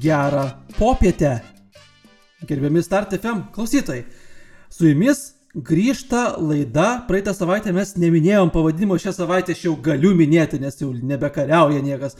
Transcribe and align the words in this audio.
gerą 0.00 0.50
popietę. 0.78 1.40
Gerbiami 2.48 2.82
Start 2.82 3.14
FM 3.14 3.52
klausytojai, 3.52 4.04
su 4.70 4.88
jumis 4.88 5.34
grįžta 5.54 6.36
laida. 6.38 7.02
Praeitą 7.08 7.34
savaitę 7.36 7.72
mes 7.76 7.96
neminėjom 8.00 8.52
pavadinimo, 8.54 8.96
šią 8.96 9.12
savaitę 9.12 9.52
aš 9.52 9.66
jau 9.66 9.74
galiu 9.82 10.14
minėti, 10.16 10.60
nes 10.62 10.80
jau 10.80 10.92
nebekariauja 10.94 11.82
niekas 11.84 12.16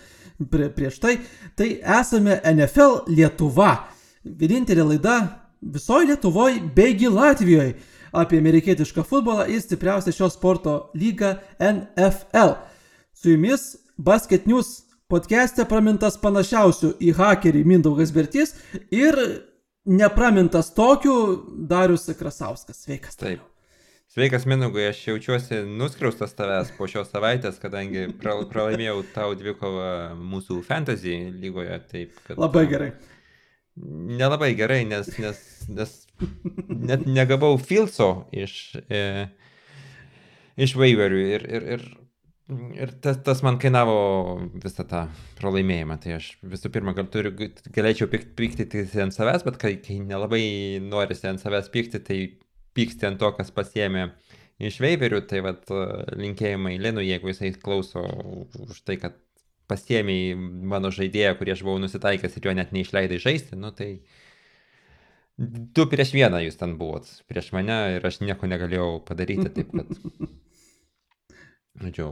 prie, 0.50 0.68
prieš 0.75 0.98
tai. 1.00 1.16
Tai 1.57 1.68
esame 2.00 2.40
NFL 2.43 3.07
Lietuva. 3.08 3.72
Vienintelė 4.25 4.85
laida 4.85 5.17
visoje 5.62 6.11
Lietuvoje, 6.11 6.61
beigi 6.76 7.08
Latvijoje 7.08 7.79
apie 8.12 8.40
amerikietišką 8.43 9.07
futbolą 9.07 9.46
ir 9.49 9.62
stipriausią 9.62 10.12
šio 10.12 10.29
sporto 10.35 10.76
lygą 10.99 11.36
NFL. 11.62 12.58
Su 13.14 13.31
jumis 13.31 13.76
Basket 13.96 14.46
News 14.50 14.89
podcast'e 15.11 15.67
pramintas 15.67 16.17
panašiausių 16.23 16.93
į 17.03 17.14
hakerį 17.19 17.64
Mindaugas 17.67 18.13
Bertys 18.14 18.55
ir 18.95 19.17
nepramintas 19.89 20.71
tokiu 20.77 21.14
Darius 21.71 22.07
Krasauskas. 22.19 22.85
Sveikas. 22.85 23.19
Taip. 23.19 23.43
Sveikas, 24.11 24.43
Minaugai, 24.50 24.89
aš 24.91 25.05
jaučiuosi 25.07 25.61
nuskriaustas 25.71 26.35
tavęs 26.35 26.73
po 26.75 26.89
šios 26.91 27.13
savaitės, 27.13 27.61
kadangi 27.63 28.09
pralaimėjau 28.19 29.05
tau 29.14 29.36
dvikovą 29.39 29.91
mūsų 30.19 30.59
fantasy 30.67 31.14
lygoje. 31.31 31.79
Taip, 31.93 32.17
kad, 32.27 32.39
Labai 32.39 32.64
gerai. 32.70 32.91
Nelabai 34.20 34.50
gerai, 34.58 34.81
nes, 34.91 35.12
nes, 35.22 35.39
nes 35.70 35.95
net 36.91 37.06
negavau 37.06 37.55
filso 37.62 38.11
iš, 38.34 38.56
e, 38.91 39.28
iš 40.58 40.75
waiverių 40.78 41.22
ir, 41.36 41.47
ir, 41.47 41.69
ir 41.77 41.86
Ir 42.50 42.90
tas, 43.04 43.20
tas 43.22 43.42
man 43.46 43.60
kainavo 43.62 43.94
visą 44.62 44.84
tą 44.88 45.04
pralaimėjimą. 45.38 45.96
Tai 46.02 46.16
aš 46.16 46.32
visų 46.42 46.72
pirma 46.74 46.94
gal 46.96 47.06
turiu, 47.12 47.32
galėčiau 47.70 48.10
pykti, 48.10 48.32
pykti 48.66 49.02
ant 49.04 49.14
savęs, 49.14 49.44
bet 49.46 49.58
kai, 49.60 49.76
kai 49.84 50.00
nelabai 50.02 50.42
norisi 50.82 51.28
ant 51.30 51.42
savęs 51.42 51.70
pykti, 51.70 52.02
tai 52.06 52.18
pyksti 52.74 53.06
ant 53.10 53.20
to, 53.22 53.30
kas 53.38 53.52
pasiemė 53.54 54.08
iš 54.66 54.80
veiverių. 54.82 55.22
Tai 55.30 55.44
vad 55.46 55.70
linkėjimai 56.18 56.74
Linui, 56.82 57.06
jeigu 57.12 57.30
jisai 57.30 57.52
klauso 57.62 58.02
už 58.66 58.82
tai, 58.88 58.98
kad 59.02 59.18
pasiemiai 59.70 60.34
mano 60.34 60.90
žaidėją, 60.94 61.36
kurį 61.38 61.54
aš 61.54 61.64
buvau 61.66 61.78
nusitaikęs 61.84 62.36
ir 62.36 62.50
jo 62.50 62.56
net 62.58 62.74
neišleidai 62.74 63.20
žaisti, 63.22 63.58
nu 63.58 63.70
tai 63.76 63.92
du 65.38 65.86
prieš 65.88 66.10
vieną 66.16 66.42
jūs 66.44 66.58
ten 66.60 66.74
buvot, 66.80 67.06
prieš 67.30 67.52
mane 67.56 67.78
ir 67.96 68.06
aš 68.06 68.20
nieko 68.24 68.50
negalėjau 68.50 68.98
padaryti, 69.06 69.52
taip 69.54 69.70
kad 69.76 69.94
Žodžiu, 71.80 72.10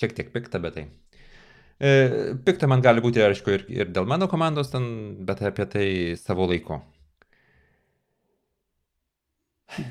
šiek 0.00 0.14
tiek 0.16 0.32
pikta, 0.34 0.60
bet 0.62 0.76
tai. 0.78 0.86
E, 1.76 2.34
pikta 2.44 2.68
man 2.70 2.84
gali 2.84 3.02
būti, 3.04 3.20
aišku, 3.20 3.52
ir, 3.52 3.64
ir 3.72 3.90
dėl 3.92 4.08
mano 4.08 4.28
komandos 4.32 4.70
ten, 4.72 4.86
bet 5.28 5.42
apie 5.44 5.66
tai 5.72 5.88
savo 6.20 6.48
laiku. 6.48 6.80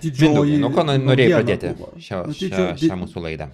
Didžioji. 0.01 0.57
Nuo 0.61 0.71
ko 0.73 0.85
norėjai 0.87 1.35
pradėti 1.35 1.73
šią, 2.01 2.23
nu, 2.29 2.37
šią, 2.37 2.65
šią 2.81 2.97
mūsų 3.03 3.21
laidą? 3.27 3.49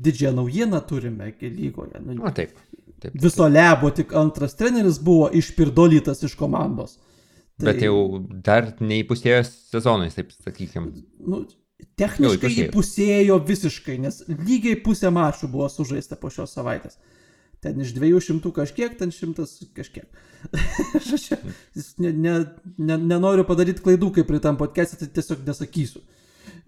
Didžiąją 0.00 0.32
naujieną 0.38 0.80
turime 0.88 1.30
lygoje. 1.40 2.00
Nu, 2.06 2.16
o 2.24 2.32
taip. 2.34 2.56
taip 3.02 3.14
viso 3.14 3.44
taip. 3.44 3.54
lebo 3.54 3.90
tik 3.94 4.14
antras 4.16 4.56
treneris 4.58 4.98
buvo 5.02 5.28
išpirdolytas 5.36 6.24
iš 6.26 6.34
komandos. 6.38 6.96
Tai... 7.60 7.68
Bet 7.68 7.82
jau 7.84 8.22
dar 8.46 8.70
neįpusėjo 8.80 9.42
sezonais, 9.46 10.16
taip 10.16 10.32
sakykime. 10.32 11.04
Nu, 11.20 11.44
Techniškai 12.00 12.50
įpusėjo 12.66 13.38
visiškai, 13.46 13.96
nes 14.00 14.22
lygiai 14.28 14.78
pusė 14.84 15.10
mačų 15.14 15.50
buvo 15.52 15.68
sužaista 15.72 16.18
po 16.20 16.30
šios 16.32 16.54
savaitės. 16.56 16.98
Ten 17.60 17.80
iš 17.84 17.92
200 17.92 18.52
kažkiek, 18.56 18.94
ten 18.96 19.12
100 19.12 19.44
kažkiek. 19.76 20.06
Aš 20.96 21.26
ne, 22.00 22.12
ne, 22.12 22.34
ne, 22.78 22.96
nenoriu 22.96 23.44
padaryti 23.48 23.84
klaidų, 23.84 24.14
kaip 24.16 24.30
prie 24.30 24.40
tam 24.40 24.56
podcast'e, 24.60 24.96
tai 25.02 25.10
tiesiog 25.18 25.44
nesakysiu. 25.44 26.00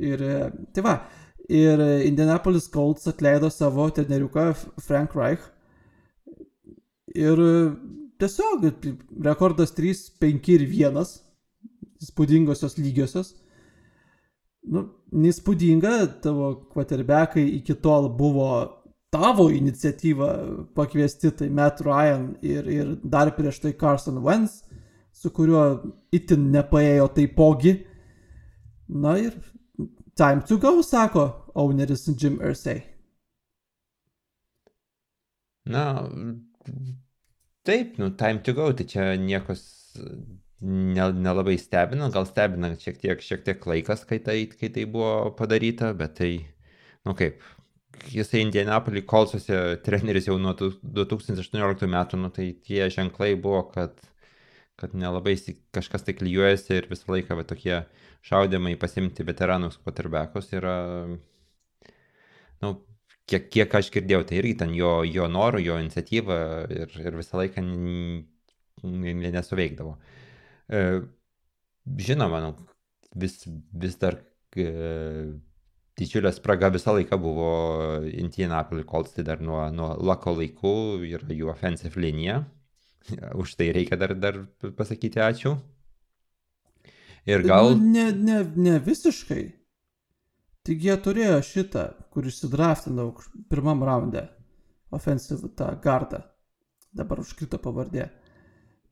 Ir 0.03 0.21
tai 0.77 0.85
va, 0.85 0.99
ir 1.49 1.81
Indianapolis 2.05 2.69
Colts 2.73 3.09
atleido 3.09 3.49
savo 3.51 3.89
treneriuką 3.89 4.51
Frank 4.85 5.17
Reich. 5.17 5.49
Ir 7.17 7.41
tiesiog 8.21 8.69
rekordas 9.25 9.73
3, 9.79 10.11
5 10.21 10.53
ir 10.59 10.67
1. 10.69 11.01
Įspūdingosios 12.03 12.77
lygiosios 12.83 13.33
nu, 14.63 14.87
neįspūdinga, 15.13 15.97
tavo 16.25 16.53
kvaterbekai 16.73 17.45
iki 17.59 17.77
tol 17.85 18.09
buvo 18.17 18.49
tavo 19.13 19.49
iniciatyva 19.53 20.29
pakviesti, 20.75 21.31
tai 21.37 21.49
Matt 21.53 21.83
Ryan 21.85 22.31
ir, 22.43 22.69
ir 22.69 22.95
dar 23.05 23.35
prieš 23.37 23.61
tai 23.65 23.75
Carson 23.77 24.23
Wentz, 24.25 24.63
su 25.13 25.31
kuriuo 25.35 25.65
itin 26.17 26.49
nepaėjo 26.55 27.11
taipogi. 27.19 27.75
Na 28.89 29.19
ir 29.21 29.37
time 30.17 30.45
to 30.49 30.57
go, 30.61 30.79
sako 30.83 31.27
owneris 31.55 32.09
Jim 32.17 32.41
Irsay. 32.41 32.81
Na, 35.69 36.09
taip, 37.65 37.99
nu, 37.99 38.11
time 38.17 38.43
to 38.43 38.57
go, 38.57 38.73
tai 38.73 38.89
čia 38.89 39.13
niekas 39.21 39.63
nelabai 40.63 41.57
ne 41.57 41.61
stebina, 41.61 42.09
gal 42.15 42.27
stebina 42.29 42.71
šiek 42.79 43.01
tiek, 43.03 43.23
šiek 43.25 43.43
tiek 43.47 43.67
laikas, 43.67 44.05
kai 44.07 44.21
tai, 44.23 44.37
kai 44.47 44.71
tai 44.71 44.85
buvo 44.87 45.33
padaryta, 45.39 45.91
bet 45.99 46.15
tai, 46.21 46.31
nu 47.07 47.17
kaip, 47.19 47.43
jisai 48.13 48.45
Indianapolį 48.47 49.03
kolsuose 49.09 49.59
treneris 49.85 50.29
jau 50.31 50.39
nuo 50.39 50.55
2018 50.55 51.91
metų, 51.91 52.21
nu 52.23 52.31
tai 52.35 52.53
tie 52.67 52.87
ženklai 52.95 53.35
buvo, 53.35 53.65
kad, 53.75 53.99
kad 54.79 54.95
nelabai 54.95 55.35
kažkas 55.75 56.07
tai 56.07 56.15
klyjuojasi 56.21 56.79
ir 56.79 56.89
visą 56.93 57.11
laiką 57.17 57.41
va, 57.41 57.47
tokie 57.49 57.83
šaudimai 58.23 58.77
pasimti 58.79 59.27
veteranus 59.27 59.81
quarterbackus 59.83 60.53
yra, 60.55 60.79
nu, 62.63 62.75
kiek, 63.27 63.51
kiek 63.51 63.79
aš 63.83 63.91
girdėjau, 63.95 64.25
tai 64.31 64.39
irgi 64.39 64.57
ten 64.63 64.79
jo, 64.79 65.01
jo 65.03 65.27
norų, 65.27 65.67
jo 65.67 65.83
iniciatyva 65.83 66.43
ir, 66.71 66.99
ir 67.03 67.19
visą 67.19 67.43
laiką 67.43 67.67
nesuveikdavo. 68.83 69.99
E, 69.99 70.22
žinoma, 70.71 72.41
nu, 72.45 72.53
vis, 73.15 73.43
vis 73.73 73.97
dar 74.01 74.19
e, 74.57 74.69
didžiulė 75.99 76.33
spraga 76.35 76.71
visą 76.73 76.95
laiką 76.97 77.19
buvo 77.21 77.51
Indianapolis 78.09 78.87
Colts, 78.89 79.15
tai 79.17 79.25
dar 79.27 79.43
nuo, 79.45 79.65
nuo 79.75 79.93
Lako 80.01 80.37
laikų 80.39 80.75
yra 81.09 81.37
jų 81.37 81.51
offensive 81.53 82.01
linija. 82.01 82.43
Už 83.43 83.57
tai 83.59 83.73
reikia 83.75 83.99
dar, 84.01 84.15
dar 84.15 84.45
pasakyti 84.79 85.23
ačiū. 85.23 85.57
Ir 87.29 87.45
gal... 87.47 87.77
Nu, 87.77 87.91
ne, 87.95 88.11
ne, 88.13 88.43
ne 88.57 88.79
visiškai. 88.83 89.45
Tik 90.67 90.85
jie 90.87 90.95
turėjo 91.03 91.41
šitą, 91.43 91.85
kur 92.15 92.27
išsidraftinau 92.27 93.09
pirmam 93.51 93.83
raunde. 93.87 94.29
Offensive 94.95 95.51
tą 95.59 95.73
gardą. 95.83 96.23
Dabar 96.93 97.23
užkrito 97.23 97.59
pavardė 97.63 98.11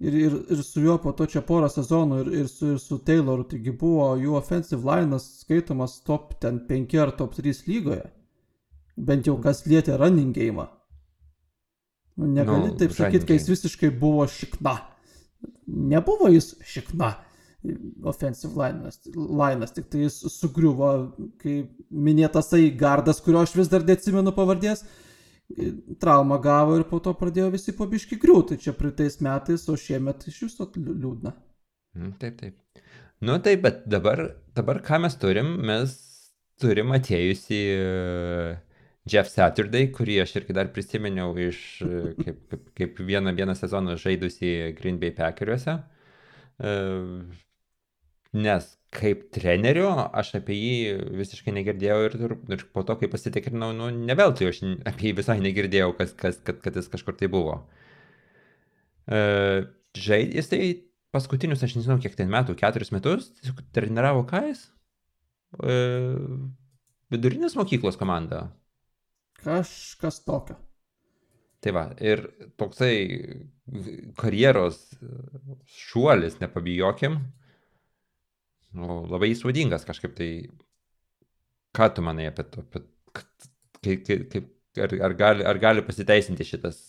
ir, 0.01 0.13
ir, 0.13 0.33
ir 0.51 0.63
su 0.63 0.81
juo 0.81 0.99
po 1.03 1.13
to 1.17 1.27
čia 1.31 1.43
porą 1.47 1.69
sezonų 1.73 2.21
ir, 2.25 2.33
ir 2.43 2.49
su, 2.49 2.75
ir 2.75 2.81
su 2.83 2.99
Tayloru, 3.05 3.45
taigi 3.51 3.73
buvo 3.77 4.11
jų 4.21 4.37
offensive 4.39 4.83
line'as 4.87 5.27
skaitomas 5.45 5.99
top 6.07 6.35
ten 6.43 6.63
5 6.69 6.99
ar 7.05 7.15
top 7.19 7.37
3 7.37 7.65
lygoje. 7.69 8.05
Bent 8.97 9.29
jau 9.29 9.37
kas 9.41 9.65
lietė 9.69 9.99
running 10.01 10.37
game. 10.37 10.67
Nu, 12.17 12.29
negali 12.29 12.69
no, 12.69 12.77
taip 12.77 12.93
sakyti, 12.97 13.27
kai 13.29 13.39
jis 13.39 13.49
visiškai 13.49 13.93
buvo 14.01 14.27
šikna. 14.29 14.77
Nebuvo 15.67 16.29
jis 16.33 16.55
šikna 16.69 17.15
offensive 18.09 18.57
line'as, 18.57 19.03
line'as 19.15 19.77
tik 19.77 19.89
tai 19.93 20.07
jis 20.07 20.17
sugriuvo, 20.33 20.91
kai 21.41 21.63
minėtasai 21.93 22.71
gardas, 22.81 23.21
kurio 23.25 23.45
aš 23.45 23.53
vis 23.57 23.69
dar 23.73 23.85
neatsimenu 23.85 24.33
pavardės, 24.37 24.81
uh, 24.85 25.10
traumą 26.01 26.39
gavo 26.43 26.77
ir 26.79 26.87
po 26.91 27.01
to 27.03 27.13
pradėjo 27.19 27.51
visi 27.55 27.75
pabiški 27.77 28.19
griūti. 28.23 28.59
Čia 28.65 28.75
praeitais 28.77 29.21
metais, 29.25 29.67
o 29.69 29.77
šiemet 29.79 30.27
iš 30.31 30.43
viso 30.47 30.69
liūdna. 30.77 31.35
Mm, 31.99 32.15
taip, 32.23 32.39
taip. 32.41 32.87
Nu 33.21 33.37
taip, 33.45 33.63
bet 33.67 33.85
dabar, 33.91 34.25
dabar 34.57 34.81
ką 34.85 35.03
mes 35.05 35.17
turim? 35.21 35.53
Mes 35.67 35.97
turim 36.61 36.95
atėjusi 36.97 37.61
uh, 37.77 38.55
Jeff 39.11 39.33
Saturday, 39.33 39.91
kurį 39.93 40.21
aš 40.25 40.39
irgi 40.41 40.57
dar 40.57 40.71
prisiminiau 40.75 41.35
iš 41.41 41.61
uh, 41.87 42.11
kaip, 42.21 42.41
kaip, 42.53 42.65
kaip 42.79 43.05
vieną, 43.11 43.35
vieną 43.37 43.57
sezoną 43.59 43.99
žaidusi 44.01 44.75
Green 44.79 45.01
Bay 45.03 45.13
Packeriuose. 45.17 45.81
Nes 48.31 48.67
kaip 48.95 49.25
trenerio 49.35 49.91
aš 50.19 50.33
apie 50.41 50.57
jį 50.57 50.77
visiškai 51.19 51.55
negirdėjau 51.55 51.99
ir, 52.09 52.15
ir, 52.57 52.65
po 52.75 52.83
to, 52.87 52.97
kai 52.99 53.11
pasitikrinau, 53.11 53.71
nu, 53.77 53.91
ne 53.95 54.17
veltui 54.19 54.49
aš 54.51 54.63
apie 54.91 55.11
jį 55.11 55.17
visai 55.21 55.39
negirdėjau, 55.43 55.93
kas, 55.99 56.15
kas, 56.19 56.39
kad, 56.47 56.59
kad 56.63 56.79
jis 56.79 56.91
kažkur 56.91 57.19
tai 57.19 57.31
buvo. 57.31 57.61
Uh, 59.11 59.67
žaid, 59.99 60.35
jis 60.39 60.51
tai 60.51 60.63
paskutinius, 61.15 61.63
aš 61.67 61.77
nežinau, 61.79 61.99
kiek 62.03 62.15
ten 62.19 62.31
metų, 62.31 62.55
keturis 62.59 62.93
metus, 62.95 63.31
treniravo 63.75 64.25
ką 64.31 64.45
jis? 64.51 64.65
Uh, 65.59 66.51
vidurinės 67.11 67.57
mokyklos 67.59 67.99
komanda. 67.99 68.49
Kažkas 69.43 70.23
tokio. 70.27 70.59
Tai 71.61 71.73
va, 71.77 71.89
ir 72.01 72.23
toksai 72.59 72.95
karjeros 74.19 74.79
šuolis, 75.69 76.39
nepabijokim, 76.41 77.19
nu, 78.77 79.03
labai 79.11 79.33
įspūdingas 79.35 79.87
kažkaip 79.89 80.17
tai. 80.19 80.31
Ką 81.77 81.87
tu 81.95 82.03
manai 82.03 82.27
apie 82.31 82.45
to? 82.51 82.65
Apie, 82.67 82.83
kaip, 83.85 84.25
kaip, 84.33 84.49
ar, 84.83 84.95
ar, 85.07 85.15
gali, 85.19 85.47
ar 85.47 85.61
gali 85.63 85.85
pasiteisinti 85.87 86.47
šitas, 86.47 86.81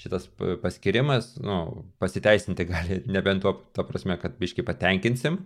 šitas 0.00 0.28
paskirimas? 0.62 1.34
Nu, 1.42 1.86
pasiteisinti 2.02 2.68
gali 2.68 3.00
nebent 3.16 3.44
tuo, 3.44 3.54
to 3.72 3.84
prasme, 3.88 4.18
kad 4.20 4.36
biškai 4.40 4.64
patenkinsim. 4.68 5.40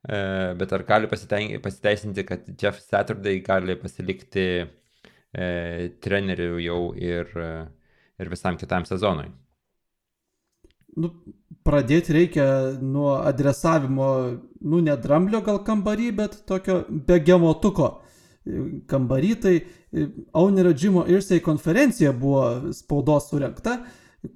Bet 0.00 0.72
ar 0.72 0.84
gali 0.88 1.08
pasiteisinti, 1.10 2.24
kad 2.28 2.46
Jeff 2.60 2.80
Saturday 2.80 3.42
gali 3.44 3.76
pasilikti 3.76 4.46
e, 4.64 5.90
trenerių 6.00 6.54
jau 6.64 6.80
ir, 6.96 7.34
ir 8.16 8.32
visam 8.32 8.56
kitam 8.60 8.88
sezonui. 8.88 9.28
Nu, 10.98 11.12
pradėti 11.66 12.14
reikia 12.14 12.46
nuo 12.82 13.14
adresavimo, 13.20 14.08
nu, 14.60 14.80
ne 14.82 14.96
dramblio 14.98 15.42
gal 15.46 15.60
kambarį, 15.66 16.10
bet 16.18 16.38
tokio 16.48 16.82
begemotuko 16.88 17.90
kambarį. 18.90 19.32
Tai 19.44 19.54
Aunerio 20.40 20.72
Džimo 20.74 21.04
Irsei 21.10 21.42
konferencija 21.44 22.12
buvo 22.16 22.72
spaudos 22.74 23.28
surinkta, 23.30 23.80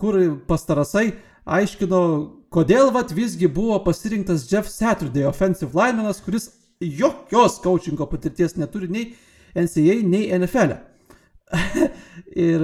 kur 0.00 0.18
pastarasai 0.48 1.12
aiškino, 1.44 2.00
kodėl 2.54 2.92
vat 2.94 3.12
visgi 3.14 3.48
buvo 3.50 3.80
pasirinktas 3.84 4.46
Jeff 4.50 4.70
Saturday 4.70 5.26
offensive 5.28 5.74
line'as, 5.76 6.22
kuris 6.24 6.50
jokios 6.80 7.58
coachingo 7.64 8.06
patirties 8.10 8.56
neturi 8.56 8.90
nei 8.90 9.06
NCA 9.54 10.00
nei 10.02 10.28
NFL. 10.38 10.78
E. 12.34 12.46
ir 12.50 12.62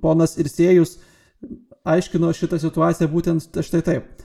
ponas 0.00 0.38
Irsėjus 0.40 0.94
aiškino 1.88 2.32
šitą 2.36 2.58
situaciją 2.60 3.08
būtent 3.12 3.60
štai 3.64 3.80
taip, 3.86 4.22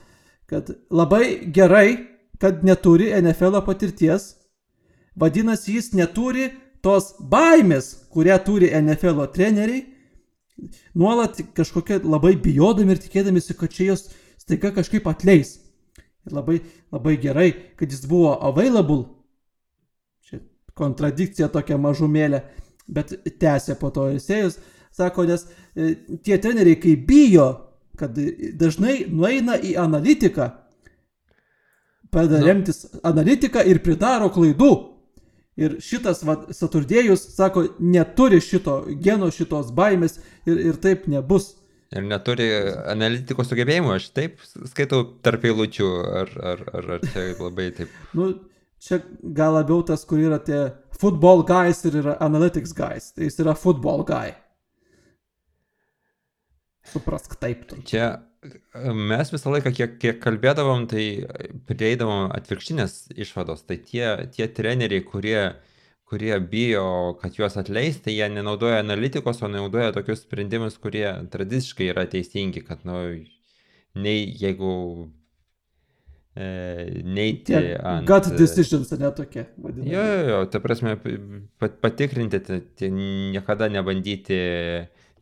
kad 0.50 0.70
labai 0.90 1.48
gerai, 1.52 2.06
kad 2.40 2.64
neturi 2.64 3.10
NFL 3.16 3.62
patirties, 3.66 4.34
vadinasi, 5.16 5.76
jis 5.78 5.92
neturi 5.96 6.50
tos 6.84 7.14
baimės, 7.20 8.08
kurią 8.12 8.36
turi 8.44 8.70
NFL 8.76 9.24
treneriai, 9.34 9.86
nuolat 10.94 11.40
kažkokie 11.56 12.00
labai 12.04 12.36
bijodami 12.40 12.94
ir 12.94 13.02
tikėdamisi, 13.02 13.56
kad 13.56 13.72
čia 13.72 13.92
jos 13.92 14.08
staiga 14.40 14.72
kažkaip 14.76 15.08
atleis. 15.08 15.58
Ir 16.26 16.34
labai, 16.34 16.60
labai 16.92 17.16
gerai, 17.22 17.50
kad 17.78 17.92
jis 17.92 18.06
buvo 18.08 18.34
available 18.44 19.04
kontradikcija 20.76 21.48
tokia 21.52 21.78
mažumėlė, 21.80 22.42
bet 22.92 23.14
tęsė 23.40 23.78
po 23.80 23.90
to 23.94 24.10
Elisėjus, 24.10 24.58
sako, 24.96 25.26
nes 25.28 25.46
e, 25.76 25.94
tie 26.24 26.38
treneriai, 26.42 26.78
kai 26.80 26.96
bijo, 26.96 27.48
kad 27.96 28.16
dažnai 28.60 29.04
nueina 29.08 29.56
į 29.56 29.76
analitiką, 29.80 30.50
pradeda 32.12 32.40
nu. 32.40 32.48
remtis 32.50 32.84
analitiką 33.04 33.64
ir 33.68 33.82
pridaro 33.84 34.30
klaidų. 34.32 34.72
Ir 35.56 35.78
šitas 35.80 36.20
va, 36.28 36.36
Saturdėjus, 36.52 37.22
sako, 37.32 37.62
neturi 37.80 38.42
šito 38.44 38.82
geno, 39.00 39.30
šitos 39.32 39.70
baimės 39.76 40.18
ir, 40.44 40.58
ir 40.60 40.80
taip 40.82 41.06
nebus. 41.08 41.54
Ir 41.96 42.04
neturi 42.04 42.50
analitikos 42.92 43.48
sugebėjimų, 43.48 43.94
aš 43.94 44.10
taip 44.12 44.42
skaitau 44.68 45.04
tarp 45.24 45.46
eilučių, 45.48 45.88
ar, 46.20 46.34
ar, 46.52 46.64
ar, 46.76 46.90
ar 46.98 47.06
čia 47.08 47.30
labai 47.38 47.70
taip. 47.76 47.94
nu, 48.18 48.34
čia 48.82 49.00
gal 49.22 49.56
labiau 49.56 49.80
tas, 49.86 50.04
kur 50.04 50.20
yra 50.20 50.42
tie 50.44 50.66
football 51.00 51.44
guys 51.48 51.80
ir 51.88 52.02
yra 52.02 52.18
analytics 52.26 52.76
guys. 52.76 53.14
Tai 53.16 53.24
jis 53.24 53.40
yra 53.44 53.56
football 53.56 54.04
guy. 54.04 54.34
Suprask 56.92 57.36
taip. 57.40 57.66
Tu. 57.70 57.82
Čia 57.90 58.08
mes 58.94 59.32
visą 59.32 59.52
laiką, 59.52 59.72
kiek, 59.74 59.96
kiek 60.02 60.20
kalbėdavom, 60.22 60.86
tai 60.90 61.06
prieidavom 61.68 62.30
atvirkštinės 62.36 62.98
išvados. 63.16 63.64
Tai 63.66 63.78
tie, 63.82 64.06
tie 64.34 64.48
treneriai, 64.52 65.04
kurie, 65.06 65.40
kurie 66.06 66.34
bijo, 66.52 66.86
kad 67.20 67.38
juos 67.38 67.58
atleis, 67.60 68.00
tai 68.04 68.16
jie 68.16 68.28
nenaudoja 68.32 68.80
analitikos, 68.84 69.42
o 69.42 69.50
naudoja 69.50 69.94
tokius 69.96 70.24
sprendimus, 70.26 70.78
kurie 70.82 71.08
tradiciškai 71.32 71.92
yra 71.94 72.06
teisingi, 72.10 72.62
kad, 72.66 72.84
nu, 72.88 73.00
nei 73.96 74.26
jeigu 74.40 74.74
e, 76.36 76.46
neiti 77.02 77.54
Tie 77.54 77.78
ant... 77.80 78.06
Gut 78.08 78.30
decisions, 78.38 78.92
ne 79.00 79.10
tokie. 79.16 79.48
Vadinami. 79.56 79.90
Jo, 79.94 80.04
jo, 80.04 80.20
jo, 80.30 80.44
ta 80.52 80.62
prasme, 80.62 80.98
patikrinti, 81.82 82.42
tai 82.46 82.92
niekada 82.92 83.70
nebandyti 83.72 84.38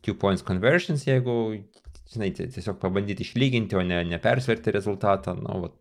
two 0.05 0.15
points 0.21 0.45
conversions, 0.45 1.05
jeigu, 1.07 1.35
žinai, 2.13 2.31
tiesiog 2.37 2.77
pabandyti 2.81 3.25
išlyginti, 3.25 3.77
o 3.79 3.83
ne, 3.85 4.03
ne 4.07 4.19
persverti 4.21 4.73
rezultatą. 4.75 5.35
Nu, 5.39 5.63
va, 5.65 5.71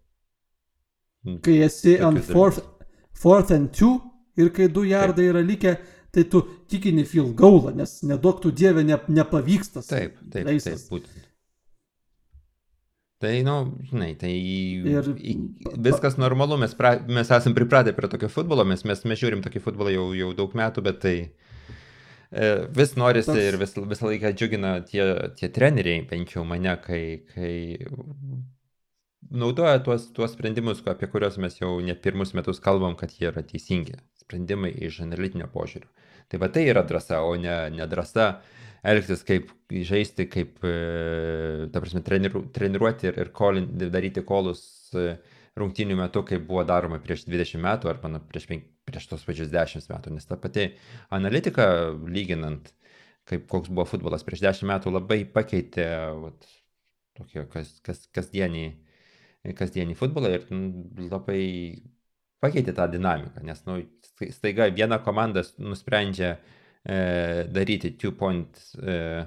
kai 1.45 1.59
esi 1.67 1.99
ant 2.05 2.23
fourth, 2.25 2.63
fourth 3.17 3.53
and 3.55 3.73
two 3.77 3.99
ir 4.41 4.51
kai 4.55 4.71
du 4.73 4.87
jardai 4.89 5.29
yra 5.33 5.45
likę, 5.45 5.77
tai 6.15 6.25
tu 6.31 6.43
tikini 6.71 7.05
field 7.09 7.35
goalą, 7.39 7.75
nes 7.77 8.01
nedaug 8.07 8.41
tų 8.43 8.53
dievė 8.55 8.85
ne, 8.87 8.99
nepavyksta. 9.21 9.83
Taip, 9.87 10.19
taip, 10.33 10.49
leisas. 10.49 10.87
taip, 10.87 10.99
būtent. 10.99 11.31
Tai, 13.25 13.33
nu, 13.47 13.55
žinai, 13.89 14.11
tai 14.21 14.31
ir... 14.35 15.07
viskas 15.81 16.19
normalu, 16.21 16.59
mes, 16.61 16.75
pra, 16.77 16.97
mes 17.09 17.31
esame 17.33 17.57
pripratę 17.57 17.95
prie 17.97 18.11
tokio 18.13 18.29
futbolo, 18.29 18.67
mes, 18.69 18.83
mes, 18.85 19.01
mes 19.09 19.21
žiūrim 19.21 19.41
tokį 19.45 19.63
futbolą 19.65 19.95
jau, 19.95 20.09
jau 20.19 20.33
daug 20.37 20.57
metų, 20.59 20.85
bet 20.85 20.99
tai 21.01 21.15
vis 22.77 22.95
norisi 22.97 23.33
Tas... 23.33 23.41
ir 23.43 23.59
vis, 23.61 23.75
visą 23.77 24.09
laiką 24.11 24.33
džiugina 24.35 24.77
tie, 24.89 25.05
tie 25.39 25.51
treneriai, 25.53 26.05
bent 26.11 26.35
jau 26.35 26.45
mane, 26.49 26.77
kai, 26.85 27.03
kai 27.35 27.55
naudoja 29.31 29.79
tuos, 29.85 30.09
tuos 30.17 30.35
sprendimus, 30.35 30.83
apie 30.91 31.09
kuriuos 31.11 31.39
mes 31.43 31.59
jau 31.61 31.77
ne 31.85 31.95
pirmus 31.95 32.35
metus 32.39 32.61
kalbam, 32.65 32.97
kad 32.99 33.15
jie 33.15 33.29
yra 33.31 33.45
teisingi. 33.47 33.99
Sprendimai 34.25 34.73
iš 34.87 35.03
analitinio 35.05 35.49
požiūrio. 35.53 35.91
Tai 36.33 36.41
va 36.41 36.49
tai 36.53 36.65
yra 36.71 36.85
drąsa, 36.87 37.21
o 37.27 37.35
ne, 37.37 37.57
ne 37.75 37.87
drąsa 37.91 38.29
elgtis, 38.85 39.25
kaip 39.25 39.51
žaisti, 39.89 40.27
kaip, 40.31 40.59
e, 40.65 41.69
ta 41.73 41.81
prasme, 41.81 42.03
treniru, 42.05 42.45
treniruoti 42.55 43.09
ir, 43.11 43.21
ir 43.25 43.31
kolin, 43.37 43.69
daryti 43.93 44.25
kolus 44.27 44.65
e, 44.97 45.15
rungtinių 45.59 45.99
metu, 45.99 46.25
kaip 46.27 46.47
buvo 46.49 46.65
daroma 46.67 46.99
prieš 47.03 47.27
20 47.29 47.63
metų 47.63 47.91
arba 47.93 48.11
nu, 48.11 48.21
prieš, 48.31 48.49
prieš 48.89 49.09
tos 49.11 49.27
pačius 49.27 49.53
10 49.53 49.87
metų. 49.93 50.15
Nes 50.17 50.27
ta 50.27 50.39
pati 50.41 50.71
analitika, 51.15 51.69
lyginant, 52.11 52.73
kaip 53.29 53.47
koks 53.51 53.71
buvo 53.71 53.87
futbolas 53.89 54.27
prieš 54.27 54.43
10 54.49 54.71
metų, 54.73 54.95
labai 54.95 55.23
pakeitė 55.31 55.87
vat, 56.25 56.49
tokio 57.19 57.47
kas, 57.53 57.77
kas, 57.87 58.03
kasdienį, 58.15 58.67
kasdienį 59.55 59.97
futbolą 59.99 60.33
ir 60.35 60.49
labai 61.11 61.43
pakeitė 62.45 62.75
tą 62.77 62.89
dinamiką, 62.93 63.45
nes 63.47 63.63
nu, 63.69 63.79
staiga 64.35 64.69
viena 64.75 64.99
komanda 65.01 65.45
nusprendžia 65.63 66.35
e, 66.35 67.47
daryti 67.49 67.95
two 67.97 68.13
point 68.13 68.59
e, 68.77 69.25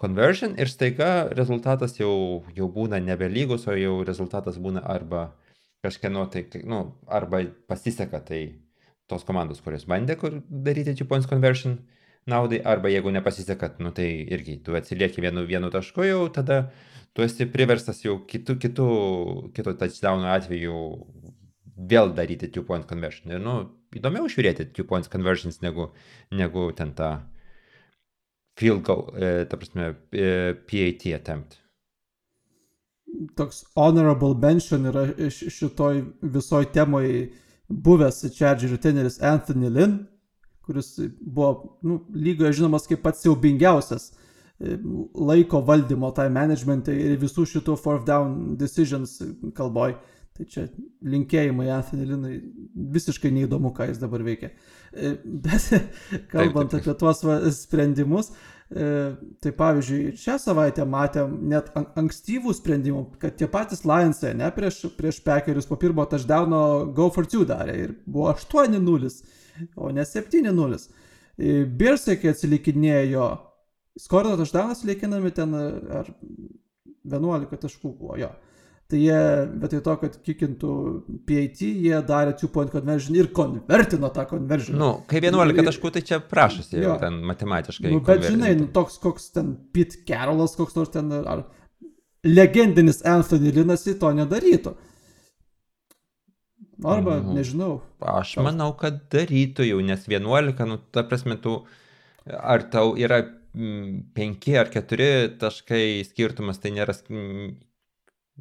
conversion 0.00 0.54
ir 0.60 0.70
staiga 0.72 1.28
rezultatas 1.36 1.98
jau, 1.98 2.44
jau 2.56 2.68
būna 2.72 3.00
nebelygus, 3.02 3.66
o 3.68 3.76
jau 3.76 3.98
rezultatas 4.08 4.56
būna 4.62 4.84
arba 4.94 5.26
kažkieno 5.86 6.26
tai, 6.32 6.44
nu, 6.66 6.82
arba 7.06 7.46
pasiseka 7.70 8.20
tai 8.26 8.42
tos 9.06 9.24
komandos, 9.26 9.62
kurios 9.62 9.86
bandė 9.86 10.18
kur 10.18 10.40
daryti 10.50 10.96
two 10.98 11.06
points 11.08 11.30
conversion 11.30 11.78
naudai, 12.26 12.60
arba 12.66 12.90
jeigu 12.90 13.12
nepasiseka, 13.14 13.76
nu 13.78 13.92
tai 13.94 14.08
irgi 14.34 14.58
tu 14.66 14.74
atsilieki 14.74 15.22
vienu, 15.22 15.46
vienu 15.46 15.70
tašku 15.70 16.06
jau, 16.06 16.24
tada 16.34 16.66
tu 17.14 17.22
esi 17.22 17.46
priverstas 17.50 18.02
jau 18.02 18.18
kitų, 18.28 18.58
kitų, 18.64 18.88
kitų 19.56 19.76
touchdown 19.80 20.26
atveju 20.34 20.80
vėl 21.76 22.12
daryti 22.16 22.50
two 22.50 22.64
point 22.66 22.86
conversion. 22.88 23.30
Ir, 23.30 23.42
nu, 23.44 23.56
įdomiau 23.96 24.28
žiūrėti 24.32 24.70
two 24.74 24.86
points 24.88 25.10
conversions 25.12 25.62
negu, 25.62 25.90
negu 26.34 26.68
ten 26.76 26.92
tą 26.98 27.12
field 28.58 28.82
goal, 28.82 29.06
e, 29.14 29.44
ta 29.46 29.60
prasme, 29.60 29.92
e, 30.12 30.56
PAT 30.66 31.06
attempt. 31.14 31.60
Toks 33.36 33.64
honorable 33.76 34.34
mention 34.40 34.88
yra 34.90 35.06
šitoj 35.30 36.02
visoj 36.22 36.68
temoj 36.72 37.08
buvęs 37.68 38.24
Charger 38.36 38.76
treneris 38.78 39.20
Anthony 39.22 39.70
Lynn, 39.70 39.98
kuris 40.66 40.96
buvo 41.20 41.78
nu, 41.82 42.00
lygoje 42.14 42.58
žinomas 42.60 42.86
kaip 42.90 43.02
pats 43.02 43.22
siaubingiausias 43.22 44.10
e, 44.12 44.76
laiko 45.14 45.60
valdymo, 45.66 46.10
tai 46.14 46.28
management 46.32 46.90
ir 46.90 47.16
visų 47.22 47.46
šitų 47.52 47.78
fourth 47.78 48.06
down 48.08 48.56
decisions 48.58 49.18
kalboj. 49.56 49.96
Tai 50.36 50.44
čia 50.52 50.66
linkėjimai 51.08 51.70
Anthony 51.72 52.04
Linui, 52.10 52.34
visiškai 52.92 53.30
neįdomu, 53.32 53.70
ką 53.72 53.86
jis 53.88 54.02
dabar 54.02 54.20
veikia. 54.26 54.50
E, 54.92 55.14
bet 55.24 55.70
kalbant 56.32 56.74
taip, 56.74 56.82
taip. 56.82 56.90
apie 56.90 56.98
tuos 57.00 57.22
va, 57.24 57.38
sprendimus, 57.56 58.28
e, 58.34 58.55
tai 58.66 59.52
pavyzdžiui, 59.54 60.16
šią 60.18 60.36
savaitę 60.42 60.84
matėm 60.90 61.36
net 61.52 61.68
ankstyvų 61.76 62.54
sprendimų, 62.56 63.02
kad 63.22 63.36
tie 63.38 63.46
patys 63.50 63.84
Lionsai, 63.86 64.32
ne 64.34 64.48
prieš, 64.54 64.80
prieš 64.98 65.20
Pekerius 65.22 65.68
po 65.70 65.78
pirmo 65.78 66.02
touchdowno 66.10 66.60
Go 66.96 67.06
for 67.14 67.28
2 67.30 67.46
darė 67.46 67.76
ir 67.84 67.92
buvo 68.06 68.32
8-0, 68.32 69.12
o 69.78 69.92
ne 69.94 70.02
7-0. 70.02 70.80
E, 71.36 71.52
Birsai, 71.64 72.16
kai 72.18 72.32
atsilikinėjo 72.34 73.28
skorino 74.02 74.36
tašdanas 74.40 74.82
liekinami 74.88 75.30
ten 75.36 75.54
ar 75.54 76.10
11 77.06 77.62
taškų 77.62 77.92
buvo 78.00 78.18
jo. 78.18 78.32
Tai 78.86 78.98
jie 79.02 79.20
vietoj 79.58 79.80
to, 79.82 79.92
kad 79.98 80.16
kikintų 80.22 80.72
PAT, 81.26 81.62
jie 81.66 81.96
darė 82.06 82.36
2 82.38 82.50
point 82.54 82.70
conversion 82.70 83.16
ir 83.18 83.32
konvertino 83.34 84.12
tą 84.14 84.22
conversion. 84.30 84.78
Nu, 84.78 84.90
kai 85.10 85.18
11 85.24 85.66
taškų, 85.66 85.90
tai 85.96 86.02
čia 86.06 86.20
prašosi 86.22 86.84
jau 86.84 86.94
ten 87.00 87.18
matematiškai. 87.26 87.90
Nu, 87.90 87.98
bet 88.06 88.28
žinai, 88.28 88.52
nu, 88.60 88.68
toks 88.76 89.00
koks 89.02 89.32
ten 89.34 89.56
Pete 89.74 90.04
Carolas, 90.06 90.54
koks 90.54 90.78
nors 90.78 90.94
ten, 90.94 91.10
ar 91.18 91.48
legendinis 92.26 93.02
Anthony 93.02 93.50
Linasi 93.58 93.96
to 93.98 94.12
nedarytų. 94.20 94.76
Arba, 96.84 97.18
mhm. 97.18 97.34
nežinau. 97.40 97.72
Aš 98.06 98.36
manau, 98.44 98.70
kad 98.78 99.02
darytų 99.10 99.66
jau, 99.66 99.82
nes 99.82 100.06
11, 100.06 100.62
nu, 100.70 100.78
ta 100.94 101.02
prasme, 101.08 101.40
tu, 101.42 101.58
ar 102.28 102.68
tau 102.70 102.94
yra 102.94 103.24
5 103.56 104.50
ar 104.60 104.70
4 104.70 105.38
taškai 105.40 106.04
skirtumas, 106.04 106.60
tai 106.60 106.76
nėra 106.76 106.94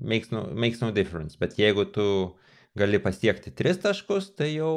makes 0.01 0.31
no, 0.31 0.45
makes 0.53 0.81
no 0.81 0.91
difference. 0.91 1.37
Bet 1.39 1.59
jeigu 1.59 1.85
tu 1.91 2.07
gali 2.75 2.99
pasiekti 2.99 3.53
tris 3.55 3.79
taškus, 3.83 4.33
tai 4.35 4.53
jau... 4.55 4.75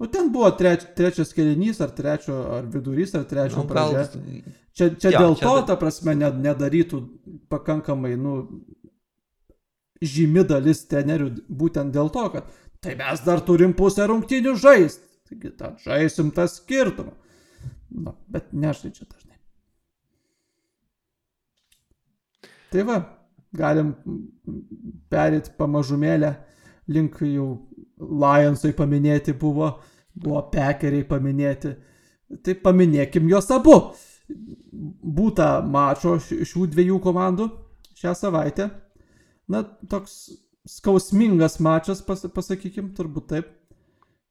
Nu, 0.00 0.08
ten 0.08 0.30
buvo 0.32 0.48
treč, 0.56 0.86
trečias 0.96 1.34
kelinys, 1.36 1.80
ar 1.84 1.92
trečio, 1.92 2.36
ar 2.56 2.68
vidurys, 2.72 3.12
ar 3.16 3.26
trečio 3.28 3.62
nu, 3.62 3.68
pradžia. 3.68 4.06
Gal... 4.08 4.58
Čia, 4.76 4.86
čia 4.96 5.10
ja, 5.12 5.20
dėl 5.20 5.34
čia 5.36 5.44
to, 5.44 5.54
ta 5.68 5.76
prasme, 5.76 6.14
nedarytų 6.16 7.00
pakankamai, 7.52 8.14
nu, 8.16 8.36
žymi 10.00 10.44
dalis 10.48 10.86
tenerių 10.88 11.30
būtent 11.48 11.92
dėl 11.92 12.08
to, 12.12 12.24
kad 12.32 12.48
tai 12.80 12.96
mes 12.96 13.20
dar 13.26 13.42
turim 13.44 13.74
pusę 13.76 14.06
rungtinių 14.08 14.54
žaisti. 14.56 15.04
Taigi, 15.30 15.52
tą 15.58 15.74
žaisim 15.84 16.32
tą 16.34 16.46
skirtumą. 16.50 17.12
Nu, 17.90 18.14
bet 18.30 18.54
nežaidžia 18.56 19.04
dažnai. 19.04 19.36
Tai 22.70 22.86
va, 22.86 22.96
galim 23.56 23.94
perėti 25.10 25.54
pamažumėlę 25.58 26.34
link 26.90 27.20
jau 27.24 27.48
Lionsai 28.00 28.72
paminėti 28.72 29.34
buvo, 29.36 29.74
buvo 30.16 30.42
Pekeriai 30.52 31.04
paminėti. 31.08 31.74
Tai 32.44 32.54
paminėkim 32.62 33.26
juos 33.28 33.50
abu. 33.52 33.74
Būta 34.30 35.58
mačo 35.66 36.14
šių 36.22 36.68
dviejų 36.72 37.00
komandų 37.04 37.50
šią 38.00 38.14
savaitę. 38.16 38.70
Na, 39.50 39.64
toks 39.90 40.30
skausmingas 40.70 41.58
mačas, 41.60 42.00
pas, 42.06 42.22
pasakykim, 42.34 42.92
turbūt 42.96 43.26
taip. 43.32 43.56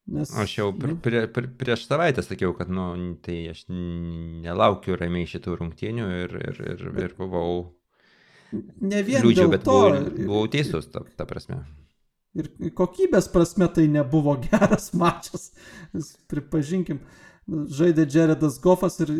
Nes, 0.09 0.31
aš 0.41 0.55
jau 0.55 0.69
pr 0.73 0.95
prie, 1.03 1.19
pr 1.29 1.51
prieš 1.59 1.83
savaitę 1.85 2.23
sakiau, 2.25 2.55
kad, 2.57 2.71
nu, 2.73 2.87
tai 3.21 3.43
aš 3.51 3.67
nelaukiu 3.69 4.97
ramiai 4.97 5.27
šitų 5.29 5.59
rungtynių 5.59 6.07
ir, 6.23 6.33
ir, 6.49 6.61
ir, 6.71 6.87
ir 7.03 7.13
buvau 7.19 7.51
ne 8.53 9.03
vien 9.05 9.23
Liūdžiu, 9.23 9.45
dėl 9.45 9.61
to. 9.63 9.77
Buvau, 9.77 10.25
buvau 10.31 10.49
teisus, 10.51 10.89
ta, 10.93 11.03
ta 11.17 11.27
prasme. 11.29 11.61
Ir 12.37 12.49
kokybės 12.77 13.29
prasme 13.33 13.67
tai 13.73 13.87
nebuvo 13.91 14.35
geras 14.47 14.91
mačas. 14.97 15.49
Pripažinkim, 16.29 17.01
žaidė 17.49 18.07
Jaredas 18.09 18.59
Goffas 18.61 18.99
ir, 19.05 19.13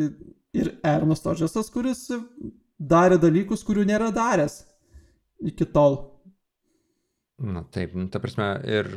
ir 0.55 0.73
Ernas 0.85 1.25
Tožesas, 1.25 1.71
kuris 1.73 2.07
darė 2.79 3.19
dalykus, 3.21 3.65
kurių 3.67 3.87
nėra 3.89 4.13
daręs 4.15 4.63
iki 5.45 5.67
tol. 5.73 5.99
Na 7.39 7.63
taip, 7.71 7.93
nu, 7.95 8.09
ta 8.11 8.19
prasme, 8.19 8.49
ir 8.67 8.89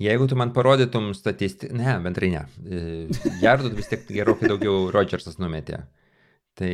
jeigu 0.00 0.28
tu 0.28 0.38
man 0.40 0.54
parodytum 0.56 1.10
statistiką, 1.16 1.76
ne, 1.76 1.96
bendrai 2.04 2.30
ne, 2.32 2.44
jardų 3.42 3.74
vis 3.76 3.90
tiek 3.90 4.06
gerokai 4.08 4.48
daugiau 4.48 4.88
Rodžersas 4.94 5.36
numetė. 5.40 5.82
Tai 6.56 6.72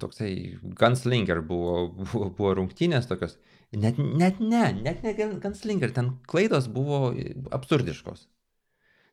toksai 0.00 0.32
gunslinger 0.80 1.42
buvo, 1.46 1.86
buvo, 2.00 2.30
buvo 2.36 2.56
rungtynės 2.58 3.08
tokios. 3.10 3.38
Net, 3.70 4.00
net 4.00 4.40
ne, 4.42 4.64
net 4.82 5.04
ne 5.06 5.14
gunslinger, 5.42 5.92
ten 5.94 6.14
klaidos 6.30 6.66
buvo 6.72 7.12
absurdiškos. 7.54 8.26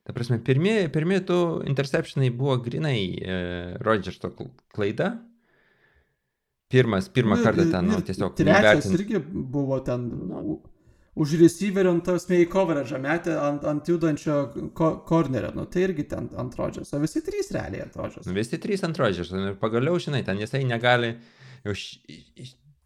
Ta 0.08 0.14
prasme, 0.16 0.38
pirmi, 0.40 0.72
pirmi 0.88 1.20
du 1.28 1.38
interceptionai 1.68 2.30
buvo 2.32 2.56
grinai 2.64 3.00
e, 3.20 3.34
Rodžersto 3.84 4.30
klaida. 4.72 5.10
Pirmas, 6.72 7.10
pirmą 7.12 7.36
kartą 7.40 7.66
ten, 7.72 7.86
nu, 7.88 8.00
tiesiog. 8.04 8.34
Trečias 8.36 8.88
irgi 8.92 9.20
buvo 9.24 9.78
ten. 9.84 10.08
Nu, 10.28 10.58
už 11.18 11.34
receiverio 11.40 11.90
ant 11.96 12.04
tas 12.06 12.28
mei 12.30 12.46
coverage 12.50 12.98
metė 13.02 13.34
ant, 13.42 13.64
ant 13.66 13.88
judančio 13.90 14.36
ko, 14.76 14.90
cornerio, 15.08 15.50
nu 15.56 15.64
tai 15.70 15.88
irgi 15.88 16.06
ten 16.12 16.28
ant 16.38 16.54
rodžios, 16.58 16.92
o 16.94 17.00
visi 17.02 17.22
trys 17.26 17.50
realiai 17.56 17.86
ant 17.86 17.98
rodžios. 17.98 18.28
Visi 18.36 18.60
trys 18.62 18.84
ant 18.86 19.00
rodžios, 19.00 19.32
ir 19.34 19.58
pagaliau, 19.60 19.98
žinai, 20.02 20.22
ten 20.26 20.38
jisai 20.38 20.62
negali, 20.68 21.16
jau, 21.66 21.74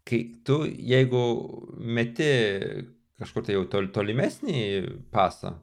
kai 0.09 0.23
tu, 0.47 0.63
jeigu 0.65 1.23
meti 1.77 2.31
kažkur 3.21 3.45
tai 3.45 3.59
jau 3.59 3.67
tol, 3.69 3.91
tolimesnį 3.93 4.59
pasą, 5.13 5.53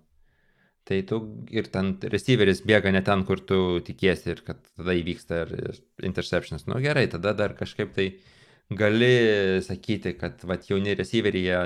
tai 0.87 1.03
tu 1.07 1.21
ir 1.53 1.67
ten 1.75 1.97
receiveris 2.13 2.63
bėga 2.67 2.95
ne 2.95 3.03
ten, 3.07 3.27
kur 3.27 3.43
tu 3.47 3.81
tikiesi 3.87 4.33
ir 4.33 4.45
kad 4.47 4.63
tada 4.71 4.95
įvyksta 4.97 5.43
ir 5.45 5.81
interceptionas. 6.07 6.71
Nu 6.71 6.79
gerai, 6.83 7.09
tada 7.13 7.35
dar 7.37 7.53
kažkaip 7.59 7.93
tai 7.95 8.13
uh, 8.15 8.40
gali 8.71 9.63
sakyti, 9.63 10.15
kad 10.19 10.45
vat, 10.47 10.69
jauni 10.71 10.95
receiveriai 10.95 11.45
jie 11.47 11.61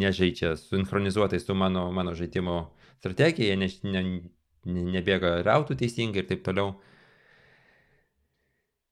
nežaidžia 0.00 0.54
sinchronizuotai 0.60 1.40
su 1.40 1.54
mano, 1.58 1.90
mano 1.92 2.14
žaidimo 2.14 2.58
strategija, 3.00 3.56
ne, 3.58 3.68
ne, 3.82 4.02
ne, 4.64 4.84
nebėga 4.98 5.40
rautų 5.46 5.76
teisingai 5.80 6.22
ir 6.22 6.28
taip 6.30 6.44
toliau. 6.46 6.76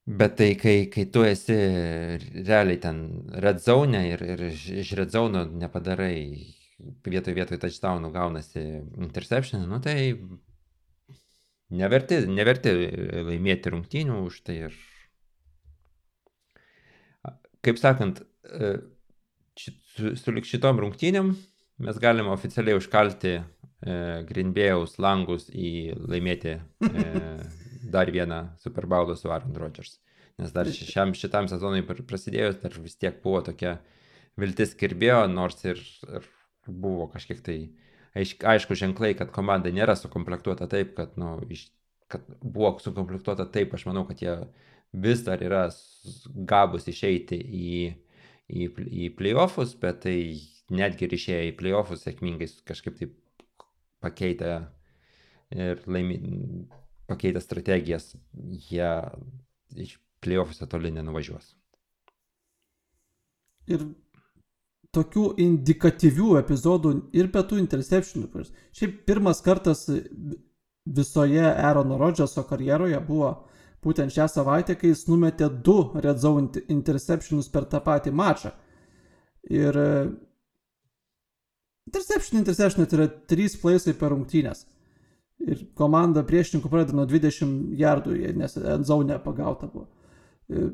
Bet 0.02 0.34
tai, 0.40 0.56
kai, 0.58 0.88
kai 0.90 1.04
tu 1.14 1.22
esi 1.22 1.54
realiai 2.42 2.80
ten 2.82 3.04
red 3.44 3.62
zone 3.62 4.02
ir, 4.10 4.24
ir 4.34 4.48
iš 4.50 4.96
red 4.98 5.14
zone 5.14 5.44
nepadarai 5.60 6.16
vietoj 7.06 7.36
vietoj 7.36 7.60
touchdownų 7.62 8.10
gaunasi 8.10 8.64
interception, 8.98 9.62
nu 9.70 9.78
tai 9.84 10.16
neverti, 11.70 12.24
neverti 12.26 12.74
laimėti 13.28 13.70
rungtynių 13.70 14.24
už 14.26 14.40
tai 14.48 14.56
ir 14.66 14.80
kaip 17.64 17.80
sakant, 17.80 18.22
e, 18.46 18.74
su, 19.58 20.14
su 20.18 20.36
šitom 20.48 20.80
rungtynėm 20.82 21.32
mes 21.82 21.98
galime 22.02 22.32
oficialiai 22.32 22.78
užkalti 22.78 23.34
e, 23.38 23.42
Greenbėjaus 24.28 24.98
langus 25.02 25.48
į 25.50 25.94
laimėti 25.98 26.56
e, 26.56 26.62
dar 27.94 28.10
vieną 28.14 28.42
Super 28.62 28.86
Bowlą 28.90 29.16
su 29.18 29.30
Aaron 29.30 29.56
Rodgers. 29.58 29.98
Nes 30.40 30.54
dar 30.54 30.68
šiam, 30.72 31.12
šitam 31.14 31.48
sezonui 31.50 31.84
prasidėjus, 31.84 32.58
dar 32.62 32.74
vis 32.80 32.96
tiek 32.96 33.18
buvo 33.22 33.42
tokia 33.44 33.76
viltis 34.40 34.72
kirbėjo, 34.78 35.26
nors 35.28 35.60
ir, 35.66 35.80
ir 36.08 36.28
buvo 36.66 37.08
kažkiek 37.12 37.42
tai 37.44 37.56
aišk, 38.16 38.46
aišku 38.54 38.78
ženklai, 38.78 39.12
kad 39.18 39.32
komanda 39.34 39.72
nėra 39.74 39.96
sukomplektuota 39.98 40.68
taip, 40.72 40.94
kad, 40.96 41.18
nu, 41.20 41.34
iš, 41.52 41.66
kad 42.12 42.24
buvo 42.40 42.74
sukomplektuota 42.82 43.46
taip, 43.52 43.74
aš 43.76 43.86
manau, 43.90 44.06
kad 44.08 44.24
jie 44.24 44.38
vis 44.92 45.24
dar 45.24 45.42
yra 45.42 45.66
gabus 46.48 46.88
išeiti 46.90 47.38
į, 47.38 47.72
į, 48.52 48.68
į 49.06 49.10
playoffus, 49.16 49.74
bet 49.80 50.02
tai 50.04 50.16
netgi 50.72 51.06
ir 51.06 51.16
išėję 51.16 51.48
į 51.50 51.56
playoffus 51.58 52.04
sėkmingai 52.06 52.48
kažkaip 52.68 52.98
taip 53.00 53.16
pakeitę 54.02 54.54
ir 55.52 55.82
laimi, 55.86 56.18
pakeitę 57.10 57.40
strategijas, 57.40 58.12
jie 58.68 58.92
iš 59.84 59.98
playoffuose 60.22 60.68
toli 60.70 60.92
nenuvažiuos. 60.94 61.52
Ir 63.72 63.84
tokių 64.92 65.26
indikatyvių 65.40 66.36
epizodų 66.42 66.92
ir 67.16 67.30
be 67.32 67.42
tų 67.48 67.60
interceptionų. 67.62 68.44
Šiaip 68.76 68.98
pirmas 69.08 69.40
kartas 69.44 69.86
visoje 70.84 71.44
Aarono 71.46 71.96
Rodžeso 72.00 72.44
karjeroje 72.48 72.98
buvo 73.06 73.32
būtent 73.82 74.14
šią 74.14 74.28
savaitę, 74.30 74.76
kai 74.78 74.92
jis 74.92 75.06
numetė 75.10 75.48
du 75.66 75.78
red 76.04 76.20
zone 76.22 76.62
interceptionus 76.70 77.50
per 77.52 77.66
tą 77.70 77.82
patį 77.82 78.12
mačą. 78.14 78.52
Ir 79.50 79.78
e, 79.78 79.88
interception, 81.90 82.38
interception 82.38 82.86
tai 82.86 83.00
yra 83.00 83.08
trys 83.30 83.58
plaisai 83.58 83.96
per 83.98 84.14
rungtynės. 84.14 84.64
Ir 85.42 85.64
komanda 85.78 86.22
priešininkų 86.26 86.70
pradeda 86.70 86.94
nuo 86.94 87.08
20 87.10 87.74
jardų, 87.80 88.14
nes 88.38 88.54
end 88.60 88.86
zone 88.86 89.18
pagauta 89.24 89.66
buvo. 89.72 89.88
E, 90.46 90.68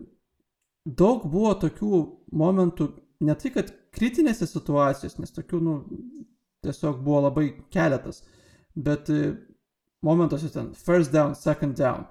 daug 0.84 1.24
buvo 1.32 1.54
tokių 1.62 2.02
momentų, 2.36 2.90
ne 3.24 3.36
tai 3.40 3.54
kad 3.56 3.72
kritinėse 3.96 4.50
situacijose, 4.50 5.22
nes 5.22 5.32
tokių, 5.32 5.62
nu, 5.64 5.78
tiesiog 6.66 7.00
buvo 7.06 7.24
labai 7.30 7.48
keletas, 7.72 8.20
bet 8.76 9.08
e, 9.08 9.32
momentuose 10.04 10.52
ten 10.52 10.74
first 10.76 11.16
down, 11.16 11.32
second 11.38 11.80
down 11.80 12.04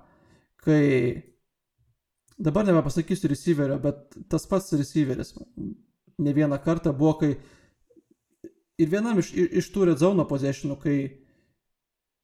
kai 0.68 0.84
dabar 2.38 2.66
nebepasakysiu 2.68 3.32
receiverio, 3.32 3.80
bet 3.80 4.18
tas 4.30 4.46
pats 4.50 4.74
receiveris 4.76 5.34
ne 6.18 6.34
vieną 6.34 6.60
kartą 6.64 6.94
buvo, 6.94 7.14
kai 7.22 7.32
ir 8.78 8.92
vienam 8.92 9.20
iš, 9.22 9.32
iš 9.34 9.72
tų 9.74 9.88
red 9.92 10.02
zone 10.02 10.26
possessionų, 10.28 10.78
kai 10.82 10.98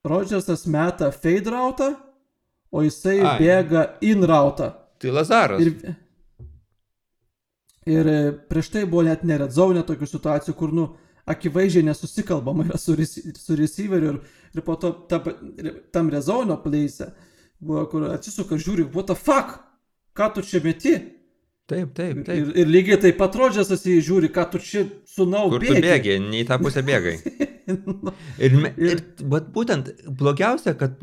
Rodžersas 0.04 0.66
meta 0.68 1.08
fade 1.14 1.48
routą, 1.48 1.94
o 2.68 2.82
jisai 2.84 3.22
Ai. 3.24 3.38
bėga 3.40 3.84
in 4.04 4.26
rautą. 4.28 4.74
Tai 5.00 5.14
Lazaras. 5.16 5.62
Ir, 5.64 5.94
ir 7.88 8.10
prieš 8.50 8.68
tai 8.74 8.84
buvo 8.84 9.06
net 9.06 9.24
neredzau 9.24 9.70
net 9.72 9.88
tokių 9.88 10.10
situacijų, 10.10 10.56
kur, 10.58 10.74
nu, 10.76 10.90
akivaizdžiai 11.30 11.86
nesusikalbama 11.88 12.66
yra 12.68 12.78
su, 12.80 12.96
su 13.00 13.56
receiveriu 13.56 14.12
ir, 14.12 14.18
ir 14.52 14.66
po 14.66 14.76
to 14.76 14.92
ta, 15.08 15.22
tam 15.94 16.12
rezonio 16.12 16.58
pleise 16.60 17.08
buvo, 17.08 17.33
kur 17.62 18.08
atsisuka 18.10 18.58
žiūri, 18.60 18.88
what 18.94 19.10
the 19.10 19.16
fuck, 19.18 19.60
ką 20.16 20.32
tu 20.34 20.44
čia 20.46 20.62
meti? 20.64 20.96
Taip, 21.64 21.94
taip, 21.96 22.18
taip. 22.26 22.36
Ir, 22.36 22.50
ir 22.60 22.68
lygiai 22.68 22.98
taip 23.00 23.16
pat 23.16 23.36
Rodžersas 23.40 23.86
į 23.88 23.96
žiūri, 24.04 24.28
ką 24.32 24.42
tu 24.52 24.60
čia 24.60 24.82
sunau 25.08 25.46
bėgi. 25.48 25.70
Kur 25.70 25.78
tu 25.78 25.86
bėgi, 25.86 26.16
ne 26.20 26.42
į 26.42 26.48
tą 26.50 26.58
pusę 26.60 26.82
bėgai. 26.84 27.14
ir, 28.44 28.58
ir, 28.76 29.00
bet 29.32 29.48
būtent 29.54 29.88
blogiausia, 30.20 30.74
kad 30.76 31.00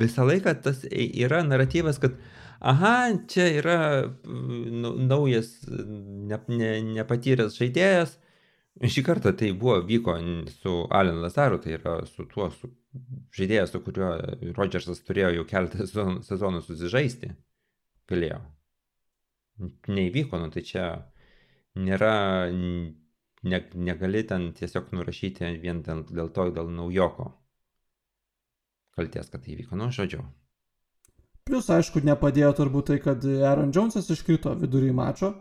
visą 0.00 0.26
laiką 0.26 0.56
tas 0.64 0.82
yra 0.90 1.44
naratyvas, 1.46 2.00
kad 2.02 2.18
aha, 2.60 3.12
čia 3.30 3.46
yra 3.60 3.78
naujas, 4.26 5.52
ne, 5.70 6.40
ne, 6.50 6.72
nepatyręs 6.98 7.54
žaidėjas. 7.60 8.18
Šį 8.80 9.02
kartą 9.04 9.34
tai 9.36 9.50
buvo, 9.52 9.76
vyko 9.84 10.14
su 10.62 10.86
Allen 10.96 11.20
Lazaru, 11.20 11.58
tai 11.60 11.74
yra 11.76 11.98
su 12.08 12.24
tuo 12.30 12.48
su 12.54 12.70
žaidėjas, 13.36 13.74
su 13.74 13.80
kuriuo 13.84 14.14
Rodžersas 14.56 15.02
turėjo 15.04 15.34
jau 15.36 15.44
keletą 15.50 15.84
sezonų 16.30 16.62
susižaisti. 16.64 17.34
Galėjo 18.10 18.40
neįvyko, 19.88 20.40
nu 20.40 20.48
tai 20.54 20.62
čia 20.64 20.84
nėra, 21.76 22.14
ne, 22.50 23.60
negali 23.74 24.22
ten 24.26 24.50
tiesiog 24.56 24.88
nurašyti 24.96 25.52
vien 25.60 25.82
dėl 25.84 26.32
to, 26.32 26.48
dėl 26.56 26.72
naujoko 26.72 27.30
kalties, 28.96 29.28
kad 29.32 29.44
tai 29.44 29.54
įvyko, 29.54 29.76
nu 29.78 29.90
žodžiu. 29.94 30.24
Plus, 31.48 31.68
aišku, 31.72 32.02
nepadėjo 32.04 32.50
turbūt 32.58 32.90
tai, 32.90 32.98
kad 33.02 33.24
Aaron 33.24 33.72
Jonesas 33.74 34.10
iškrito 34.12 34.52
vidury 34.60 34.90
mačo, 34.94 35.32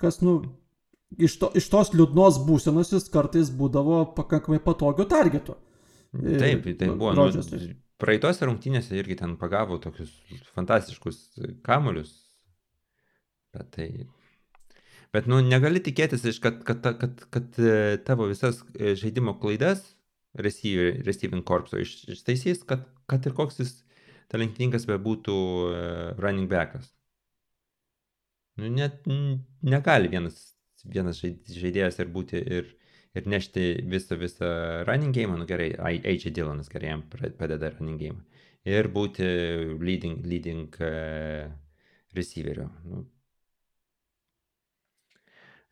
kas, 0.00 0.20
nu, 0.22 0.40
iš, 1.16 1.38
to, 1.40 1.50
iš 1.56 1.70
tos 1.72 1.94
liūdnos 1.96 2.42
būsenos 2.48 2.92
jis 2.92 3.08
kartais 3.12 3.52
būdavo 3.54 4.04
pakankamai 4.18 4.60
patogių 4.64 5.08
targetų. 5.08 5.56
Taip, 6.12 6.70
tai 6.80 6.88
buvo. 6.92 7.12
Nu, 7.16 7.28
praeitose 8.00 8.46
rungtynėse 8.48 8.96
irgi 8.96 9.18
ten 9.20 9.36
pagavo 9.40 9.76
tokius 9.82 10.12
fantastiškus 10.54 11.20
kamuolius, 11.66 12.14
Bet 13.52 13.70
tai. 13.74 13.88
Bet, 15.14 15.28
nu, 15.30 15.40
negali 15.40 15.80
tikėtis, 15.80 16.24
kad, 16.44 16.60
kad, 16.68 16.84
kad, 17.00 17.22
kad, 17.32 17.46
e, 17.56 17.96
tavo 18.04 18.26
visas 18.28 18.60
e, 18.76 18.92
žaidimo 18.98 19.38
klaidas 19.40 19.80
receiving 20.36 21.40
korpso 21.48 21.80
iš, 21.80 21.94
ištaisys, 22.12 22.60
kad, 22.68 22.84
kad 23.08 23.24
ir 23.26 23.32
koks 23.34 23.62
jis 23.62 23.72
talentingas 24.28 24.84
bebūtų 24.84 25.34
uh, 25.34 25.78
running 26.20 26.50
backas. 26.50 26.90
Nu, 28.60 28.68
net 28.68 29.08
negali 29.64 30.10
vienas, 30.12 30.36
vienas 30.86 31.20
žaidėjas 31.22 31.98
ir 32.02 32.10
būti 32.14 32.40
ir, 32.58 32.72
ir 33.16 33.28
nešti 33.28 33.66
visą, 33.90 34.18
visą 34.20 34.50
running 34.88 35.14
game, 35.16 35.38
nu 35.38 35.46
gerai, 35.48 35.72
AJ 35.78 36.30
Dylanas 36.36 36.70
gerai 36.72 36.94
jam 36.94 37.04
padeda 37.10 37.72
running 37.74 38.00
game. 38.00 38.24
Ir 38.68 38.90
būti 38.92 39.24
leading, 39.80 40.24
leading 40.26 40.74
uh, 40.82 41.48
receiveriu. 42.16 42.68
Nu, 42.84 43.06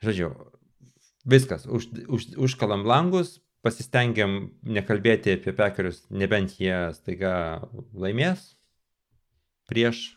Žodžiu, 0.04 0.28
viskas, 1.25 1.64
už, 1.66 1.88
už, 2.06 2.26
užkalam 2.36 2.84
langus, 2.84 3.38
pasistengiam 3.64 4.52
nekalbėti 4.62 5.38
apie 5.38 5.54
pekerius, 5.56 6.02
nebent 6.12 6.58
jie 6.60 6.92
staiga 6.95 7.64
laimės 7.97 8.52
prieš 9.66 10.12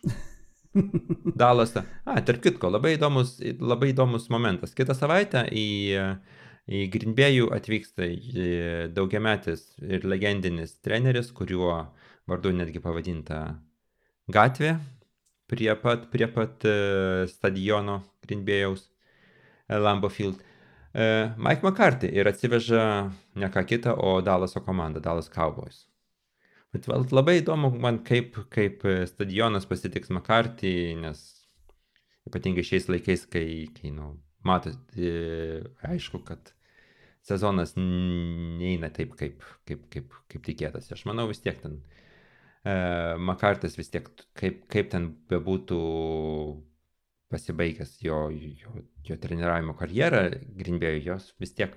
Dalasą. 1.41 1.83
A, 2.05 2.19
tarp 2.25 2.43
kitko, 2.43 2.69
labai 2.73 2.95
įdomus, 2.97 3.37
labai 3.59 3.93
įdomus 3.93 4.29
momentas. 4.33 4.75
Kitą 4.77 4.95
savaitę 4.97 5.45
į, 5.49 5.65
į 6.69 6.83
Grinbėjų 6.93 7.49
atvyksta 7.55 8.07
daugiametis 8.95 9.65
ir 9.81 10.05
legendinis 10.07 10.77
treneris, 10.85 11.33
kuriuo 11.35 11.73
vardu 12.29 12.53
netgi 12.53 12.81
pavadinta 12.83 13.41
gatvė 14.29 14.77
prie 15.49 15.73
pat, 15.81 16.05
prie 16.13 16.29
pat 16.29 16.65
e, 16.69 16.77
stadiono 17.31 18.03
Grinbėjaus. 18.25 18.89
Lambo 19.69 20.09
Field. 20.09 20.41
E, 20.93 21.33
Mike 21.37 21.61
McCarthy 21.63 22.09
ir 22.13 22.27
atsiveža 22.27 22.83
ne 23.35 23.49
ką 23.53 23.65
kitą, 23.65 23.93
o 23.93 24.21
Dallaso 24.21 24.61
komandą, 24.61 24.99
Dallas 24.99 25.29
Cowboys. 25.29 25.88
Bet 26.75 26.85
labai 26.89 27.39
įdomu 27.39 27.71
man, 27.81 28.01
kaip, 28.05 28.35
kaip 28.53 28.83
stadionas 29.09 29.65
pasitiks 29.69 30.11
McCarthy, 30.13 30.93
nes 31.01 31.23
ypatingai 32.29 32.65
šiais 32.67 32.85
laikais, 32.91 33.25
kai, 33.31 33.45
kai 33.73 33.89
nu, 33.95 34.11
matot, 34.45 34.77
e, 34.93 35.63
aišku, 35.89 36.21
kad 36.27 36.53
sezonas 37.25 37.73
neina 37.77 38.91
taip, 38.93 39.15
kaip, 39.17 39.41
kaip, 39.65 39.87
kaip, 39.93 40.13
kaip 40.29 40.45
tikėtasi. 40.45 40.93
Aš 40.93 41.07
manau 41.09 41.25
vis 41.31 41.41
tiek 41.41 41.57
ten 41.63 41.79
e, 42.61 42.75
Makartas 43.17 43.77
vis 43.79 43.89
tiek, 43.89 44.05
kaip, 44.37 44.61
kaip 44.69 44.93
ten 44.93 45.09
bebūtų 45.31 45.79
pasibaigęs 47.33 47.97
jo, 48.05 48.27
jo, 48.31 48.83
jo 49.05 49.17
treniravimo 49.21 49.73
karjerą 49.77 50.27
Grinbėjų, 50.57 51.01
jos 51.11 51.33
vis 51.41 51.53
tiek 51.57 51.75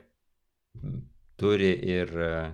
turi 1.41 1.73
ir 1.93 2.13
uh, 2.17 2.53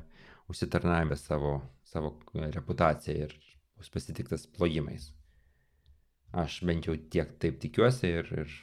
užsitarnavę 0.49 1.17
savo, 1.17 1.61
savo 1.89 2.15
reputaciją 2.35 3.27
ir 3.27 3.35
bus 3.79 3.91
pasitiktas 3.95 4.47
plojimais. 4.57 5.13
Aš 6.33 6.61
bent 6.69 6.89
jau 6.89 6.97
tiek 7.13 7.31
taip 7.41 7.57
tikiuosi 7.63 8.11
ir, 8.21 8.27
ir, 8.43 8.57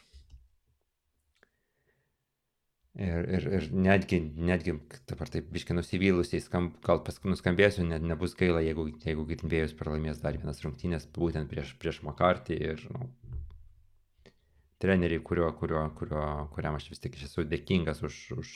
ir, 3.07 3.29
ir, 3.37 3.47
ir 3.57 3.69
netgi, 3.73 4.19
netgi 4.51 4.75
dabar 5.09 5.31
taip 5.33 5.49
biškai 5.55 5.77
nusivylusiai, 5.79 6.43
skam, 6.45 6.69
gal 6.85 7.01
paskui 7.07 7.31
nuskambėsiu, 7.33 7.87
net 7.89 8.05
nebus 8.05 8.37
gaila, 8.37 8.61
jeigu, 8.65 8.91
jeigu 9.01 9.25
Grinbėjus 9.31 9.73
pralaimės 9.79 10.21
dar 10.21 10.37
vienas 10.37 10.61
rungtynės, 10.65 11.09
būtent 11.17 11.49
prieš, 11.49 11.73
prieš 11.81 12.03
Makartį 12.05 12.59
ir 12.69 12.85
nu, 12.93 13.09
trenerį, 14.83 15.19
kurio, 15.25 15.49
kurio, 15.57 15.81
kurio, 15.97 16.23
kuriam 16.53 16.77
aš 16.77 16.91
vis 16.93 17.01
tik 17.01 17.17
esu 17.25 17.47
dėkingas 17.49 18.03
už, 18.05 18.21
už, 18.37 18.55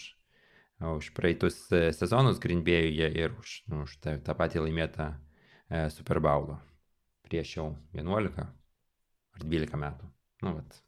už 0.79 1.11
praeitus 1.15 1.59
e, 1.75 1.89
sezonus 1.95 2.39
Grinbėjuje 2.39 3.09
ir 3.19 3.35
už, 3.35 3.55
nu, 3.67 3.83
už 3.83 3.97
tą, 3.99 4.15
tą 4.23 4.35
patį 4.37 4.63
laimėtą 4.63 5.11
e, 5.11 5.89
Super 5.91 6.21
Bowlą 6.23 6.59
prieš 7.29 7.57
jau 7.57 7.67
11 7.93 8.39
ar 8.41 9.43
12 9.43 9.79
metų. 9.79 10.07
Nu, 10.43 10.55
vat. 10.55 10.79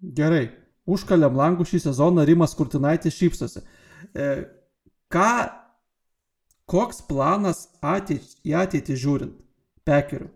Gerai, 0.00 0.48
užkaliam 0.88 1.36
langų 1.38 1.66
šį 1.68 1.84
sezoną 1.86 2.24
Rimas 2.26 2.56
Kurtinaitis 2.58 3.16
šypsosi. 3.16 3.62
E, 4.12 4.30
ką, 5.12 5.30
koks 6.68 7.04
planas 7.08 7.66
ateit, 7.84 8.24
į 8.44 8.56
ateitį 8.64 8.98
žiūrint, 9.04 9.36
pekeriu? 9.86 10.32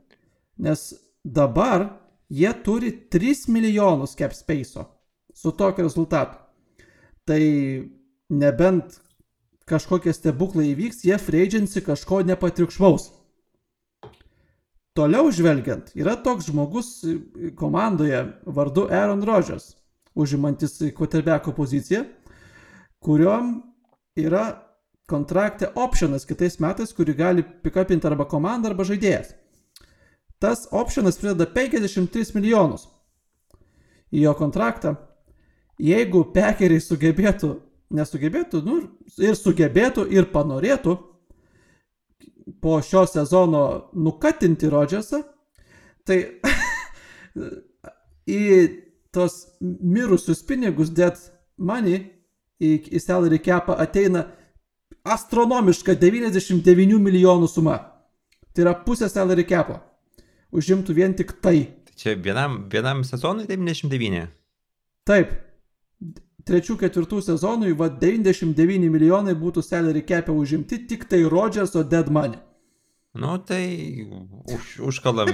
Nes 0.61 0.92
dabar 1.25 1.88
jie 2.29 2.51
turi 2.64 2.92
3 3.11 3.49
milijonus 3.53 4.14
cap 4.18 4.37
space'o 4.37 4.87
su 5.35 5.53
tokiu 5.57 5.87
rezultatu. 5.87 6.47
Tai 7.29 7.43
nebent 8.33 8.99
kažkokie 9.69 10.14
stebuklai 10.17 10.71
įvyks, 10.73 11.05
jie 11.05 11.17
agency 11.17 11.83
kažko 11.85 12.23
nepatriukšmaus. 12.25 13.11
Toliau 14.97 15.29
žvelgiant, 15.31 15.93
yra 15.95 16.17
toks 16.17 16.49
žmogus 16.49 17.05
komandoje 17.55 18.25
vardu 18.47 18.88
Aaron 18.91 19.23
Rodgers, 19.23 19.77
užimantis 20.17 20.81
quarterbacko 20.97 21.53
poziciją, 21.53 22.07
kuriuom 23.05 23.53
yra 24.17 24.64
kontrakte 25.07 25.69
optionas 25.77 26.27
kitais 26.27 26.59
metais, 26.59 26.91
kurį 26.97 27.14
gali 27.14 27.45
pikapinti 27.45 28.09
arba 28.09 28.27
komanda, 28.27 28.73
arba 28.73 28.88
žaidėjas 28.88 29.37
tas 30.38 30.69
optionas 30.71 31.19
prideda 31.19 31.47
53 31.51 32.35
milijonus 32.37 32.87
į 34.14 34.25
jo 34.25 34.35
kontraktą. 34.38 34.95
Jeigu 35.79 36.25
pekeriai 36.35 36.83
sugebėtų, 36.83 37.53
nesugebėtų, 37.95 38.62
nu, 38.67 38.81
ir 39.23 39.37
sugebėtų, 39.38 40.09
ir 40.11 40.29
panorėtų 40.33 40.97
po 42.62 42.79
šio 42.83 43.05
sezono 43.07 43.62
nukatinti 43.95 44.71
Rodžersą, 44.73 45.23
tai 46.09 46.19
į 48.38 48.43
tos 49.14 49.45
mirusius 49.61 50.43
pinigus 50.47 50.91
dead 50.95 51.19
money 51.57 52.01
į, 52.59 52.73
į 52.91 53.03
salary 53.03 53.38
capą 53.43 53.77
ateina 53.79 54.27
astronomiška 55.09 55.95
99 55.97 56.99
milijonų 57.01 57.49
suma. 57.49 57.79
Tai 58.53 58.67
yra 58.67 58.75
pusė 58.85 59.09
salary 59.12 59.47
capo 59.49 59.79
užimtų 60.53 60.97
vien 60.97 61.14
tik 61.17 61.37
tai. 61.45 61.69
Tai 61.88 61.99
čia 61.99 62.17
vienam, 62.19 62.64
vienam 62.73 63.05
sezonui 63.07 63.47
99? 63.49 64.27
Taip. 65.09 65.47
Trečių, 66.48 66.78
ketvirtų 66.80 67.20
sezonui, 67.26 67.74
va 67.76 67.90
99 67.92 68.88
milijonai 68.88 69.34
būtų 69.37 69.61
salary 69.64 70.00
cap'e 70.08 70.32
užimti, 70.32 70.80
tik 70.88 71.04
tai 71.11 71.26
Rodgerso 71.28 71.82
dead 71.84 72.08
money. 72.08 72.38
Nu, 73.18 73.34
tai 73.42 74.06
už, 74.54 74.78
užkalam 74.88 75.28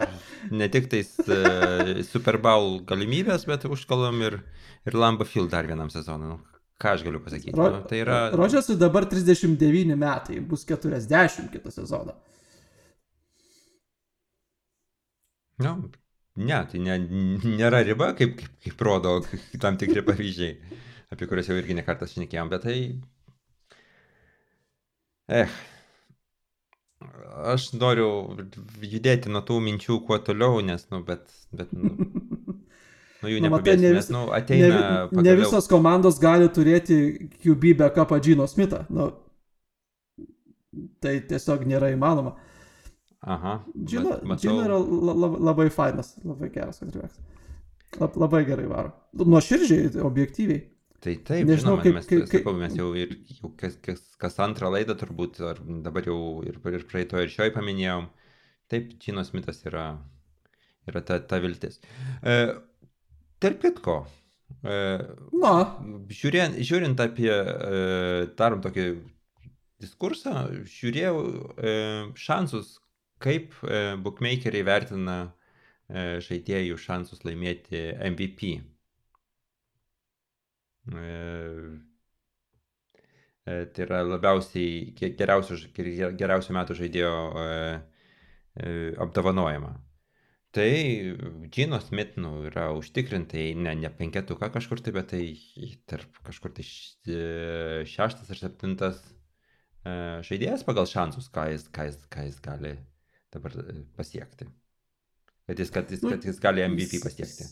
ne 0.60 0.68
tik 0.72 0.88
tais 0.92 1.12
uh, 1.24 2.00
Super 2.04 2.40
Bowl 2.42 2.80
galimybės, 2.84 3.46
bet 3.48 3.64
užkalam 3.68 4.20
ir, 4.26 4.40
ir 4.88 4.96
Lamba 4.96 5.24
Field 5.28 5.52
dar 5.52 5.68
vienam 5.68 5.92
sezonui. 5.92 6.34
Nu, 6.34 6.64
ką 6.80 6.96
aš 6.96 7.04
galiu 7.06 7.22
pasakyti? 7.24 7.56
Ro, 7.56 7.70
nu, 7.76 7.82
tai 7.88 8.02
yra... 8.02 8.18
Rodžersui 8.36 8.76
dabar 8.80 9.06
39 9.08 9.96
metai, 10.00 10.40
bus 10.44 10.66
40 10.68 11.48
kitą 11.54 11.72
sezoną. 11.72 12.16
Nu, 15.60 15.76
ne, 16.36 16.60
tai 16.70 16.82
ne, 16.84 16.98
nėra 17.58 17.82
riba, 17.86 18.12
kaip, 18.18 18.36
kaip, 18.38 18.54
kaip 18.66 18.86
rodo 18.86 19.16
tam 19.62 19.78
tikri 19.80 20.04
pavyzdžiai, 20.06 20.78
apie 21.14 21.28
kuriuos 21.30 21.50
jau 21.50 21.58
irgi 21.58 21.78
nekartą 21.78 22.08
šnekėjom, 22.10 22.52
bet 22.52 22.66
tai... 22.68 22.78
Eh. 25.30 25.58
Aš 27.50 27.70
noriu 27.78 28.36
judėti 28.84 29.30
nuo 29.32 29.40
tų 29.46 29.60
minčių 29.64 30.02
kuo 30.04 30.18
toliau, 30.20 30.60
nes, 30.64 30.82
nu, 30.92 31.00
bet, 31.06 31.30
bet 31.56 31.70
nu, 31.72 31.94
Nu, 33.20 33.28
jų 33.28 33.40
nu, 33.44 33.50
matai, 33.52 33.74
ne, 33.76 33.90
nes, 33.98 34.06
nu, 34.12 34.24
ateina, 34.32 34.68
ne, 34.68 34.84
pagaliau... 35.10 35.24
ne 35.26 35.32
visos 35.42 35.66
komandos 35.68 36.16
gali 36.20 36.46
turėti 36.48 36.96
QB 37.42 37.74
backupą 37.82 38.16
Gino 38.24 38.46
Smithą. 38.48 38.86
Nu, 38.88 39.10
tai 41.04 41.18
tiesiog 41.28 41.66
nėra 41.68 41.92
įmanoma. 41.92 42.36
Aha. 43.20 43.54
Gino, 43.84 44.16
matau... 44.24 44.40
Gino 44.40 44.64
yra 44.64 44.78
labai, 44.80 45.40
labai 45.50 45.68
fainas, 45.74 46.14
labai 46.24 46.48
geras. 46.54 46.80
Lab, 48.00 48.14
labai 48.16 48.44
gerai 48.48 48.68
varo. 48.70 48.94
Nuo 49.20 49.40
širdžiai, 49.44 49.90
objektyviai. 50.06 50.62
Tai 51.00 51.14
taip, 51.24 51.48
Nežinau, 51.48 51.78
žinoma, 51.78 51.82
kaip, 51.84 51.94
mes, 51.96 52.08
kaip, 52.08 52.24
sakau, 52.28 52.52
mes 52.60 52.74
jau 52.76 52.90
ir 52.96 53.14
jau 53.32 53.50
kas, 53.60 53.76
kas, 53.80 54.00
kas 54.20 54.34
antrą 54.44 54.68
laidą 54.72 54.96
turbūt, 55.00 55.38
ar 55.48 55.60
dabar 55.84 56.04
jau 56.04 56.18
ir, 56.44 56.58
ir 56.76 56.84
praeitoje 56.88 57.24
ir 57.24 57.32
šioje 57.32 57.54
paminėjom. 57.54 58.08
Taip, 58.70 58.90
Gino 59.00 59.24
Smithas 59.24 59.62
yra, 59.68 59.86
yra 60.88 61.00
ta, 61.04 61.16
ta 61.24 61.40
viltis. 61.40 61.80
E, 62.20 62.36
Tarp 63.40 63.62
kitko, 63.64 63.96
e, 64.60 64.76
Na. 65.40 65.54
Žiūrint, 66.12 66.60
žiūrint 66.68 67.00
apie, 67.00 67.32
e, 67.32 67.80
darom 68.36 68.60
tokį 68.64 68.86
diskursą, 69.80 70.34
žiūrėjau 70.68 71.16
e, 71.56 71.72
šansus, 72.20 72.76
kaip 73.22 73.54
bookmakeriai 74.04 74.66
vertina 74.66 75.18
žaidėjų 76.26 76.78
šansus 76.78 77.24
laimėti 77.26 77.82
MVP. 78.10 78.54
Tai 83.50 83.84
yra 83.84 84.00
labiausiai 84.06 84.94
geriausio, 84.96 85.58
geriausio 85.74 86.54
metų 86.56 86.78
žaidėjo 86.78 87.14
apdovanojama. 89.06 89.74
Tai 90.50 90.70
Gino 91.54 91.78
Smith 91.78 92.16
nu, 92.18 92.32
yra 92.48 92.72
užtikrintai, 92.74 93.52
ne, 93.54 93.74
ne 93.78 93.90
penketuką 93.94 94.48
kažkur 94.50 94.80
tai, 94.82 94.92
bet 94.96 95.12
tai 95.12 95.22
tarp 95.86 96.18
kažkur 96.26 96.50
tai 96.56 96.64
e, 96.66 97.20
šeštas 97.86 98.32
ar 98.34 98.40
septintas 98.40 98.98
e, 99.06 99.92
žaidėjas 100.26 100.66
pagal 100.66 100.90
šansus, 100.90 101.30
ką 101.30 101.46
jis, 101.52 101.68
ką 101.70 101.86
jis, 101.86 102.00
ką 102.10 102.26
jis 102.26 102.42
gali 102.42 102.72
dabar 103.34 103.56
e, 103.62 103.80
pasiekti. 103.96 104.48
Kad 105.48 105.58
jis, 105.58 105.72
kad 105.74 105.90
jis, 105.90 106.04
nu, 106.04 106.12
kad 106.14 106.26
jis 106.26 106.38
gali 106.42 106.66
MVP 106.68 107.02
pasiekti. 107.04 107.48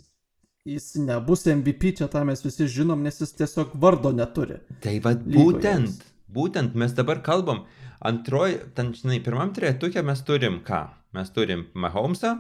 Jis 0.68 0.92
nebus 1.00 1.46
MVP, 1.48 1.94
čia 2.00 2.10
tą 2.12 2.24
mes 2.28 2.44
visi 2.44 2.68
žinom, 2.70 3.00
nes 3.02 3.22
jis 3.22 3.32
tiesiog 3.38 3.72
vardo 3.80 4.12
neturi. 4.12 4.60
Tai 4.84 4.94
vad 5.06 5.24
būtent, 5.24 6.04
būtent 6.28 6.76
mes 6.78 6.94
dabar 6.96 7.22
kalbam. 7.24 7.64
Antroji, 8.04 8.60
ten, 8.76 8.92
žinai, 8.94 9.18
pirmam 9.24 9.50
trejetukė 9.54 10.04
mes 10.06 10.22
turim 10.26 10.60
ką? 10.66 10.84
Mes 11.16 11.32
turim 11.34 11.64
Mahomesą, 11.74 12.36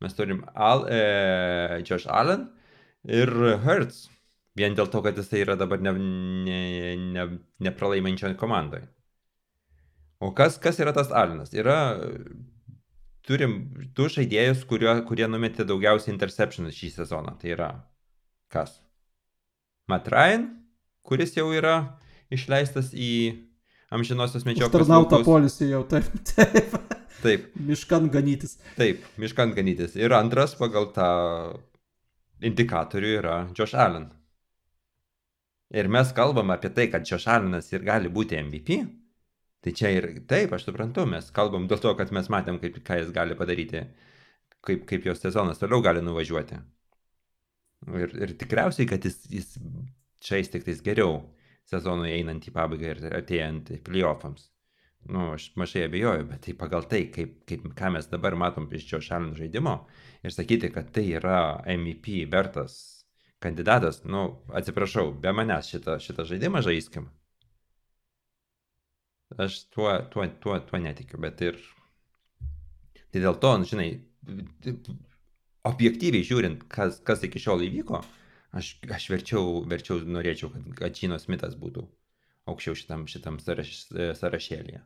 Mes 0.00 0.14
turim 0.14 0.44
Al, 0.54 0.86
e, 0.88 1.82
Josh 1.82 2.06
Allen 2.06 2.46
ir 3.02 3.30
Hertz. 3.64 4.06
Vien 4.58 4.74
dėl 4.78 4.90
to, 4.90 5.02
kad 5.02 5.18
jisai 5.18 5.42
yra 5.44 5.54
dabar 5.58 5.82
ne, 5.82 5.92
ne, 6.46 6.60
ne, 7.14 7.24
nepralaimančioje 7.62 8.38
komandoje. 8.38 8.88
O 10.22 10.32
kas, 10.34 10.58
kas 10.62 10.80
yra 10.82 10.94
tas 10.94 11.12
Allenas? 11.14 11.52
Yra, 11.54 11.76
turim 13.28 13.58
du 13.96 14.08
žaidėjus, 14.12 14.64
kurio, 14.68 14.94
kurie 15.08 15.28
numetė 15.30 15.66
daugiausiai 15.68 16.14
interceptionų 16.14 16.72
šį 16.74 16.92
sezoną. 16.96 17.36
Tai 17.40 17.52
yra 17.54 17.68
kas? 18.52 18.78
Matt 19.88 20.08
Ryan, 20.12 20.48
kuris 21.06 21.36
jau 21.36 21.48
yra 21.56 21.76
išleistas 22.32 22.92
į 22.92 23.12
amžinosios 23.94 24.44
medžioklės. 24.48 24.84
Tarnautą 24.84 25.22
polisį 25.26 25.72
jau, 25.72 25.82
taip, 25.88 26.08
taip. 26.32 26.76
Taip. 27.18 27.48
Miškan 27.66 28.06
ganytis. 28.14 28.58
Taip, 28.78 29.02
miškan 29.18 29.50
ganytis. 29.56 29.96
Ir 29.98 30.12
antras 30.14 30.54
pagal 30.58 30.92
tą 30.94 31.08
indikatorių 32.44 33.10
yra 33.18 33.38
Josh 33.58 33.74
Allen. 33.74 34.06
Ir 35.74 35.90
mes 35.92 36.12
kalbam 36.16 36.52
apie 36.54 36.70
tai, 36.72 36.86
kad 36.92 37.04
Josh 37.04 37.28
Allenas 37.28 37.72
ir 37.74 37.82
gali 37.84 38.08
būti 38.12 38.38
MVP. 38.40 38.78
Tai 39.64 39.72
čia 39.74 39.90
ir 39.94 40.08
taip, 40.30 40.52
aš 40.54 40.68
suprantu, 40.68 41.06
mes 41.10 41.32
kalbam 41.34 41.66
dėl 41.70 41.80
to, 41.82 41.94
kad 41.98 42.12
mes 42.14 42.30
matėm, 42.30 42.60
kaip, 42.62 42.78
ką 42.86 43.00
jis 43.00 43.14
gali 43.14 43.36
padaryti, 43.38 43.84
kaip, 44.64 44.84
kaip 44.90 45.08
jos 45.08 45.22
sezonas 45.24 45.58
toliau 45.58 45.82
gali 45.84 46.04
nuvažiuoti. 46.04 46.60
Ir, 47.98 48.14
ir 48.26 48.36
tikriausiai, 48.38 48.86
kad 48.90 49.04
jis, 49.06 49.18
jis 49.30 49.50
šiais 50.24 50.50
tik 50.52 50.66
tais 50.66 50.82
geriau 50.84 51.20
sezonui 51.68 52.14
einant 52.14 52.46
į 52.46 52.54
pabaigą 52.54 52.94
ir 52.94 53.18
atėjant 53.20 53.74
playoffams 53.86 54.48
nu, 55.08 55.32
aš 55.32 55.52
mažai 55.56 55.84
abejoju, 55.86 56.26
bet 56.28 56.42
tai 56.44 56.54
pagal 56.58 56.86
tai, 56.90 57.02
kaip, 57.14 57.38
kaip, 57.48 57.64
ką 57.78 57.92
mes 57.94 58.08
dabar 58.10 58.36
matom 58.36 58.68
iš 58.74 58.86
Džio 58.88 59.00
Šalin 59.04 59.34
žaidimo 59.38 59.74
ir 60.24 60.34
sakyti, 60.34 60.72
kad 60.74 60.90
tai 60.94 61.06
yra 61.16 61.38
MVP 61.64 62.24
vertas 62.32 63.04
kandidatas, 63.42 64.02
nu, 64.04 64.24
atsiprašau, 64.60 65.12
be 65.22 65.32
manęs 65.32 65.70
šitą, 65.72 65.98
šitą 66.02 66.26
žaidimą 66.28 66.62
žaiskim. 66.66 67.06
Aš 69.36 69.58
tuo, 69.74 69.90
tuo, 70.12 70.24
tuo, 70.40 70.56
tuo 70.64 70.80
netikiu, 70.80 71.20
bet 71.20 71.42
ir... 71.44 71.58
Tai 73.12 73.20
dėl 73.24 73.36
to, 73.40 73.50
nu, 73.60 73.68
žinai, 73.68 73.88
objektyviai 75.68 76.24
žiūrint, 76.26 76.64
kas, 76.72 76.98
kas 77.04 77.22
iki 77.24 77.40
šiol 77.40 77.64
įvyko, 77.68 78.00
aš, 78.56 78.74
aš 78.92 79.08
verčiau, 79.12 79.62
verčiau 79.68 80.00
norėčiau, 80.04 80.50
kad, 80.52 80.66
kad 80.80 80.96
Džino 80.96 81.18
Smithas 81.20 81.56
būtų 81.60 81.84
aukščiau 82.48 82.76
šitam, 82.76 83.06
šitam 83.10 83.38
sąraš, 83.42 83.72
sąrašėlėje. 84.20 84.82